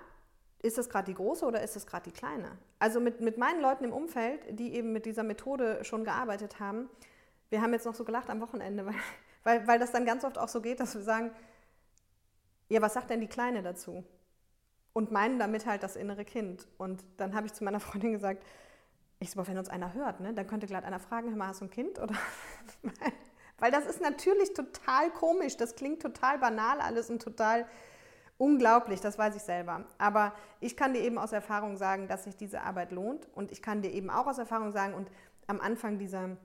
ist 0.61 0.77
das 0.77 0.87
gerade 0.87 1.05
die 1.05 1.15
große 1.15 1.43
oder 1.43 1.63
ist 1.63 1.75
das 1.75 1.87
gerade 1.87 2.03
die 2.03 2.15
kleine? 2.15 2.59
Also 2.77 2.99
mit, 2.99 3.21
mit 3.21 3.39
meinen 3.39 3.59
Leuten 3.59 3.85
im 3.85 3.91
Umfeld, 3.91 4.39
die 4.51 4.75
eben 4.75 4.93
mit 4.93 5.07
dieser 5.07 5.23
Methode 5.23 5.83
schon 5.83 6.03
gearbeitet 6.03 6.59
haben, 6.59 6.91
wir 7.49 7.59
haben 7.63 7.73
jetzt 7.73 7.87
noch 7.87 7.95
so 7.95 8.05
gelacht 8.05 8.29
am 8.29 8.39
Wochenende, 8.39 8.85
weil, 8.85 8.93
weil, 9.43 9.67
weil 9.67 9.79
das 9.79 9.91
dann 9.91 10.05
ganz 10.05 10.23
oft 10.23 10.37
auch 10.37 10.49
so 10.49 10.61
geht, 10.61 10.79
dass 10.79 10.93
wir 10.93 11.01
sagen, 11.01 11.31
ja, 12.69 12.83
was 12.83 12.93
sagt 12.93 13.09
denn 13.09 13.19
die 13.19 13.25
Kleine 13.25 13.63
dazu? 13.63 14.03
Und 14.93 15.11
meinen 15.11 15.39
damit 15.39 15.65
halt 15.65 15.81
das 15.81 15.95
innere 15.95 16.23
Kind. 16.23 16.67
Und 16.77 17.03
dann 17.17 17.33
habe 17.33 17.47
ich 17.47 17.53
zu 17.53 17.63
meiner 17.63 17.79
Freundin 17.79 18.11
gesagt, 18.11 18.43
ich 19.23 19.31
so, 19.31 19.47
wenn 19.47 19.57
uns 19.57 19.69
einer 19.69 19.93
hört, 19.93 20.19
ne, 20.19 20.33
dann 20.33 20.47
könnte 20.47 20.67
glatt 20.67 20.83
einer 20.83 20.99
fragen, 20.99 21.29
hör 21.29 21.37
mal, 21.37 21.47
hast 21.47 21.61
du 21.61 21.65
ein 21.65 21.71
Kind? 21.71 21.99
Oder? 21.99 22.15
Weil 23.57 23.71
das 23.71 23.85
ist 23.85 24.01
natürlich 24.01 24.53
total 24.53 25.09
komisch, 25.11 25.57
das 25.57 25.75
klingt 25.75 26.01
total 26.01 26.37
banal 26.37 26.81
alles 26.81 27.09
und 27.09 27.21
total 27.21 27.65
unglaublich, 28.37 28.99
das 28.99 29.17
weiß 29.17 29.35
ich 29.35 29.43
selber. 29.43 29.85
Aber 29.97 30.33
ich 30.59 30.75
kann 30.75 30.93
dir 30.93 31.01
eben 31.01 31.17
aus 31.17 31.31
Erfahrung 31.31 31.77
sagen, 31.77 32.07
dass 32.07 32.25
sich 32.25 32.35
diese 32.35 32.61
Arbeit 32.61 32.91
lohnt 32.91 33.27
und 33.35 33.51
ich 33.51 33.61
kann 33.61 33.81
dir 33.81 33.91
eben 33.91 34.09
auch 34.09 34.27
aus 34.27 34.37
Erfahrung 34.37 34.71
sagen 34.71 34.93
und 34.93 35.09
am 35.47 35.61
Anfang 35.61 35.97
dieser, 35.97 36.37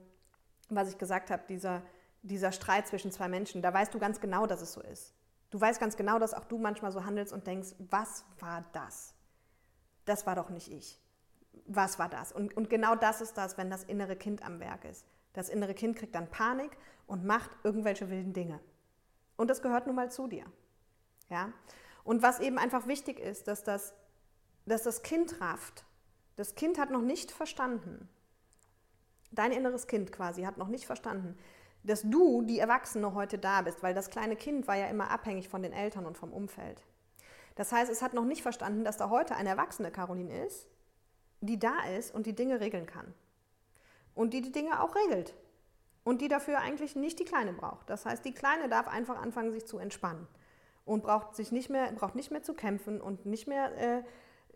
was 0.69 0.89
ich 0.89 0.97
gesagt 0.97 1.31
habe, 1.31 1.43
dieser, 1.49 1.81
dieser 2.21 2.51
Streit 2.51 2.87
zwischen 2.87 3.11
zwei 3.11 3.27
Menschen, 3.27 3.61
da 3.61 3.73
weißt 3.73 3.93
du 3.93 3.99
ganz 3.99 4.21
genau, 4.21 4.45
dass 4.45 4.61
es 4.61 4.73
so 4.73 4.81
ist. 4.81 5.13
Du 5.49 5.59
weißt 5.59 5.79
ganz 5.79 5.97
genau, 5.97 6.19
dass 6.19 6.33
auch 6.33 6.45
du 6.45 6.57
manchmal 6.59 6.91
so 6.91 7.03
handelst 7.03 7.33
und 7.33 7.47
denkst, 7.47 7.69
was 7.79 8.23
war 8.39 8.63
das? 8.71 9.15
Das 10.05 10.25
war 10.25 10.35
doch 10.35 10.49
nicht 10.49 10.71
ich 10.71 10.99
was 11.65 11.99
war 11.99 12.09
das? 12.09 12.31
Und, 12.31 12.55
und 12.57 12.69
genau 12.69 12.95
das 12.95 13.21
ist 13.21 13.37
das, 13.37 13.57
wenn 13.57 13.69
das 13.69 13.83
innere 13.83 14.15
Kind 14.15 14.43
am 14.43 14.59
Werk 14.59 14.85
ist. 14.85 15.05
Das 15.33 15.49
innere 15.49 15.73
Kind 15.73 15.95
kriegt 15.95 16.15
dann 16.15 16.29
Panik 16.29 16.77
und 17.07 17.25
macht 17.25 17.51
irgendwelche 17.63 18.09
wilden 18.09 18.33
Dinge. 18.33 18.59
Und 19.37 19.49
das 19.49 19.61
gehört 19.61 19.85
nun 19.85 19.95
mal 19.95 20.11
zu 20.11 20.27
dir. 20.27 20.45
Ja? 21.29 21.53
Und 22.03 22.23
was 22.23 22.39
eben 22.39 22.57
einfach 22.57 22.87
wichtig 22.87 23.19
ist, 23.19 23.47
dass 23.47 23.63
das, 23.63 23.93
dass 24.65 24.83
das 24.83 25.03
Kind 25.03 25.39
rafft. 25.41 25.85
Das 26.35 26.55
Kind 26.55 26.77
hat 26.77 26.89
noch 26.89 27.01
nicht 27.01 27.31
verstanden, 27.31 28.09
dein 29.31 29.51
inneres 29.51 29.87
Kind 29.87 30.11
quasi 30.11 30.43
hat 30.43 30.57
noch 30.57 30.69
nicht 30.69 30.85
verstanden, 30.85 31.37
dass 31.83 32.01
du, 32.01 32.41
die 32.41 32.59
Erwachsene, 32.59 33.13
heute 33.13 33.37
da 33.37 33.61
bist, 33.61 33.83
weil 33.83 33.93
das 33.93 34.09
kleine 34.09 34.35
Kind 34.35 34.67
war 34.67 34.75
ja 34.75 34.87
immer 34.87 35.11
abhängig 35.11 35.49
von 35.49 35.61
den 35.61 35.73
Eltern 35.73 36.05
und 36.05 36.17
vom 36.17 36.33
Umfeld. 36.33 36.83
Das 37.55 37.71
heißt, 37.71 37.91
es 37.91 38.01
hat 38.01 38.13
noch 38.13 38.25
nicht 38.25 38.41
verstanden, 38.41 38.83
dass 38.83 38.97
da 38.97 39.09
heute 39.09 39.35
eine 39.35 39.49
erwachsene 39.49 39.91
Caroline 39.91 40.45
ist, 40.45 40.67
die 41.41 41.59
da 41.59 41.83
ist 41.97 42.13
und 42.13 42.25
die 42.25 42.35
Dinge 42.35 42.59
regeln 42.59 42.85
kann. 42.85 43.13
Und 44.15 44.33
die 44.33 44.41
die 44.41 44.51
Dinge 44.51 44.81
auch 44.81 44.95
regelt. 44.95 45.33
Und 46.03 46.21
die 46.21 46.27
dafür 46.27 46.59
eigentlich 46.59 46.95
nicht 46.95 47.19
die 47.19 47.25
Kleine 47.25 47.53
braucht. 47.53 47.89
Das 47.89 48.05
heißt, 48.05 48.25
die 48.25 48.33
Kleine 48.33 48.69
darf 48.69 48.87
einfach 48.87 49.21
anfangen, 49.21 49.51
sich 49.51 49.65
zu 49.65 49.77
entspannen. 49.77 50.27
Und 50.85 51.03
braucht, 51.03 51.35
sich 51.35 51.51
nicht, 51.51 51.69
mehr, 51.69 51.91
braucht 51.91 52.15
nicht 52.15 52.31
mehr 52.31 52.41
zu 52.41 52.53
kämpfen 52.53 52.99
und 52.99 53.25
nicht 53.25 53.47
mehr 53.47 53.77
äh, 53.77 54.03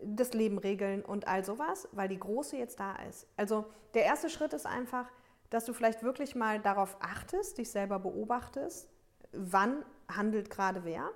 das 0.02 0.32
Leben 0.32 0.58
regeln 0.58 1.04
und 1.04 1.28
all 1.28 1.44
sowas, 1.44 1.88
weil 1.92 2.08
die 2.08 2.18
Große 2.18 2.56
jetzt 2.56 2.80
da 2.80 2.96
ist. 3.08 3.28
Also 3.36 3.66
der 3.94 4.04
erste 4.04 4.28
Schritt 4.28 4.52
ist 4.52 4.66
einfach, 4.66 5.06
dass 5.50 5.64
du 5.64 5.72
vielleicht 5.72 6.02
wirklich 6.02 6.34
mal 6.34 6.58
darauf 6.60 6.96
achtest, 7.00 7.58
dich 7.58 7.70
selber 7.70 8.00
beobachtest, 8.00 8.88
wann 9.32 9.84
handelt 10.08 10.50
gerade 10.50 10.84
wer. 10.84 11.08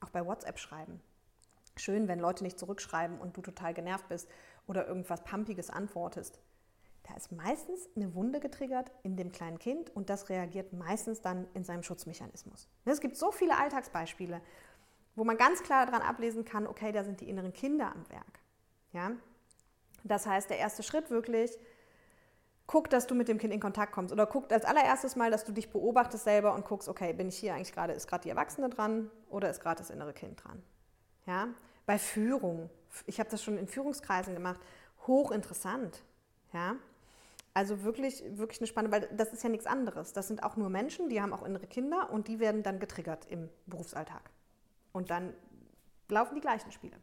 Auch 0.00 0.10
bei 0.10 0.24
WhatsApp 0.24 0.58
schreiben. 0.58 1.00
Schön, 1.76 2.06
wenn 2.06 2.20
Leute 2.20 2.44
nicht 2.44 2.58
zurückschreiben 2.58 3.18
und 3.18 3.36
du 3.36 3.40
total 3.40 3.74
genervt 3.74 4.08
bist 4.08 4.28
oder 4.68 4.86
irgendwas 4.86 5.24
Pampiges 5.24 5.70
antwortest, 5.70 6.40
da 7.08 7.16
ist 7.16 7.32
meistens 7.32 7.88
eine 7.96 8.14
Wunde 8.14 8.38
getriggert 8.38 8.92
in 9.02 9.16
dem 9.16 9.32
kleinen 9.32 9.58
Kind 9.58 9.94
und 9.96 10.10
das 10.10 10.28
reagiert 10.28 10.72
meistens 10.72 11.22
dann 11.22 11.48
in 11.54 11.64
seinem 11.64 11.82
Schutzmechanismus. 11.82 12.68
Es 12.84 13.00
gibt 13.00 13.16
so 13.16 13.32
viele 13.32 13.56
Alltagsbeispiele, 13.56 14.40
wo 15.16 15.24
man 15.24 15.36
ganz 15.36 15.62
klar 15.62 15.86
daran 15.86 16.02
ablesen 16.02 16.44
kann, 16.44 16.66
okay, 16.66 16.92
da 16.92 17.02
sind 17.02 17.20
die 17.20 17.28
inneren 17.28 17.52
Kinder 17.52 17.90
am 17.92 18.08
Werk. 18.10 18.40
Ja? 18.92 19.12
Das 20.04 20.26
heißt, 20.26 20.50
der 20.50 20.58
erste 20.58 20.82
Schritt 20.82 21.10
wirklich, 21.10 21.58
guck, 22.66 22.90
dass 22.90 23.06
du 23.06 23.14
mit 23.14 23.28
dem 23.28 23.38
Kind 23.38 23.54
in 23.54 23.60
Kontakt 23.60 23.92
kommst 23.92 24.12
oder 24.12 24.26
guck 24.26 24.52
als 24.52 24.64
allererstes 24.64 25.16
mal, 25.16 25.30
dass 25.30 25.44
du 25.44 25.52
dich 25.52 25.70
beobachtest 25.70 26.24
selber 26.24 26.54
und 26.54 26.66
guckst, 26.66 26.88
okay, 26.88 27.14
bin 27.14 27.28
ich 27.28 27.38
hier 27.38 27.54
eigentlich 27.54 27.72
gerade, 27.72 27.94
ist 27.94 28.06
gerade 28.06 28.22
die 28.22 28.30
Erwachsene 28.30 28.68
dran 28.68 29.10
oder 29.30 29.48
ist 29.48 29.60
gerade 29.60 29.78
das 29.78 29.90
innere 29.90 30.12
Kind 30.12 30.44
dran? 30.44 30.62
Ja? 31.26 31.48
Bei 31.86 31.98
Führung, 31.98 32.68
ich 33.06 33.20
habe 33.20 33.30
das 33.30 33.42
schon 33.42 33.58
in 33.58 33.68
Führungskreisen 33.68 34.34
gemacht, 34.34 34.60
hochinteressant. 35.06 36.02
Ja? 36.52 36.76
Also 37.54 37.82
wirklich, 37.82 38.22
wirklich 38.38 38.60
eine 38.60 38.66
spannende, 38.66 38.96
weil 38.96 39.16
das 39.16 39.32
ist 39.32 39.42
ja 39.42 39.48
nichts 39.48 39.66
anderes. 39.66 40.12
Das 40.12 40.28
sind 40.28 40.42
auch 40.42 40.56
nur 40.56 40.70
Menschen, 40.70 41.08
die 41.08 41.20
haben 41.20 41.32
auch 41.32 41.44
innere 41.44 41.66
Kinder 41.66 42.10
und 42.10 42.28
die 42.28 42.38
werden 42.38 42.62
dann 42.62 42.78
getriggert 42.78 43.26
im 43.30 43.48
Berufsalltag. 43.66 44.30
Und 44.92 45.10
dann 45.10 45.34
laufen 46.08 46.34
die 46.34 46.40
gleichen 46.40 46.72
Spiele. 46.72 46.96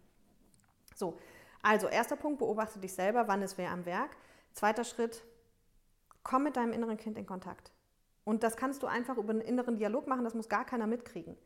So, 0.96 1.18
also 1.62 1.88
erster 1.88 2.16
Punkt, 2.16 2.39
beobachte 2.39 2.80
dich 2.80 2.93
selber, 2.93 3.28
wann 3.28 3.41
ist 3.41 3.58
wer 3.58 3.72
am 3.72 3.86
Werk. 3.86 4.16
Zweiter 4.54 4.84
Schritt, 4.84 5.24
komm 6.24 6.43
mit 6.43 6.56
deinem 6.56 6.74
inneren 6.74 6.98
Kind 6.98 7.18
in 7.18 7.26
Kontakt. 7.26 7.72
Und 8.24 8.43
das 8.43 8.56
kannst 8.56 8.82
du 8.82 8.88
einfach 8.88 9.18
über 9.18 9.32
einen 9.32 9.41
inneren 9.41 9.76
Dialog 9.76 10.08
machen, 10.08 10.24
das 10.24 10.34
muss 10.34 10.50
gar 10.50 10.66
keiner 10.66 10.88
mitkriegen. 10.88 11.38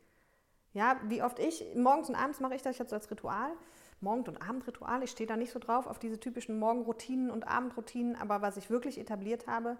Ja, 0.72 1.00
wie 1.04 1.22
oft 1.22 1.38
ich, 1.38 1.64
morgens 1.74 2.08
und 2.08 2.14
abends 2.14 2.40
mache 2.40 2.54
ich 2.54 2.62
das 2.62 2.78
jetzt 2.78 2.92
als 2.92 3.10
Ritual. 3.10 3.52
Morgen- 4.00 4.28
und 4.28 4.42
Abendritual. 4.42 5.02
Ich 5.02 5.10
stehe 5.10 5.26
da 5.26 5.36
nicht 5.36 5.52
so 5.52 5.58
drauf 5.58 5.86
auf 5.86 5.98
diese 5.98 6.18
typischen 6.18 6.58
Morgenroutinen 6.58 7.30
und 7.30 7.46
Abendroutinen, 7.46 8.16
aber 8.16 8.42
was 8.42 8.56
ich 8.56 8.70
wirklich 8.70 8.98
etabliert 8.98 9.46
habe, 9.46 9.76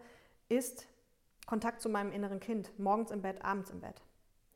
ist 0.48 0.86
Kontakt 1.46 1.80
zu 1.80 1.88
meinem 1.88 2.12
inneren 2.12 2.40
Kind. 2.40 2.78
Morgens 2.78 3.10
im 3.10 3.22
Bett, 3.22 3.44
abends 3.44 3.70
im 3.70 3.80
Bett. 3.80 4.02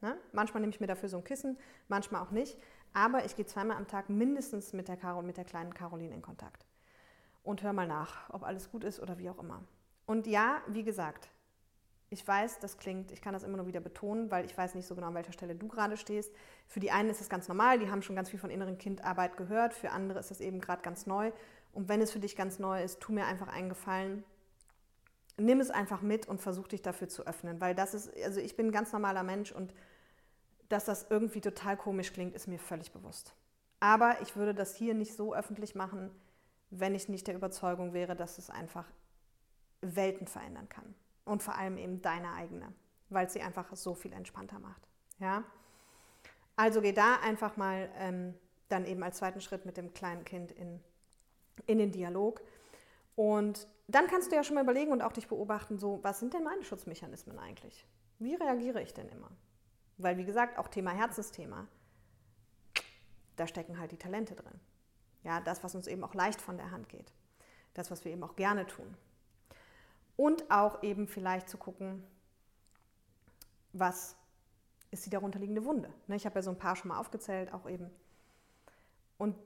Ne? 0.01 0.17
Manchmal 0.33 0.61
nehme 0.61 0.73
ich 0.73 0.81
mir 0.81 0.87
dafür 0.87 1.09
so 1.09 1.17
ein 1.17 1.25
Kissen, 1.25 1.57
manchmal 1.89 2.23
auch 2.23 2.31
nicht. 2.31 2.59
Aber 2.93 3.25
ich 3.25 3.35
gehe 3.37 3.47
zweimal 3.47 3.77
am 3.77 3.89
Tag 3.89 4.09
mindestens 4.09 4.73
mit 4.73 4.87
der 4.87 4.97
Caro 4.97 5.19
und 5.19 5.27
mit 5.27 5.37
der 5.37 5.45
kleinen 5.45 5.75
Caroline 5.75 6.15
in 6.15 6.23
Kontakt. 6.23 6.67
Und 7.43 7.63
hör 7.63 7.73
mal 7.73 7.87
nach, 7.87 8.31
ob 8.31 8.45
alles 8.45 8.71
gut 8.71 8.85
ist 8.85 9.01
oder 9.01 9.19
wie 9.19 9.29
auch 9.29 9.39
immer. 9.39 9.63
Und 10.07 10.27
ja, 10.27 10.63
wie 10.69 10.85
gesagt, 10.85 11.31
ich 12.15 12.27
weiß, 12.27 12.61
das 12.61 12.79
klingt, 12.79 13.11
ich 13.11 13.21
kann 13.21 13.35
das 13.35 13.43
immer 13.43 13.57
nur 13.57 13.67
wieder 13.67 13.81
betonen, 13.81 14.31
weil 14.31 14.45
ich 14.45 14.57
weiß 14.57 14.75
nicht 14.75 14.87
so 14.87 14.95
genau, 14.95 15.09
an 15.09 15.15
welcher 15.15 15.33
Stelle 15.33 15.55
du 15.55 15.69
gerade 15.69 15.97
stehst. 15.97 16.33
Für 16.67 16.81
die 16.81 16.91
einen 16.91 17.11
ist 17.11 17.21
es 17.21 17.29
ganz 17.29 17.49
normal, 17.49 17.79
die 17.79 17.91
haben 17.91 18.03
schon 18.03 18.17
ganz 18.17 18.31
viel 18.31 18.39
von 18.39 18.51
inneren 18.51 18.79
Kindarbeit 18.79 19.37
gehört, 19.37 19.75
für 19.75 19.91
andere 19.91 20.21
ist 20.21 20.31
es 20.31 20.41
eben 20.41 20.61
gerade 20.61 20.83
ganz 20.83 21.07
neu. 21.07 21.33
Und 21.73 21.89
wenn 21.89 22.01
es 22.01 22.13
für 22.13 22.21
dich 22.21 22.37
ganz 22.37 22.59
neu 22.59 22.83
ist, 22.83 23.01
tu 23.01 23.13
mir 23.13 23.27
einfach 23.27 23.49
einen 23.49 23.69
Gefallen. 23.69 24.25
Nimm 25.37 25.61
es 25.61 25.71
einfach 25.71 26.03
mit 26.03 26.29
und 26.29 26.41
versuch 26.41 26.69
dich 26.69 26.83
dafür 26.83 27.09
zu 27.09 27.27
öffnen, 27.27 27.61
weil 27.61 27.75
das 27.75 27.95
ist, 27.95 28.11
also 28.25 28.41
ich 28.41 28.57
bin 28.57 28.69
ein 28.69 28.73
ganz 28.73 28.93
normaler 28.93 29.25
Mensch 29.25 29.51
und 29.51 29.75
dass 30.69 30.85
das 30.85 31.07
irgendwie 31.11 31.41
total 31.41 31.77
komisch 31.77 32.13
klingt, 32.13 32.35
ist 32.35 32.47
mir 32.47 32.61
völlig 32.61 32.93
bewusst. 32.93 33.35
Aber 33.81 34.23
ich 34.23 34.37
würde 34.37 34.55
das 34.55 34.77
hier 34.77 34.95
nicht 34.95 35.15
so 35.15 35.35
öffentlich 35.35 35.75
machen, 35.75 36.11
wenn 36.71 36.95
ich 36.95 37.09
nicht 37.09 37.27
der 37.27 37.35
Überzeugung 37.35 37.93
wäre, 37.93 38.15
dass 38.15 38.39
es 38.39 38.51
einfach 38.51 38.87
Welten 39.81 40.27
verändern 40.29 40.69
kann 40.69 40.95
und 41.25 41.43
vor 41.43 41.57
allem 41.57 41.77
eben 41.77 42.03
deine 42.03 42.33
eigene, 42.33 42.73
weil 43.09 43.29
sie 43.29 43.43
einfach 43.43 43.75
so 43.75 43.95
viel 43.95 44.13
entspannter 44.13 44.59
macht. 44.59 44.89
Ja? 45.19 45.45
Also 46.57 46.81
geh 46.81 46.93
da 46.93 47.17
einfach 47.17 47.57
mal 47.57 47.91
ähm, 47.97 48.35
dann 48.69 48.87
eben 48.87 49.03
als 49.03 49.19
zweiten 49.19 49.41
Schritt 49.41 49.67
mit 49.67 49.77
dem 49.77 49.93
kleinen 49.93 50.25
Kind 50.25 50.53
in, 50.53 50.81
in 51.67 51.79
den 51.79 51.93
Dialog. 51.93 52.41
Und 53.17 53.69
dann 53.87 54.07
kannst 54.07 54.31
du 54.31 54.37
ja 54.37 54.45
schon 54.45 54.55
mal 54.55 54.65
überlegen 54.65 54.93
und 54.93 55.03
auch 55.03 55.13
dich 55.13 55.29
beobachten, 55.29 55.79
so, 55.79 56.01
was 56.03 56.21
sind 56.21 56.35
denn 56.35 56.45
meine 56.45 56.65
Schutzmechanismen 56.65 57.39
eigentlich? 57.39 57.87
Wie 58.19 58.35
reagiere 58.35 58.83
ich 58.83 58.95
denn 58.95 59.09
immer? 59.09 59.31
Weil, 59.99 60.17
wie 60.17 60.25
gesagt, 60.25 60.59
auch 60.59 60.69
Thema 60.69 60.91
Herzensthema, 60.91 61.69
da 63.37 63.47
stecken 63.47 63.79
halt 63.79 63.93
die 63.93 63.99
Talente 63.99 64.35
drin. 64.35 64.61
Ja, 65.23 65.41
das, 65.41 65.65
was 65.65 65.75
uns 65.75 65.87
eben 65.87 66.05
auch 66.05 66.15
leicht 66.15 66.41
von 66.41 66.57
der 66.57 66.71
Hand 66.71 66.89
geht. 66.89 67.13
Das, 67.75 67.91
was 67.91 68.05
wir 68.05 68.13
eben 68.13 68.23
auch 68.23 68.37
gerne 68.37 68.67
tun. 68.67 68.97
Und 70.17 70.51
auch 70.51 70.83
eben 70.83 71.09
vielleicht 71.09 71.49
zu 71.49 71.59
gucken, 71.59 72.05
was 73.73 74.17
ist 74.91 75.07
die 75.07 75.11
darunterliegende 75.11 75.65
Wunde. 75.65 75.93
Ne, 76.07 76.17
ich 76.17 76.25
habe 76.25 76.37
ja 76.37 76.43
so 76.43 76.51
ein 76.51 76.59
paar 76.59 76.77
schon 76.77 76.89
mal 76.89 76.99
aufgezählt, 76.99 77.53
auch 77.53 77.69
eben. 77.69 77.91
Und 79.19 79.37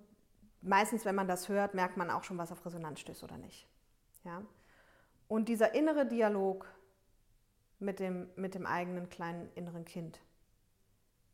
meistens, 0.61 1.05
wenn 1.05 1.15
man 1.15 1.27
das 1.27 1.49
hört, 1.49 1.75
merkt 1.75 1.97
man 1.97 2.11
auch 2.11 2.25
schon, 2.25 2.39
was 2.39 2.53
auf 2.53 2.65
Resonanz 2.65 3.01
stößt 3.01 3.25
oder 3.25 3.39
nicht. 3.39 3.67
Ja? 4.25 4.43
Und 5.27 5.49
dieser 5.49 5.75
innere 5.75 6.07
Dialog 6.07 6.67
mit 7.79 8.01
dem, 8.01 8.29
mit 8.37 8.55
dem 8.55 8.67
eigenen 8.67 9.09
kleinen 9.09 9.51
inneren 9.55 9.85
Kind, 9.85 10.21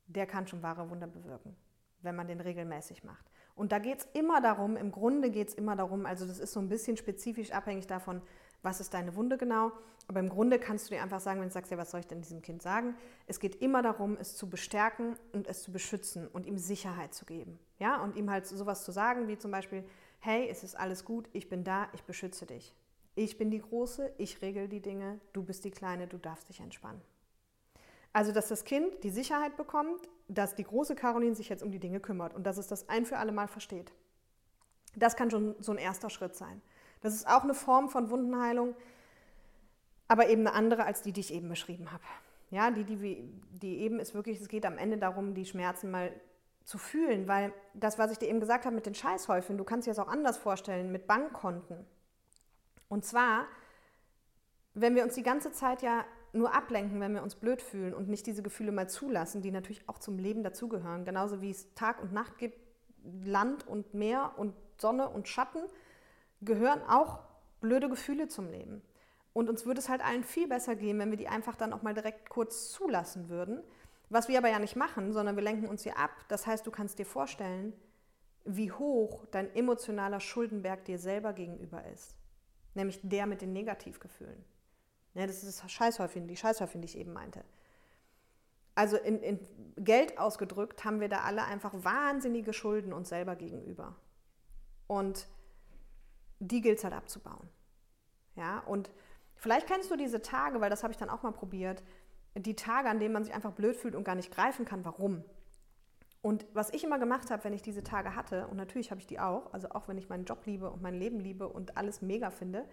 der 0.07 0.27
kann 0.27 0.47
schon 0.47 0.63
wahre 0.63 0.91
Wunder 0.91 1.07
bewirken, 1.07 1.57
wenn 2.03 2.15
man 2.15 2.29
den 2.29 2.41
regelmäßig 2.41 3.05
macht. 3.05 3.25
Und 3.55 3.73
da 3.73 3.79
geht 3.79 4.01
es 4.01 4.09
immer 4.13 4.41
darum, 4.41 4.77
im 4.77 4.91
Grunde 4.91 5.31
geht 5.31 5.49
es 5.49 5.55
immer 5.55 5.77
darum, 5.77 6.07
also 6.07 6.27
das 6.27 6.39
ist 6.39 6.53
so 6.53 6.61
ein 6.61 6.69
bisschen 6.69 6.97
spezifisch 6.97 7.53
abhängig 7.53 7.87
davon, 7.87 8.21
was 8.65 8.81
ist 8.81 8.95
deine 8.95 9.15
Wunde 9.15 9.39
genau. 9.39 9.73
Aber 10.09 10.21
im 10.21 10.29
Grunde 10.29 10.59
kannst 10.59 10.87
du 10.87 10.95
dir 10.95 11.03
einfach 11.03 11.21
sagen, 11.21 11.41
wenn 11.41 11.49
du 11.49 11.53
sagst, 11.55 11.71
ja, 11.71 11.79
was 11.79 11.91
soll 11.91 12.01
ich 12.01 12.07
denn 12.07 12.21
diesem 12.21 12.43
Kind 12.43 12.63
sagen? 12.63 12.95
Es 13.27 13.41
geht 13.41 13.63
immer 13.63 13.83
darum, 13.83 14.17
es 14.21 14.37
zu 14.37 14.51
bestärken 14.51 15.17
und 15.33 15.47
es 15.47 15.63
zu 15.63 15.73
beschützen 15.73 16.29
und 16.29 16.47
ihm 16.47 16.59
Sicherheit 16.59 17.15
zu 17.15 17.25
geben. 17.25 17.59
Ja, 17.79 18.03
und 18.03 18.17
ihm 18.17 18.31
halt 18.31 18.47
sowas 18.47 18.85
zu 18.85 18.93
sagen, 18.93 19.29
wie 19.29 19.39
zum 19.39 19.51
Beispiel, 19.51 19.85
hey, 20.21 20.49
es 20.51 20.65
ist 20.65 20.75
alles 20.75 21.05
gut, 21.05 21.29
ich 21.33 21.49
bin 21.49 21.65
da, 21.65 21.89
ich 21.93 22.03
beschütze 22.03 22.47
dich. 22.47 22.75
Ich 23.15 23.39
bin 23.39 23.51
die 23.51 23.61
Große, 23.61 24.13
ich 24.19 24.43
regel 24.43 24.69
die 24.69 24.81
Dinge, 24.81 25.21
du 25.33 25.43
bist 25.43 25.65
die 25.65 25.71
Kleine, 25.71 26.07
du 26.07 26.19
darfst 26.19 26.49
dich 26.49 26.61
entspannen. 26.61 27.01
Also, 28.13 28.31
dass 28.33 28.49
das 28.49 28.65
Kind 28.65 29.03
die 29.05 29.11
Sicherheit 29.11 29.57
bekommt, 29.57 30.09
dass 30.29 30.55
die 30.55 30.65
große 30.65 30.95
Caroline 30.95 31.35
sich 31.35 31.49
jetzt 31.49 31.63
um 31.63 31.71
die 31.71 31.81
Dinge 31.81 32.01
kümmert 32.01 32.35
und 32.35 32.45
dass 32.45 32.59
es 32.59 32.69
das 32.69 32.89
ein 32.89 33.07
für 33.07 33.19
alle 33.19 33.33
Mal 33.33 33.49
versteht. 33.49 33.93
Das 34.97 35.17
kann 35.17 35.31
schon 35.31 35.57
so 35.61 35.73
ein 35.73 35.79
erster 35.79 36.11
Schritt 36.11 36.37
sein. 36.37 36.63
Das 37.05 37.15
ist 37.15 37.29
auch 37.29 37.43
eine 37.43 37.53
Form 37.53 37.91
von 37.91 38.09
Wundenheilung, 38.09 38.75
aber 40.09 40.31
eben 40.31 40.47
eine 40.47 40.57
andere 40.57 40.87
als 40.87 41.03
die, 41.03 41.13
die 41.13 41.21
ich 41.21 41.35
eben 41.35 41.51
beschrieben 41.51 41.93
habe. 41.93 42.03
Ja, 42.51 42.71
die, 42.71 42.83
die, 42.85 43.31
die 43.51 43.81
eben 43.81 44.01
ist 44.01 44.15
wirklich, 44.15 44.41
es 44.41 44.49
geht 44.49 44.65
am 44.65 44.79
Ende 44.79 44.97
darum, 44.97 45.35
die 45.35 45.45
Schmerzen 45.45 45.91
mal 45.91 46.19
zu 46.65 46.79
fühlen, 46.79 47.29
weil 47.29 47.53
das, 47.75 47.99
was 47.99 48.11
ich 48.11 48.19
dir 48.19 48.31
eben 48.31 48.41
gesagt 48.41 48.65
habe 48.65 48.75
mit 48.75 48.87
den 48.87 48.95
Scheißhäufen, 48.95 49.59
du 49.59 49.65
kannst 49.65 49.87
dir 49.87 49.91
das 49.91 49.99
auch 49.99 50.09
anders 50.09 50.39
vorstellen, 50.39 50.93
mit 50.93 51.07
Bankkonten. 51.07 51.85
Und 52.89 53.05
zwar, 53.05 53.49
wenn 54.73 54.95
wir 54.95 55.05
uns 55.05 55.15
die 55.15 55.23
ganze 55.23 55.53
Zeit 55.53 55.83
ja 55.83 56.07
nur 56.33 56.55
ablenken, 56.55 57.03
wenn 57.03 57.13
wir 57.13 57.23
uns 57.23 57.35
blöd 57.35 57.61
fühlen 57.61 57.93
und 57.93 58.09
nicht 58.09 58.27
diese 58.27 58.43
Gefühle 58.43 58.73
mal 58.73 58.89
zulassen, 58.89 59.43
die 59.43 59.51
natürlich 59.51 59.87
auch 59.91 59.99
zum 59.99 60.17
Leben 60.17 60.43
dazugehören, 60.43 61.05
genauso 61.05 61.43
wie 61.43 61.51
es 61.51 61.75
Tag 61.75 62.03
und 62.03 62.15
Nacht 62.15 62.39
gibt, 62.39 62.59
Land 63.27 63.69
und 63.69 63.93
Meer 63.93 64.33
und 64.39 64.55
Sonne 64.79 65.11
und 65.11 65.29
Schatten, 65.29 65.65
gehören 66.41 66.83
auch 66.89 67.21
blöde 67.61 67.89
Gefühle 67.89 68.29
zum 68.29 68.51
Leben. 68.51 68.83
Und 69.33 69.49
uns 69.49 69.67
würde 69.67 69.81
es 69.81 69.89
halt 69.89 70.05
allen 70.05 70.23
viel 70.23 70.47
besser 70.47 70.77
gehen, 70.77 70.99
wenn 70.99 71.11
wir 71.11 71.19
die 71.19 71.29
einfach 71.29 71.57
dann 71.57 71.73
auch 71.73 71.83
mal 71.83 71.95
direkt 71.95 72.31
kurz 72.31 72.71
zulassen 72.71 73.29
würden. 73.29 73.63
Was 74.11 74.29
wir 74.29 74.39
aber 74.39 74.49
ja 74.49 74.59
nicht 74.59 74.77
machen, 74.77 75.13
sondern 75.13 75.35
wir 75.35 75.43
lenken 75.43 75.67
uns 75.67 75.83
hier 75.83 75.99
ab. 75.99 76.11
Das 76.29 76.47
heißt, 76.47 76.67
du 76.67 76.71
kannst 76.71 76.99
dir 76.99 77.07
vorstellen, 77.07 77.73
wie 78.45 78.71
hoch 78.71 79.25
dein 79.31 79.53
emotionaler 79.55 80.21
Schuldenberg 80.21 80.85
dir 80.85 80.99
selber 80.99 81.33
gegenüber 81.33 81.85
ist. 81.87 82.15
Nämlich 82.75 83.01
der 83.03 83.27
mit 83.27 83.41
den 83.41 83.53
Negativgefühlen. 83.53 84.45
Ja, 85.15 85.27
das 85.27 85.43
ist 85.43 85.63
das 85.63 85.73
Scheißhäufchen, 85.73 86.29
die 86.29 86.37
Scheißhäufchen, 86.37 86.83
die 86.83 86.87
ich 86.87 86.99
eben 86.99 87.13
meinte. 87.13 87.45
Also 88.75 88.97
in, 88.97 89.21
in 89.23 89.39
Geld 89.77 90.19
ausgedrückt 90.19 90.85
haben 90.85 91.01
wir 91.01 91.09
da 91.09 91.21
alle 91.21 91.45
einfach 91.45 91.73
wahnsinnige 91.75 92.53
Schulden 92.53 92.93
uns 92.93 93.09
selber 93.09 93.37
gegenüber. 93.37 93.97
Und 94.87 95.29
die 96.51 96.61
gilt 96.61 96.79
es 96.79 96.85
halt 96.85 96.95
abzubauen. 96.95 97.49
Ja, 98.37 98.61
und 98.61 98.91
vielleicht 99.37 99.67
kennst 99.67 99.91
du 99.91 99.97
diese 99.97 100.23
Tage, 100.23 100.61
weil 100.61 100.71
das 100.71 100.83
habe 100.83 100.93
ich 100.93 100.99
dann 100.99 101.11
auch 101.11 101.23
mal 101.23 101.33
probiert, 101.33 101.83
die 102.35 102.57
Tage, 102.57 102.89
an 102.89 102.99
denen 102.99 103.13
man 103.13 103.25
sich 103.25 103.35
einfach 103.35 103.53
blöd 103.53 103.77
fühlt 103.77 103.95
und 103.95 104.05
gar 104.05 104.17
nicht 104.17 104.33
greifen 104.33 104.65
kann, 104.65 104.85
warum. 104.85 105.25
Und 106.21 106.47
was 106.53 106.71
ich 106.71 106.83
immer 106.83 106.99
gemacht 106.99 107.31
habe, 107.31 107.45
wenn 107.45 107.53
ich 107.53 107.63
diese 107.63 107.83
Tage 107.83 108.17
hatte, 108.17 108.47
und 108.49 108.57
natürlich 108.57 108.91
habe 108.91 109.01
ich 109.01 109.07
die 109.07 109.21
auch, 109.21 109.53
also 109.53 109.69
auch 109.71 109.89
wenn 109.89 109.99
ich 109.99 110.09
meinen 110.09 110.25
Job 110.25 110.45
liebe 110.47 110.71
und 110.71 110.83
mein 110.83 110.95
Leben 110.95 111.21
liebe 111.21 111.47
und 111.49 111.77
alles 111.77 112.03
mega 112.03 112.31
finde, 112.31 112.65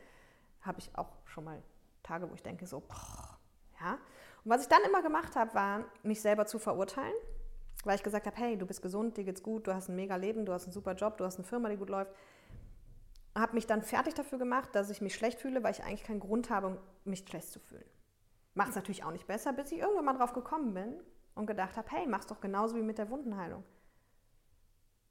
habe 0.62 0.80
ich 0.80 0.96
auch 0.96 1.12
schon 1.26 1.44
mal 1.44 1.62
Tage, 2.02 2.30
wo 2.30 2.34
ich 2.34 2.42
denke 2.42 2.66
so, 2.66 2.80
boah, 2.80 3.38
ja. 3.82 4.00
Und 4.44 4.52
was 4.52 4.64
ich 4.64 4.70
dann 4.70 4.82
immer 4.88 5.04
gemacht 5.04 5.36
habe, 5.36 5.54
war, 5.54 5.86
mich 6.02 6.22
selber 6.22 6.46
zu 6.46 6.58
verurteilen, 6.58 7.14
weil 7.84 7.96
ich 7.96 8.04
gesagt 8.04 8.26
habe, 8.26 8.38
hey, 8.38 8.58
du 8.58 8.66
bist 8.66 8.82
gesund, 8.82 9.18
dir 9.18 9.26
geht's 9.26 9.44
gut, 9.44 9.68
du 9.68 9.74
hast 9.74 9.90
ein 9.90 9.96
mega 9.96 10.16
Leben, 10.16 10.46
du 10.46 10.54
hast 10.54 10.64
einen 10.64 10.74
super 10.74 10.94
Job, 10.94 11.18
du 11.18 11.26
hast 11.26 11.36
eine 11.36 11.44
Firma, 11.44 11.70
die 11.70 11.78
gut 11.78 11.90
läuft 11.90 12.14
habe 13.36 13.54
mich 13.54 13.68
dann 13.68 13.82
fertig 13.82 14.14
dafür 14.14 14.38
gemacht, 14.38 14.70
dass 14.74 14.90
ich 14.90 15.02
mich 15.02 15.16
schlecht 15.16 15.40
fühle, 15.40 15.64
weil 15.64 15.72
ich 15.72 15.84
eigentlich 15.84 16.04
keinen 16.04 16.20
Grund 16.20 16.50
habe, 16.50 16.82
mich 17.06 17.26
schlecht 17.28 17.52
zu 17.52 17.60
fühlen. 17.60 17.86
Macht 18.54 18.70
es 18.70 18.76
natürlich 18.76 19.04
auch 19.04 19.12
nicht 19.12 19.28
besser, 19.28 19.54
bis 19.54 19.72
ich 19.72 19.80
irgendwann 19.80 20.06
mal 20.06 20.18
drauf 20.18 20.34
gekommen 20.34 20.74
bin 20.74 21.00
und 21.36 21.46
gedacht 21.46 21.78
habe, 21.78 21.90
hey, 21.92 22.06
mach's 22.08 22.28
doch 22.28 22.42
genauso 22.42 22.76
wie 22.76 22.82
mit 22.82 22.98
der 22.98 23.10
Wundenheilung. 23.10 23.64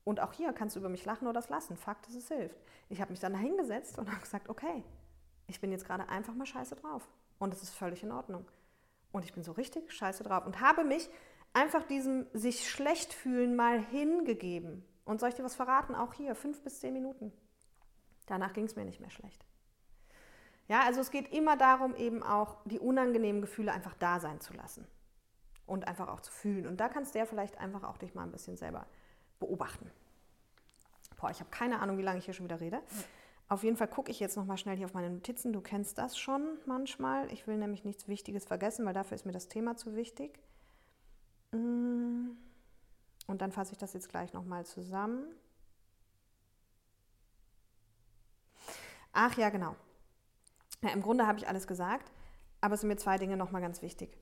Und 0.04 0.20
auch 0.20 0.32
hier 0.32 0.52
kannst 0.52 0.76
du 0.76 0.80
über 0.80 0.88
mich 0.88 1.04
lachen 1.04 1.26
oder 1.26 1.34
das 1.34 1.48
lassen. 1.48 1.76
Fakt 1.76 2.08
ist, 2.08 2.14
es 2.14 2.28
hilft. 2.28 2.60
Ich 2.88 3.00
habe 3.00 3.10
mich 3.10 3.20
dann 3.20 3.34
hingesetzt 3.34 3.98
und 3.98 4.10
habe 4.10 4.20
gesagt, 4.20 4.48
okay, 4.48 4.84
ich 5.46 5.60
bin 5.60 5.70
jetzt 5.72 5.86
gerade 5.86 6.08
einfach 6.08 6.34
mal 6.34 6.46
scheiße 6.46 6.76
drauf. 6.76 7.08
Und 7.38 7.54
es 7.54 7.62
ist 7.62 7.74
völlig 7.74 8.02
in 8.02 8.12
Ordnung. 8.12 8.46
Und 9.12 9.24
ich 9.24 9.32
bin 9.32 9.42
so 9.42 9.52
richtig 9.52 9.92
scheiße 9.92 10.24
drauf 10.24 10.46
und 10.46 10.60
habe 10.60 10.84
mich 10.84 11.08
einfach 11.52 11.82
diesem 11.82 12.26
sich 12.32 12.70
schlecht 12.70 13.12
fühlen 13.12 13.56
mal 13.56 13.80
hingegeben. 13.80 14.84
Und 15.04 15.20
soll 15.20 15.30
ich 15.30 15.34
dir 15.34 15.44
was 15.44 15.56
verraten? 15.56 15.94
Auch 15.94 16.14
hier, 16.14 16.34
fünf 16.34 16.62
bis 16.62 16.80
zehn 16.80 16.92
Minuten. 16.92 17.32
Danach 18.30 18.52
ging 18.52 18.64
es 18.64 18.76
mir 18.76 18.84
nicht 18.84 19.00
mehr 19.00 19.10
schlecht. 19.10 19.44
Ja, 20.68 20.82
also 20.84 21.00
es 21.00 21.10
geht 21.10 21.32
immer 21.32 21.56
darum, 21.56 21.96
eben 21.96 22.22
auch 22.22 22.58
die 22.64 22.78
unangenehmen 22.78 23.40
Gefühle 23.40 23.72
einfach 23.72 23.94
da 23.94 24.20
sein 24.20 24.40
zu 24.40 24.54
lassen 24.54 24.86
und 25.66 25.88
einfach 25.88 26.06
auch 26.06 26.20
zu 26.20 26.30
fühlen. 26.30 26.68
Und 26.68 26.78
da 26.78 26.88
kannst 26.88 27.12
du 27.12 27.18
ja 27.18 27.26
vielleicht 27.26 27.58
einfach 27.58 27.82
auch 27.82 27.98
dich 27.98 28.14
mal 28.14 28.22
ein 28.22 28.30
bisschen 28.30 28.56
selber 28.56 28.86
beobachten. 29.40 29.90
Boah, 31.16 31.30
ich 31.30 31.40
habe 31.40 31.50
keine 31.50 31.80
Ahnung, 31.80 31.98
wie 31.98 32.02
lange 32.02 32.20
ich 32.20 32.24
hier 32.24 32.34
schon 32.34 32.46
wieder 32.46 32.60
rede. 32.60 32.80
Auf 33.48 33.64
jeden 33.64 33.76
Fall 33.76 33.88
gucke 33.88 34.12
ich 34.12 34.20
jetzt 34.20 34.36
nochmal 34.36 34.58
schnell 34.58 34.76
hier 34.76 34.86
auf 34.86 34.94
meine 34.94 35.10
Notizen. 35.10 35.52
Du 35.52 35.60
kennst 35.60 35.98
das 35.98 36.16
schon 36.16 36.56
manchmal. 36.66 37.32
Ich 37.32 37.48
will 37.48 37.56
nämlich 37.56 37.84
nichts 37.84 38.06
Wichtiges 38.06 38.44
vergessen, 38.44 38.86
weil 38.86 38.94
dafür 38.94 39.16
ist 39.16 39.26
mir 39.26 39.32
das 39.32 39.48
Thema 39.48 39.76
zu 39.76 39.96
wichtig. 39.96 40.38
Mm. 41.50 42.28
Und 43.26 43.42
dann 43.42 43.50
fasse 43.50 43.72
ich 43.72 43.78
das 43.78 43.92
jetzt 43.92 44.08
gleich 44.08 44.32
nochmal 44.32 44.66
zusammen. 44.66 45.34
Ach 49.12 49.36
ja, 49.36 49.50
genau. 49.50 49.76
Ja, 50.82 50.90
Im 50.90 51.02
Grunde 51.02 51.26
habe 51.26 51.38
ich 51.38 51.48
alles 51.48 51.66
gesagt, 51.66 52.10
aber 52.60 52.74
es 52.74 52.80
sind 52.80 52.88
mir 52.88 52.96
zwei 52.96 53.18
Dinge 53.18 53.36
nochmal 53.36 53.60
ganz 53.60 53.82
wichtig. 53.82 54.16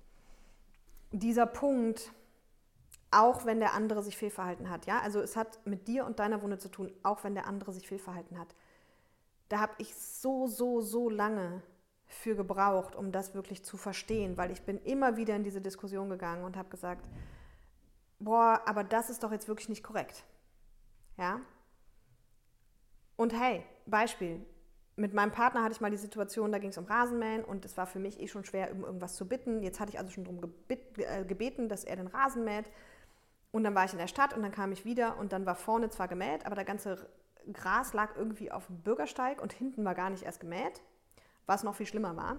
Dieser 1.12 1.46
Punkt, 1.46 2.12
auch 3.10 3.44
wenn 3.44 3.60
der 3.60 3.74
andere 3.74 4.02
sich 4.02 4.16
fehlverhalten 4.16 4.68
hat. 4.68 4.86
Ja, 4.86 5.00
also 5.00 5.20
es 5.20 5.36
hat 5.36 5.64
mit 5.66 5.88
dir 5.88 6.04
und 6.04 6.18
deiner 6.18 6.42
Wunde 6.42 6.58
zu 6.58 6.68
tun, 6.68 6.92
auch 7.02 7.24
wenn 7.24 7.34
der 7.34 7.46
andere 7.46 7.72
sich 7.72 7.88
fehlverhalten 7.88 8.38
hat. 8.38 8.54
Da 9.48 9.60
habe 9.60 9.72
ich 9.78 9.94
so, 9.94 10.46
so, 10.46 10.80
so 10.80 11.08
lange 11.08 11.62
für 12.06 12.34
gebraucht, 12.34 12.96
um 12.96 13.12
das 13.12 13.34
wirklich 13.34 13.64
zu 13.64 13.76
verstehen, 13.76 14.36
weil 14.36 14.50
ich 14.50 14.62
bin 14.62 14.78
immer 14.78 15.16
wieder 15.16 15.36
in 15.36 15.44
diese 15.44 15.60
Diskussion 15.60 16.08
gegangen 16.08 16.44
und 16.44 16.56
habe 16.56 16.68
gesagt, 16.68 17.08
boah, 18.18 18.62
aber 18.66 18.84
das 18.84 19.10
ist 19.10 19.22
doch 19.22 19.32
jetzt 19.32 19.48
wirklich 19.48 19.68
nicht 19.68 19.82
korrekt. 19.82 20.24
Ja? 21.16 21.40
Und 23.16 23.32
hey, 23.32 23.64
Beispiel. 23.86 24.44
Mit 24.98 25.14
meinem 25.14 25.30
Partner 25.30 25.62
hatte 25.62 25.74
ich 25.74 25.80
mal 25.80 25.92
die 25.92 25.96
Situation, 25.96 26.50
da 26.50 26.58
ging 26.58 26.70
es 26.70 26.76
um 26.76 26.84
Rasenmähen 26.84 27.44
und 27.44 27.64
es 27.64 27.76
war 27.76 27.86
für 27.86 28.00
mich 28.00 28.18
eh 28.18 28.26
schon 28.26 28.44
schwer, 28.44 28.72
um 28.72 28.84
irgendwas 28.84 29.14
zu 29.14 29.28
bitten. 29.28 29.62
Jetzt 29.62 29.78
hatte 29.78 29.92
ich 29.92 29.98
also 30.00 30.10
schon 30.10 30.24
darum 30.24 30.40
äh, 30.68 31.24
gebeten, 31.24 31.68
dass 31.68 31.84
er 31.84 31.94
den 31.94 32.08
Rasen 32.08 32.44
mäht. 32.44 32.68
Und 33.52 33.62
dann 33.62 33.76
war 33.76 33.84
ich 33.84 33.92
in 33.92 34.00
der 34.00 34.08
Stadt 34.08 34.34
und 34.34 34.42
dann 34.42 34.50
kam 34.50 34.72
ich 34.72 34.84
wieder 34.84 35.16
und 35.16 35.32
dann 35.32 35.46
war 35.46 35.54
vorne 35.54 35.88
zwar 35.88 36.08
gemäht, 36.08 36.44
aber 36.46 36.56
der 36.56 36.64
ganze 36.64 37.08
Gras 37.52 37.92
lag 37.92 38.16
irgendwie 38.16 38.50
auf 38.50 38.66
dem 38.66 38.80
Bürgersteig 38.80 39.40
und 39.40 39.52
hinten 39.52 39.84
war 39.84 39.94
gar 39.94 40.10
nicht 40.10 40.24
erst 40.24 40.40
gemäht, 40.40 40.82
was 41.46 41.62
noch 41.62 41.76
viel 41.76 41.86
schlimmer 41.86 42.16
war, 42.16 42.36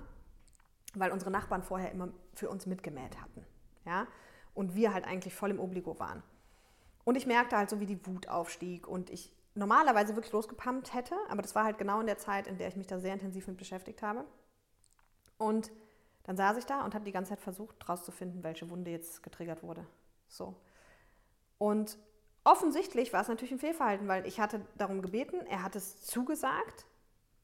weil 0.95 1.12
unsere 1.12 1.32
Nachbarn 1.32 1.64
vorher 1.64 1.93
immer 1.93 2.10
für 2.34 2.49
uns 2.49 2.66
mitgemäht 2.66 3.22
hatten. 3.22 3.45
Ja? 3.86 4.05
Und 4.53 4.76
wir 4.76 4.93
halt 4.93 5.07
eigentlich 5.07 5.34
voll 5.34 5.51
im 5.51 5.62
Obligo 5.62 5.97
waren. 5.97 6.24
Und 7.05 7.16
ich 7.16 7.26
merkte 7.26 7.55
halt 7.55 7.70
so, 7.70 7.80
wie 7.80 7.86
die 7.86 8.05
Wut 8.05 8.28
aufstieg 8.28 8.86
und 8.86 9.10
ich 9.12 9.34
normalerweise 9.56 10.16
wirklich 10.16 10.34
losgepumpt 10.34 10.93
hätte, 10.93 11.16
aber 11.30 11.41
das 11.41 11.56
war 11.56 11.64
halt 11.64 11.78
genau 11.78 12.00
in 12.00 12.06
der 12.06 12.18
Zeit, 12.18 12.47
in 12.47 12.58
der 12.58 12.68
ich 12.68 12.76
mich 12.76 12.88
da 12.88 13.00
sehr 13.00 13.14
intensiv 13.14 13.47
mit 13.47 13.58
beschäftigt 13.58 14.02
habe. 14.02 14.26
Und 15.38 15.72
dann 16.24 16.38
saß 16.38 16.58
ich 16.58 16.66
da 16.66 16.86
und 16.86 16.93
habe 16.93 17.06
die 17.06 17.12
ganze 17.12 17.30
Zeit 17.30 17.41
versucht, 17.41 17.76
herauszufinden, 17.82 18.43
welche 18.43 18.70
Wunde 18.70 18.91
jetzt 18.91 19.24
getriggert 19.24 19.64
wurde. 19.64 19.86
So. 20.28 20.56
Und 21.58 21.97
offensichtlich 22.43 23.14
war 23.14 23.22
es 23.22 23.28
natürlich 23.28 23.52
ein 23.52 23.60
Fehlverhalten, 23.60 24.08
weil 24.08 24.28
ich 24.28 24.39
hatte 24.39 24.62
darum 24.78 25.02
gebeten, 25.02 25.41
er 25.47 25.64
hat 25.64 25.76
es 25.76 26.02
zugesagt 26.06 26.86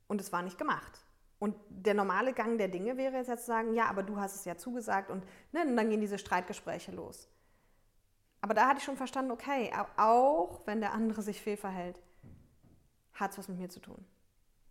und 0.07 0.21
es 0.21 0.31
war 0.31 0.41
nicht 0.41 0.57
gemacht. 0.57 1.05
Und 1.39 1.55
der 1.69 1.93
normale 1.93 2.33
Gang 2.33 2.57
der 2.57 2.69
Dinge 2.69 2.97
wäre 2.97 3.17
jetzt, 3.17 3.27
zu 3.27 3.45
sagen, 3.45 3.73
ja, 3.73 3.87
aber 3.87 4.03
du 4.03 4.17
hast 4.17 4.35
es 4.35 4.45
ja 4.45 4.55
zugesagt 4.55 5.09
und, 5.09 5.23
ne, 5.51 5.63
und 5.65 5.75
dann 5.75 5.89
gehen 5.89 6.01
diese 6.01 6.17
Streitgespräche 6.17 6.91
los. 6.91 7.27
Aber 8.41 8.53
da 8.53 8.67
hatte 8.67 8.79
ich 8.79 8.83
schon 8.83 8.97
verstanden, 8.97 9.31
okay, 9.31 9.71
auch 9.97 10.61
wenn 10.65 10.79
der 10.79 10.93
andere 10.93 11.21
sich 11.21 11.41
fehlverhält, 11.41 12.01
hat 13.13 13.31
es 13.31 13.37
was 13.37 13.47
mit 13.47 13.57
mir 13.57 13.69
zu 13.69 13.79
tun. 13.79 14.05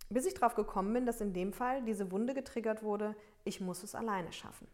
Bis 0.09 0.25
ich 0.25 0.35
darauf 0.35 0.55
gekommen 0.55 0.93
bin, 0.93 1.05
dass 1.05 1.19
in 1.21 1.33
dem 1.33 1.51
Fall 1.51 1.81
diese 1.83 2.11
Wunde 2.11 2.33
getriggert 2.33 2.83
wurde, 2.83 3.15
ich 3.43 3.59
muss 3.59 3.83
es 3.83 3.95
alleine 3.95 4.31
schaffen. 4.31 4.67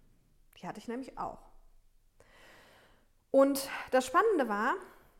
Die 0.57 0.67
hatte 0.67 0.79
ich 0.79 0.87
nämlich 0.87 1.17
auch. 1.17 1.39
Und 3.31 3.69
das 3.91 4.05
Spannende 4.05 4.49
war, 4.49 4.75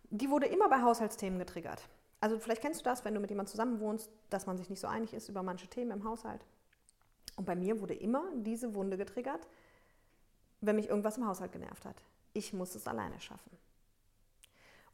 die 0.10 0.30
wurde 0.30 0.48
immer 0.48 0.68
bei 0.70 0.82
Haushaltsthemen 0.82 1.40
getriggert. 1.40 1.88
Also 2.20 2.38
vielleicht 2.38 2.62
kennst 2.62 2.82
du 2.82 2.84
das, 2.84 3.06
wenn 3.06 3.14
du 3.14 3.20
mit 3.20 3.30
jemandem 3.30 3.52
zusammen 3.52 3.80
wohnst, 3.80 4.12
dass 4.30 4.46
man 4.46 4.58
sich 4.58 4.70
nicht 4.70 4.80
so 4.80 4.88
einig 4.88 5.14
ist 5.14 5.30
über 5.30 5.42
manche 5.42 5.68
Themen 5.68 5.92
im 5.92 6.04
Haushalt. 6.04 6.46
Und 7.38 7.46
bei 7.46 7.56
mir 7.56 7.80
wurde 7.80 7.94
immer 7.94 8.24
diese 8.36 8.76
Wunde 8.76 8.98
getriggert, 8.98 9.48
wenn 10.60 10.76
mich 10.76 10.90
irgendwas 10.90 11.18
im 11.18 11.26
Haushalt 11.26 11.54
genervt 11.54 11.86
hat. 11.86 12.04
Ich 12.34 12.54
muss 12.54 12.76
es 12.76 12.88
alleine 12.88 13.20
schaffen. 13.20 13.52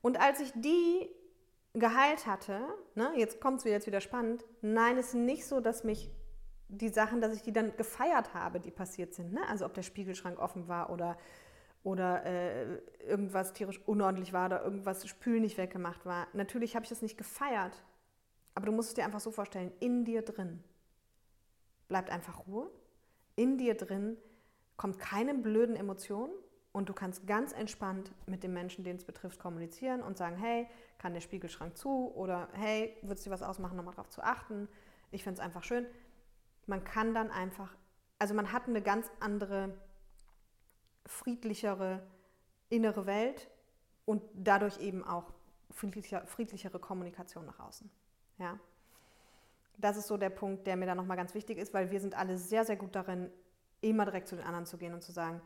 Und 0.02 0.20
als 0.20 0.40
ich 0.40 0.52
die 0.56 1.10
geheilt 1.74 2.26
hatte, 2.26 2.62
ne, 2.96 3.12
jetzt 3.16 3.42
kommt 3.42 3.60
es 3.60 3.66
wieder, 3.66 3.76
jetzt 3.76 3.88
wieder 3.88 4.02
spannend, 4.02 4.46
nein, 4.62 4.98
es 4.98 5.10
ist 5.10 5.14
nicht 5.16 5.46
so, 5.46 5.60
dass 5.60 5.84
mich 5.84 6.10
die 6.70 6.90
Sachen, 6.90 7.22
dass 7.22 7.36
ich 7.36 7.44
die 7.44 7.54
dann 7.54 7.76
gefeiert 7.78 8.34
habe, 8.34 8.60
die 8.60 8.72
passiert 8.72 9.14
sind. 9.14 9.34
Ne? 9.34 9.42
Also 9.48 9.66
ob 9.66 9.74
der 9.74 9.84
Spiegelschrank 9.84 10.40
offen 10.40 10.68
war 10.68 10.90
oder, 10.90 11.18
oder 11.84 12.26
äh, 12.26 12.82
irgendwas 13.06 13.54
tierisch 13.54 13.80
unordentlich 13.86 14.34
war 14.34 14.48
oder 14.48 14.64
irgendwas 14.64 15.08
Spül 15.08 15.40
nicht 15.40 15.58
weggemacht 15.58 16.06
war. 16.06 16.28
Natürlich 16.34 16.76
habe 16.76 16.84
ich 16.84 16.90
das 16.90 17.02
nicht 17.02 17.18
gefeiert, 17.18 17.84
aber 18.54 18.66
du 18.66 18.72
musst 18.72 18.90
es 18.90 18.96
dir 18.96 19.06
einfach 19.06 19.20
so 19.20 19.32
vorstellen, 19.32 19.72
in 19.80 20.04
dir 20.04 20.24
drin 20.24 20.64
bleibt 21.88 22.10
einfach 22.10 22.48
Ruhe. 22.48 22.70
In 23.36 23.58
dir 23.58 23.76
drin 23.76 24.18
kommt 24.76 25.00
keine 25.00 25.34
blöden 25.36 25.76
Emotionen 25.76 26.34
und 26.78 26.88
du 26.90 26.94
kannst 26.94 27.26
ganz 27.26 27.54
entspannt 27.54 28.12
mit 28.28 28.44
dem 28.44 28.54
Menschen, 28.54 28.84
den 28.84 28.98
es 28.98 29.04
betrifft, 29.04 29.40
kommunizieren 29.40 30.04
und 30.04 30.16
sagen, 30.16 30.38
hey, 30.38 30.68
kann 31.00 31.16
der 31.16 31.22
Spiegelschrank 31.22 31.76
zu 31.76 32.14
oder 32.14 32.50
hey, 32.54 32.96
würdest 33.02 33.26
du 33.26 33.32
was 33.32 33.42
ausmachen, 33.42 33.76
nochmal 33.76 33.96
darauf 33.96 34.10
zu 34.10 34.22
achten. 34.22 34.70
Ich 35.10 35.24
finde 35.24 35.40
es 35.40 35.46
einfach 35.46 35.64
schön. 35.64 35.88
Man 36.68 36.84
kann 36.84 37.16
dann 37.16 37.32
einfach, 37.32 37.76
also 38.20 38.36
man 38.36 38.52
hat 38.52 38.68
eine 38.68 38.84
ganz 38.84 39.10
andere, 39.20 39.74
friedlichere 41.08 42.06
innere 42.70 43.08
Welt 43.08 43.50
und 44.06 44.22
dadurch 44.36 44.80
eben 44.80 45.04
auch 45.04 45.34
friedlicher, 45.72 46.28
friedlichere 46.28 46.78
Kommunikation 46.78 47.46
nach 47.48 47.60
außen. 47.60 47.90
Ja 48.38 48.60
das 49.80 49.96
ist 49.96 50.08
so 50.08 50.18
der 50.18 50.32
Punkt, 50.32 50.66
der 50.66 50.76
mir 50.76 50.88
da 50.88 50.96
nochmal 50.96 51.18
ganz 51.18 51.36
wichtig 51.36 51.60
ist, 51.60 51.72
weil 51.72 51.92
wir 51.92 52.00
sind 52.00 52.18
alle 52.18 52.36
sehr, 52.40 52.66
sehr 52.66 52.78
gut 52.78 52.96
darin, 52.96 53.30
immer 53.82 54.06
direkt 54.06 54.28
zu 54.28 54.36
den 54.36 54.44
anderen 54.44 54.66
zu 54.66 54.78
gehen 54.78 54.94
und 54.94 55.04
zu 55.04 55.12
sagen, 55.12 55.40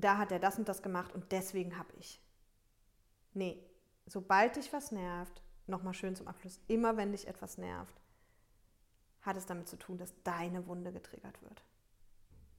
da 0.00 0.18
hat 0.18 0.32
er 0.32 0.38
das 0.38 0.58
und 0.58 0.68
das 0.68 0.82
gemacht 0.82 1.14
und 1.14 1.32
deswegen 1.32 1.78
habe 1.78 1.92
ich. 1.98 2.20
Nee, 3.34 3.62
sobald 4.06 4.56
dich 4.56 4.72
was 4.72 4.92
nervt, 4.92 5.42
nochmal 5.66 5.94
schön 5.94 6.16
zum 6.16 6.28
Abschluss, 6.28 6.60
immer 6.68 6.96
wenn 6.96 7.12
dich 7.12 7.26
etwas 7.26 7.58
nervt, 7.58 8.00
hat 9.22 9.36
es 9.36 9.46
damit 9.46 9.68
zu 9.68 9.76
tun, 9.76 9.98
dass 9.98 10.14
deine 10.22 10.66
Wunde 10.66 10.92
getriggert 10.92 11.42
wird. 11.42 11.64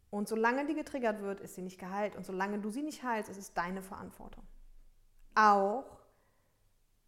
Und 0.09 0.27
solange 0.27 0.65
die 0.65 0.73
getriggert 0.73 1.21
wird, 1.21 1.39
ist 1.39 1.55
sie 1.55 1.61
nicht 1.61 1.79
geheilt. 1.79 2.15
Und 2.15 2.25
solange 2.25 2.59
du 2.59 2.69
sie 2.69 2.83
nicht 2.83 3.03
heilst, 3.03 3.29
ist 3.29 3.37
es 3.37 3.53
deine 3.53 3.81
Verantwortung. 3.81 4.45
Auch 5.35 5.99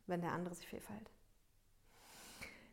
wenn 0.08 0.22
der 0.22 0.34
andere 0.34 0.56
sich 0.56 0.68
fehlverhält. 0.68 1.10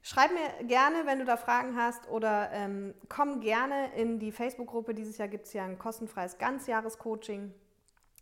Schreib 0.08 0.30
mir 0.30 0.68
gerne, 0.68 1.04
wenn 1.04 1.18
du 1.18 1.24
da 1.24 1.36
Fragen 1.36 1.74
hast 1.74 2.08
oder 2.08 2.52
ähm, 2.52 2.94
komm 3.08 3.40
gerne 3.40 3.92
in 3.96 4.20
die 4.20 4.30
Facebook-Gruppe. 4.30 4.94
Dieses 4.94 5.18
Jahr 5.18 5.26
gibt 5.26 5.46
es 5.46 5.52
ja 5.52 5.64
ein 5.64 5.80
kostenfreies 5.80 6.38
Ganzjahrescoaching. 6.38 7.52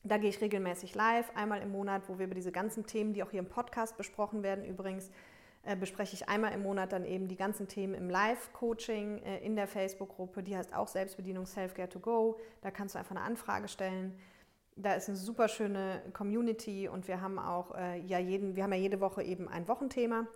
Da 0.03 0.17
gehe 0.17 0.31
ich 0.31 0.41
regelmäßig 0.41 0.95
live, 0.95 1.31
einmal 1.35 1.61
im 1.61 1.73
Monat, 1.73 2.09
wo 2.09 2.19
wir 2.19 2.25
über 2.25 2.35
diese 2.35 2.53
ganzen 2.53 2.87
Themen, 2.87 3.13
die 3.13 3.23
auch 3.23 3.31
hier 3.31 3.41
im 3.41 3.51
Podcast 3.51 3.99
besprochen 3.99 4.43
werden, 4.43 4.65
übrigens, 4.65 5.11
äh, 5.63 5.77
bespreche 5.77 6.15
ich 6.15 6.27
einmal 6.27 6.55
im 6.55 6.63
Monat 6.63 6.91
dann 6.91 7.05
eben 7.05 7.29
die 7.29 7.37
ganzen 7.37 7.69
Themen 7.69 7.93
im 7.93 8.09
Live-Coaching 8.09 9.19
äh, 9.19 9.45
in 9.45 9.55
der 9.55 9.69
Facebook-Gruppe. 9.69 10.43
Die 10.43 10.57
heißt 10.57 10.75
auch 10.75 10.89
Selbstbedienung 10.89 11.45
Self-Care 11.45 11.91
to 11.91 12.01
Go. 12.01 12.41
Da 12.63 12.71
kannst 12.71 12.95
du 12.95 12.99
einfach 12.99 13.15
eine 13.15 13.27
Anfrage 13.27 13.69
stellen. 13.69 14.19
Da 14.75 14.95
ist 14.95 15.11
eine 15.11 15.19
super 15.19 15.49
schöne 15.49 16.01
Community 16.15 16.89
und 16.89 17.09
wir 17.09 17.21
haben 17.21 17.39
auch 17.39 17.75
äh, 17.75 18.01
ja 18.01 18.19
jeden, 18.19 18.57
wir 18.57 18.63
haben 18.63 18.73
ja 18.73 18.79
jede 18.79 19.03
Woche 19.03 19.23
eben 19.23 19.51
ein 19.51 19.69
Wochenthema 19.69 20.27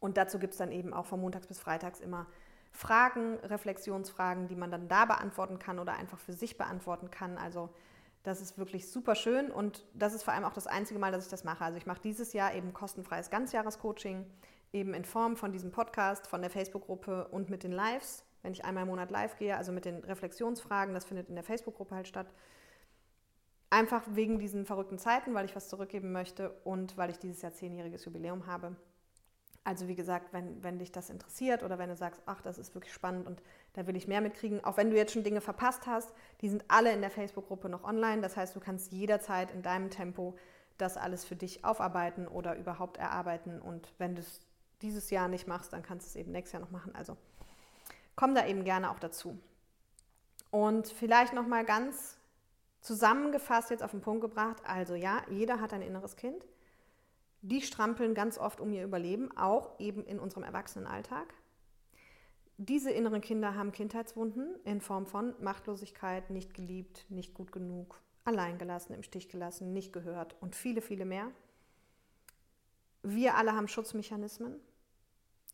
und 0.00 0.16
dazu 0.16 0.38
gibt 0.38 0.54
es 0.54 0.58
dann 0.58 0.72
eben 0.72 0.92
auch 0.92 1.06
von 1.06 1.20
montags 1.20 1.46
bis 1.46 1.60
freitags 1.60 2.00
immer 2.00 2.26
Fragen, 2.72 3.36
Reflexionsfragen, 3.40 4.48
die 4.48 4.56
man 4.56 4.70
dann 4.70 4.88
da 4.88 5.04
beantworten 5.04 5.58
kann 5.58 5.78
oder 5.78 5.94
einfach 5.94 6.18
für 6.18 6.32
sich 6.32 6.56
beantworten 6.56 7.10
kann. 7.10 7.36
Also 7.36 7.68
das 8.22 8.40
ist 8.40 8.58
wirklich 8.58 8.90
super 8.90 9.14
schön 9.14 9.50
und 9.50 9.84
das 9.94 10.14
ist 10.14 10.22
vor 10.22 10.34
allem 10.34 10.44
auch 10.44 10.52
das 10.52 10.66
einzige 10.66 11.00
Mal, 11.00 11.12
dass 11.12 11.24
ich 11.24 11.30
das 11.30 11.44
mache. 11.44 11.64
Also 11.64 11.78
ich 11.78 11.86
mache 11.86 12.00
dieses 12.02 12.32
Jahr 12.32 12.54
eben 12.54 12.72
kostenfreies 12.72 13.30
Ganzjahrescoaching, 13.30 14.24
eben 14.72 14.94
in 14.94 15.04
Form 15.04 15.36
von 15.36 15.52
diesem 15.52 15.72
Podcast, 15.72 16.26
von 16.26 16.40
der 16.40 16.50
Facebook-Gruppe 16.50 17.28
und 17.28 17.50
mit 17.50 17.62
den 17.62 17.72
Lives, 17.72 18.24
wenn 18.42 18.52
ich 18.52 18.64
einmal 18.64 18.84
im 18.84 18.90
Monat 18.90 19.10
live 19.10 19.36
gehe, 19.36 19.56
also 19.56 19.72
mit 19.72 19.84
den 19.84 20.04
Reflexionsfragen, 20.04 20.94
das 20.94 21.04
findet 21.04 21.28
in 21.28 21.34
der 21.34 21.44
Facebook-Gruppe 21.44 21.94
halt 21.94 22.08
statt. 22.08 22.32
Einfach 23.68 24.02
wegen 24.10 24.38
diesen 24.38 24.64
verrückten 24.64 24.98
Zeiten, 24.98 25.34
weil 25.34 25.44
ich 25.44 25.56
was 25.56 25.68
zurückgeben 25.68 26.12
möchte 26.12 26.50
und 26.64 26.96
weil 26.96 27.10
ich 27.10 27.18
dieses 27.18 27.42
Jahr 27.42 27.52
zehnjähriges 27.52 28.04
Jubiläum 28.04 28.46
habe. 28.46 28.76
Also 29.62 29.88
wie 29.88 29.94
gesagt, 29.94 30.32
wenn, 30.32 30.62
wenn 30.62 30.78
dich 30.78 30.90
das 30.90 31.10
interessiert 31.10 31.62
oder 31.62 31.78
wenn 31.78 31.90
du 31.90 31.96
sagst, 31.96 32.22
ach, 32.24 32.40
das 32.40 32.56
ist 32.56 32.74
wirklich 32.74 32.94
spannend 32.94 33.26
und 33.26 33.42
da 33.74 33.86
will 33.86 33.94
ich 33.94 34.08
mehr 34.08 34.22
mitkriegen, 34.22 34.64
auch 34.64 34.78
wenn 34.78 34.90
du 34.90 34.96
jetzt 34.96 35.12
schon 35.12 35.22
Dinge 35.22 35.42
verpasst 35.42 35.86
hast, 35.86 36.12
die 36.40 36.48
sind 36.48 36.64
alle 36.68 36.92
in 36.92 37.02
der 37.02 37.10
Facebook-Gruppe 37.10 37.68
noch 37.68 37.84
online. 37.84 38.22
Das 38.22 38.36
heißt, 38.36 38.56
du 38.56 38.60
kannst 38.60 38.92
jederzeit 38.92 39.50
in 39.50 39.62
deinem 39.62 39.90
Tempo 39.90 40.36
das 40.78 40.96
alles 40.96 41.26
für 41.26 41.36
dich 41.36 41.64
aufarbeiten 41.64 42.26
oder 42.26 42.56
überhaupt 42.56 42.96
erarbeiten. 42.96 43.60
Und 43.60 43.92
wenn 43.98 44.14
du 44.14 44.22
es 44.22 44.40
dieses 44.80 45.10
Jahr 45.10 45.28
nicht 45.28 45.46
machst, 45.46 45.74
dann 45.74 45.82
kannst 45.82 46.06
du 46.06 46.08
es 46.08 46.16
eben 46.16 46.32
nächstes 46.32 46.52
Jahr 46.54 46.62
noch 46.62 46.70
machen. 46.70 46.94
Also 46.94 47.18
komm 48.16 48.34
da 48.34 48.46
eben 48.46 48.64
gerne 48.64 48.90
auch 48.90 48.98
dazu. 48.98 49.38
Und 50.50 50.88
vielleicht 50.88 51.34
nochmal 51.34 51.66
ganz 51.66 52.16
zusammengefasst 52.80 53.70
jetzt 53.70 53.82
auf 53.82 53.90
den 53.90 54.00
Punkt 54.00 54.22
gebracht. 54.22 54.62
Also 54.64 54.94
ja, 54.94 55.22
jeder 55.28 55.60
hat 55.60 55.74
ein 55.74 55.82
inneres 55.82 56.16
Kind 56.16 56.44
die 57.42 57.62
strampeln 57.62 58.14
ganz 58.14 58.38
oft 58.38 58.60
um 58.60 58.72
ihr 58.72 58.84
Überleben, 58.84 59.36
auch 59.36 59.78
eben 59.78 60.04
in 60.04 60.18
unserem 60.18 60.42
Erwachsenenalltag. 60.42 61.32
Diese 62.58 62.90
inneren 62.90 63.22
Kinder 63.22 63.54
haben 63.54 63.72
Kindheitswunden 63.72 64.56
in 64.64 64.80
Form 64.80 65.06
von 65.06 65.34
Machtlosigkeit, 65.42 66.28
nicht 66.28 66.52
geliebt, 66.52 67.06
nicht 67.08 67.32
gut 67.32 67.52
genug, 67.52 68.00
alleingelassen, 68.24 68.94
im 68.94 69.02
Stich 69.02 69.30
gelassen, 69.30 69.72
nicht 69.72 69.92
gehört 69.92 70.36
und 70.42 70.54
viele, 70.54 70.82
viele 70.82 71.06
mehr. 71.06 71.30
Wir 73.02 73.36
alle 73.36 73.56
haben 73.56 73.68
Schutzmechanismen 73.68 74.60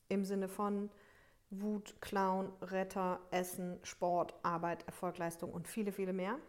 im 0.09 0.24
Sinne 0.24 0.49
von 0.49 0.91
Wut, 1.51 1.95
Clown, 2.01 2.53
Retter, 2.61 3.20
Essen, 3.30 3.78
Sport, 3.84 4.34
Arbeit, 4.43 4.84
Erfolgleistung 4.87 5.53
und 5.53 5.68
viele, 5.68 5.93
viele 5.93 6.12
mehr. 6.12 6.41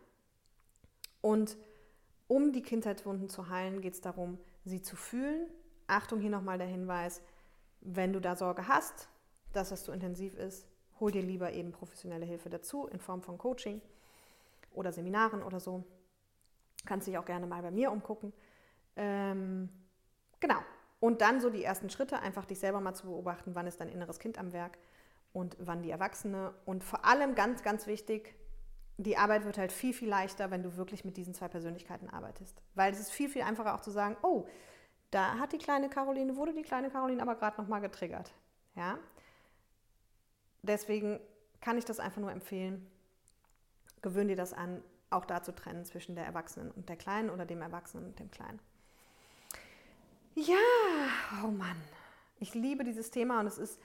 Und 1.22 1.56
Um 2.28 2.52
die 2.52 2.62
Kindheitswunden 2.62 3.30
zu 3.30 3.50
heilen, 3.50 3.80
geht 3.80 3.94
es 3.94 4.02
darum, 4.02 4.38
sie 4.68 4.82
zu 4.82 4.96
fühlen. 4.96 5.48
Achtung, 5.88 6.20
hier 6.20 6.30
nochmal 6.30 6.58
der 6.58 6.68
Hinweis, 6.68 7.22
wenn 7.82 8.14
du 8.14 8.20
da 8.20 8.36
Sorge 8.36 8.68
hast, 8.68 9.10
dass 9.54 9.70
das 9.70 9.84
zu 9.84 9.92
intensiv 9.92 10.36
ist, 10.36 10.68
hol 11.00 11.12
dir 11.12 11.22
lieber 11.22 11.54
eben 11.54 11.72
professionelle 11.72 12.26
Hilfe 12.26 12.50
dazu 12.50 12.88
in 12.88 13.00
Form 13.00 13.22
von 13.22 13.38
Coaching 13.38 13.82
oder 14.72 14.92
Seminaren 14.92 15.44
oder 15.44 15.60
so. 15.60 15.84
Kannst 16.86 17.08
dich 17.08 17.18
auch 17.18 17.26
gerne 17.26 17.48
mal 17.48 17.62
bei 17.62 17.72
mir 17.72 17.92
umgucken. 17.92 18.34
Ähm, 18.96 19.70
genau. 20.40 20.60
Und 21.00 21.22
dann 21.22 21.42
so 21.42 21.50
die 21.50 21.64
ersten 21.64 21.90
Schritte, 21.90 22.20
einfach 22.20 22.46
dich 22.46 22.60
selber 22.60 22.82
mal 22.82 22.94
zu 22.94 23.08
beobachten, 23.08 23.54
wann 23.54 23.68
ist 23.68 23.80
dein 23.80 23.90
inneres 23.90 24.20
Kind 24.20 24.40
am 24.40 24.52
Werk 24.52 24.78
und 25.32 25.56
wann 25.60 25.84
die 25.84 25.92
Erwachsene. 25.92 26.54
Und 26.66 26.84
vor 26.84 27.06
allem 27.06 27.36
ganz, 27.36 27.62
ganz 27.62 27.86
wichtig, 27.88 28.36
die 28.98 29.18
Arbeit 29.18 29.46
wird 29.46 29.58
halt 29.58 29.72
viel, 29.72 29.94
viel 29.94 30.10
leichter, 30.10 30.50
wenn 30.50 30.64
du 30.64 30.76
wirklich 30.76 31.06
mit 31.06 31.18
diesen 31.18 31.34
zwei 31.34 31.48
Persönlichkeiten 31.48 32.10
arbeitest. 32.10 32.62
Weil 32.74 32.92
es 32.92 33.00
ist 33.00 33.12
viel, 33.12 33.30
viel 33.30 33.44
einfacher 33.44 33.76
auch 33.76 33.82
zu 33.82 33.92
sagen, 33.92 34.18
oh, 34.24 34.48
da 35.12 35.38
hat 35.38 35.54
die 35.54 35.60
kleine 35.60 35.90
Caroline, 35.90 36.36
wurde 36.36 36.54
die 36.54 36.64
kleine 36.64 36.90
Caroline 36.90 37.22
aber 37.22 37.36
gerade 37.36 37.62
nochmal 37.62 37.82
getriggert. 37.82 38.34
Ja? 38.76 38.98
Deswegen 40.64 41.20
kann 41.62 41.78
ich 41.78 41.86
das 41.86 42.00
einfach 42.00 42.22
nur 42.22 42.32
empfehlen. 42.32 42.90
Gewöhn 44.02 44.28
dir 44.28 44.36
das 44.36 44.54
an, 44.54 44.84
auch 45.10 45.26
da 45.26 45.42
zu 45.44 45.54
trennen 45.54 45.86
zwischen 45.86 46.16
der 46.16 46.26
Erwachsenen 46.26 46.72
und 46.72 46.90
der 46.90 46.98
Kleinen 46.98 47.30
oder 47.30 47.46
dem 47.46 47.62
Erwachsenen 47.62 48.08
und 48.08 48.20
dem 48.20 48.32
Kleinen. 48.32 48.60
Ja, 50.36 50.56
oh 51.44 51.48
Mann, 51.48 51.82
ich 52.40 52.54
liebe 52.54 52.84
dieses 52.84 53.10
Thema 53.10 53.40
und 53.40 53.48
es 53.48 53.58
ist, 53.58 53.80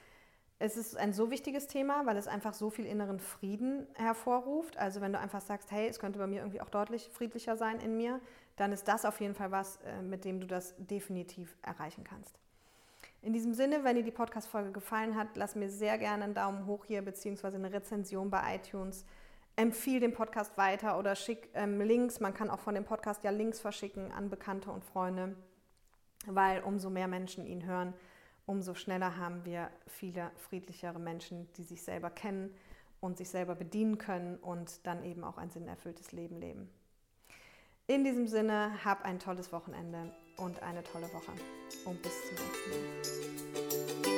es 0.63 0.77
ist 0.77 0.95
ein 0.95 1.11
so 1.11 1.29
wichtiges 1.29 1.67
Thema, 1.67 2.05
weil 2.05 2.15
es 2.15 2.29
einfach 2.29 2.53
so 2.53 2.69
viel 2.69 2.85
inneren 2.85 3.19
Frieden 3.19 3.85
hervorruft. 3.95 4.77
Also 4.77 5.01
wenn 5.01 5.11
du 5.11 5.19
einfach 5.19 5.41
sagst, 5.41 5.71
hey, 5.71 5.89
es 5.89 5.99
könnte 5.99 6.19
bei 6.19 6.25
mir 6.25 6.39
irgendwie 6.39 6.61
auch 6.61 6.69
deutlich 6.69 7.09
friedlicher 7.09 7.57
sein 7.57 7.81
in 7.81 7.97
mir, 7.97 8.21
dann 8.55 8.71
ist 8.71 8.87
das 8.87 9.03
auf 9.03 9.19
jeden 9.19 9.35
Fall 9.35 9.51
was, 9.51 9.79
äh, 9.85 10.01
mit 10.01 10.23
dem 10.23 10.39
du 10.39 10.47
das 10.47 10.73
definitiv 10.77 11.57
erreichen 11.63 12.05
kannst. 12.05 12.39
In 13.21 13.33
diesem 13.33 13.53
Sinne, 13.53 13.83
wenn 13.83 13.97
dir 13.97 14.03
die 14.03 14.11
Podcast-Folge 14.11 14.71
gefallen 14.71 15.17
hat, 15.17 15.35
lass 15.35 15.55
mir 15.55 15.69
sehr 15.69 15.97
gerne 15.97 16.23
einen 16.23 16.33
Daumen 16.33 16.65
hoch 16.65 16.85
hier 16.85 17.01
beziehungsweise 17.01 17.57
eine 17.57 17.73
Rezension 17.73 18.29
bei 18.29 18.55
iTunes. 18.55 19.03
Empfiehl 19.57 19.99
den 19.99 20.13
Podcast 20.13 20.57
weiter 20.57 20.97
oder 20.97 21.15
schick 21.15 21.49
ähm, 21.55 21.81
Links. 21.81 22.21
Man 22.21 22.33
kann 22.33 22.49
auch 22.49 22.61
von 22.61 22.75
dem 22.75 22.85
Podcast 22.85 23.21
ja 23.25 23.31
Links 23.31 23.59
verschicken 23.59 24.13
an 24.13 24.29
Bekannte 24.29 24.71
und 24.71 24.85
Freunde 24.85 25.35
weil 26.27 26.61
umso 26.61 26.89
mehr 26.89 27.07
Menschen 27.07 27.45
ihn 27.45 27.65
hören, 27.65 27.93
umso 28.45 28.73
schneller 28.73 29.17
haben 29.17 29.45
wir 29.45 29.69
viele 29.87 30.31
friedlichere 30.37 30.99
Menschen, 30.99 31.51
die 31.53 31.63
sich 31.63 31.83
selber 31.83 32.09
kennen 32.09 32.53
und 32.99 33.17
sich 33.17 33.29
selber 33.29 33.55
bedienen 33.55 33.97
können 33.97 34.37
und 34.37 34.85
dann 34.85 35.03
eben 35.03 35.23
auch 35.23 35.37
ein 35.37 35.49
sinnerfülltes 35.49 36.11
Leben 36.11 36.39
leben. 36.39 36.69
In 37.87 38.03
diesem 38.05 38.27
Sinne, 38.27 38.83
hab 38.85 39.03
ein 39.03 39.19
tolles 39.19 39.51
Wochenende 39.51 40.13
und 40.37 40.63
eine 40.63 40.83
tolle 40.83 41.11
Woche 41.13 41.33
und 41.85 42.01
bis 42.01 42.13
zum 42.27 42.35
nächsten 42.35 44.01
Mal. 44.01 44.12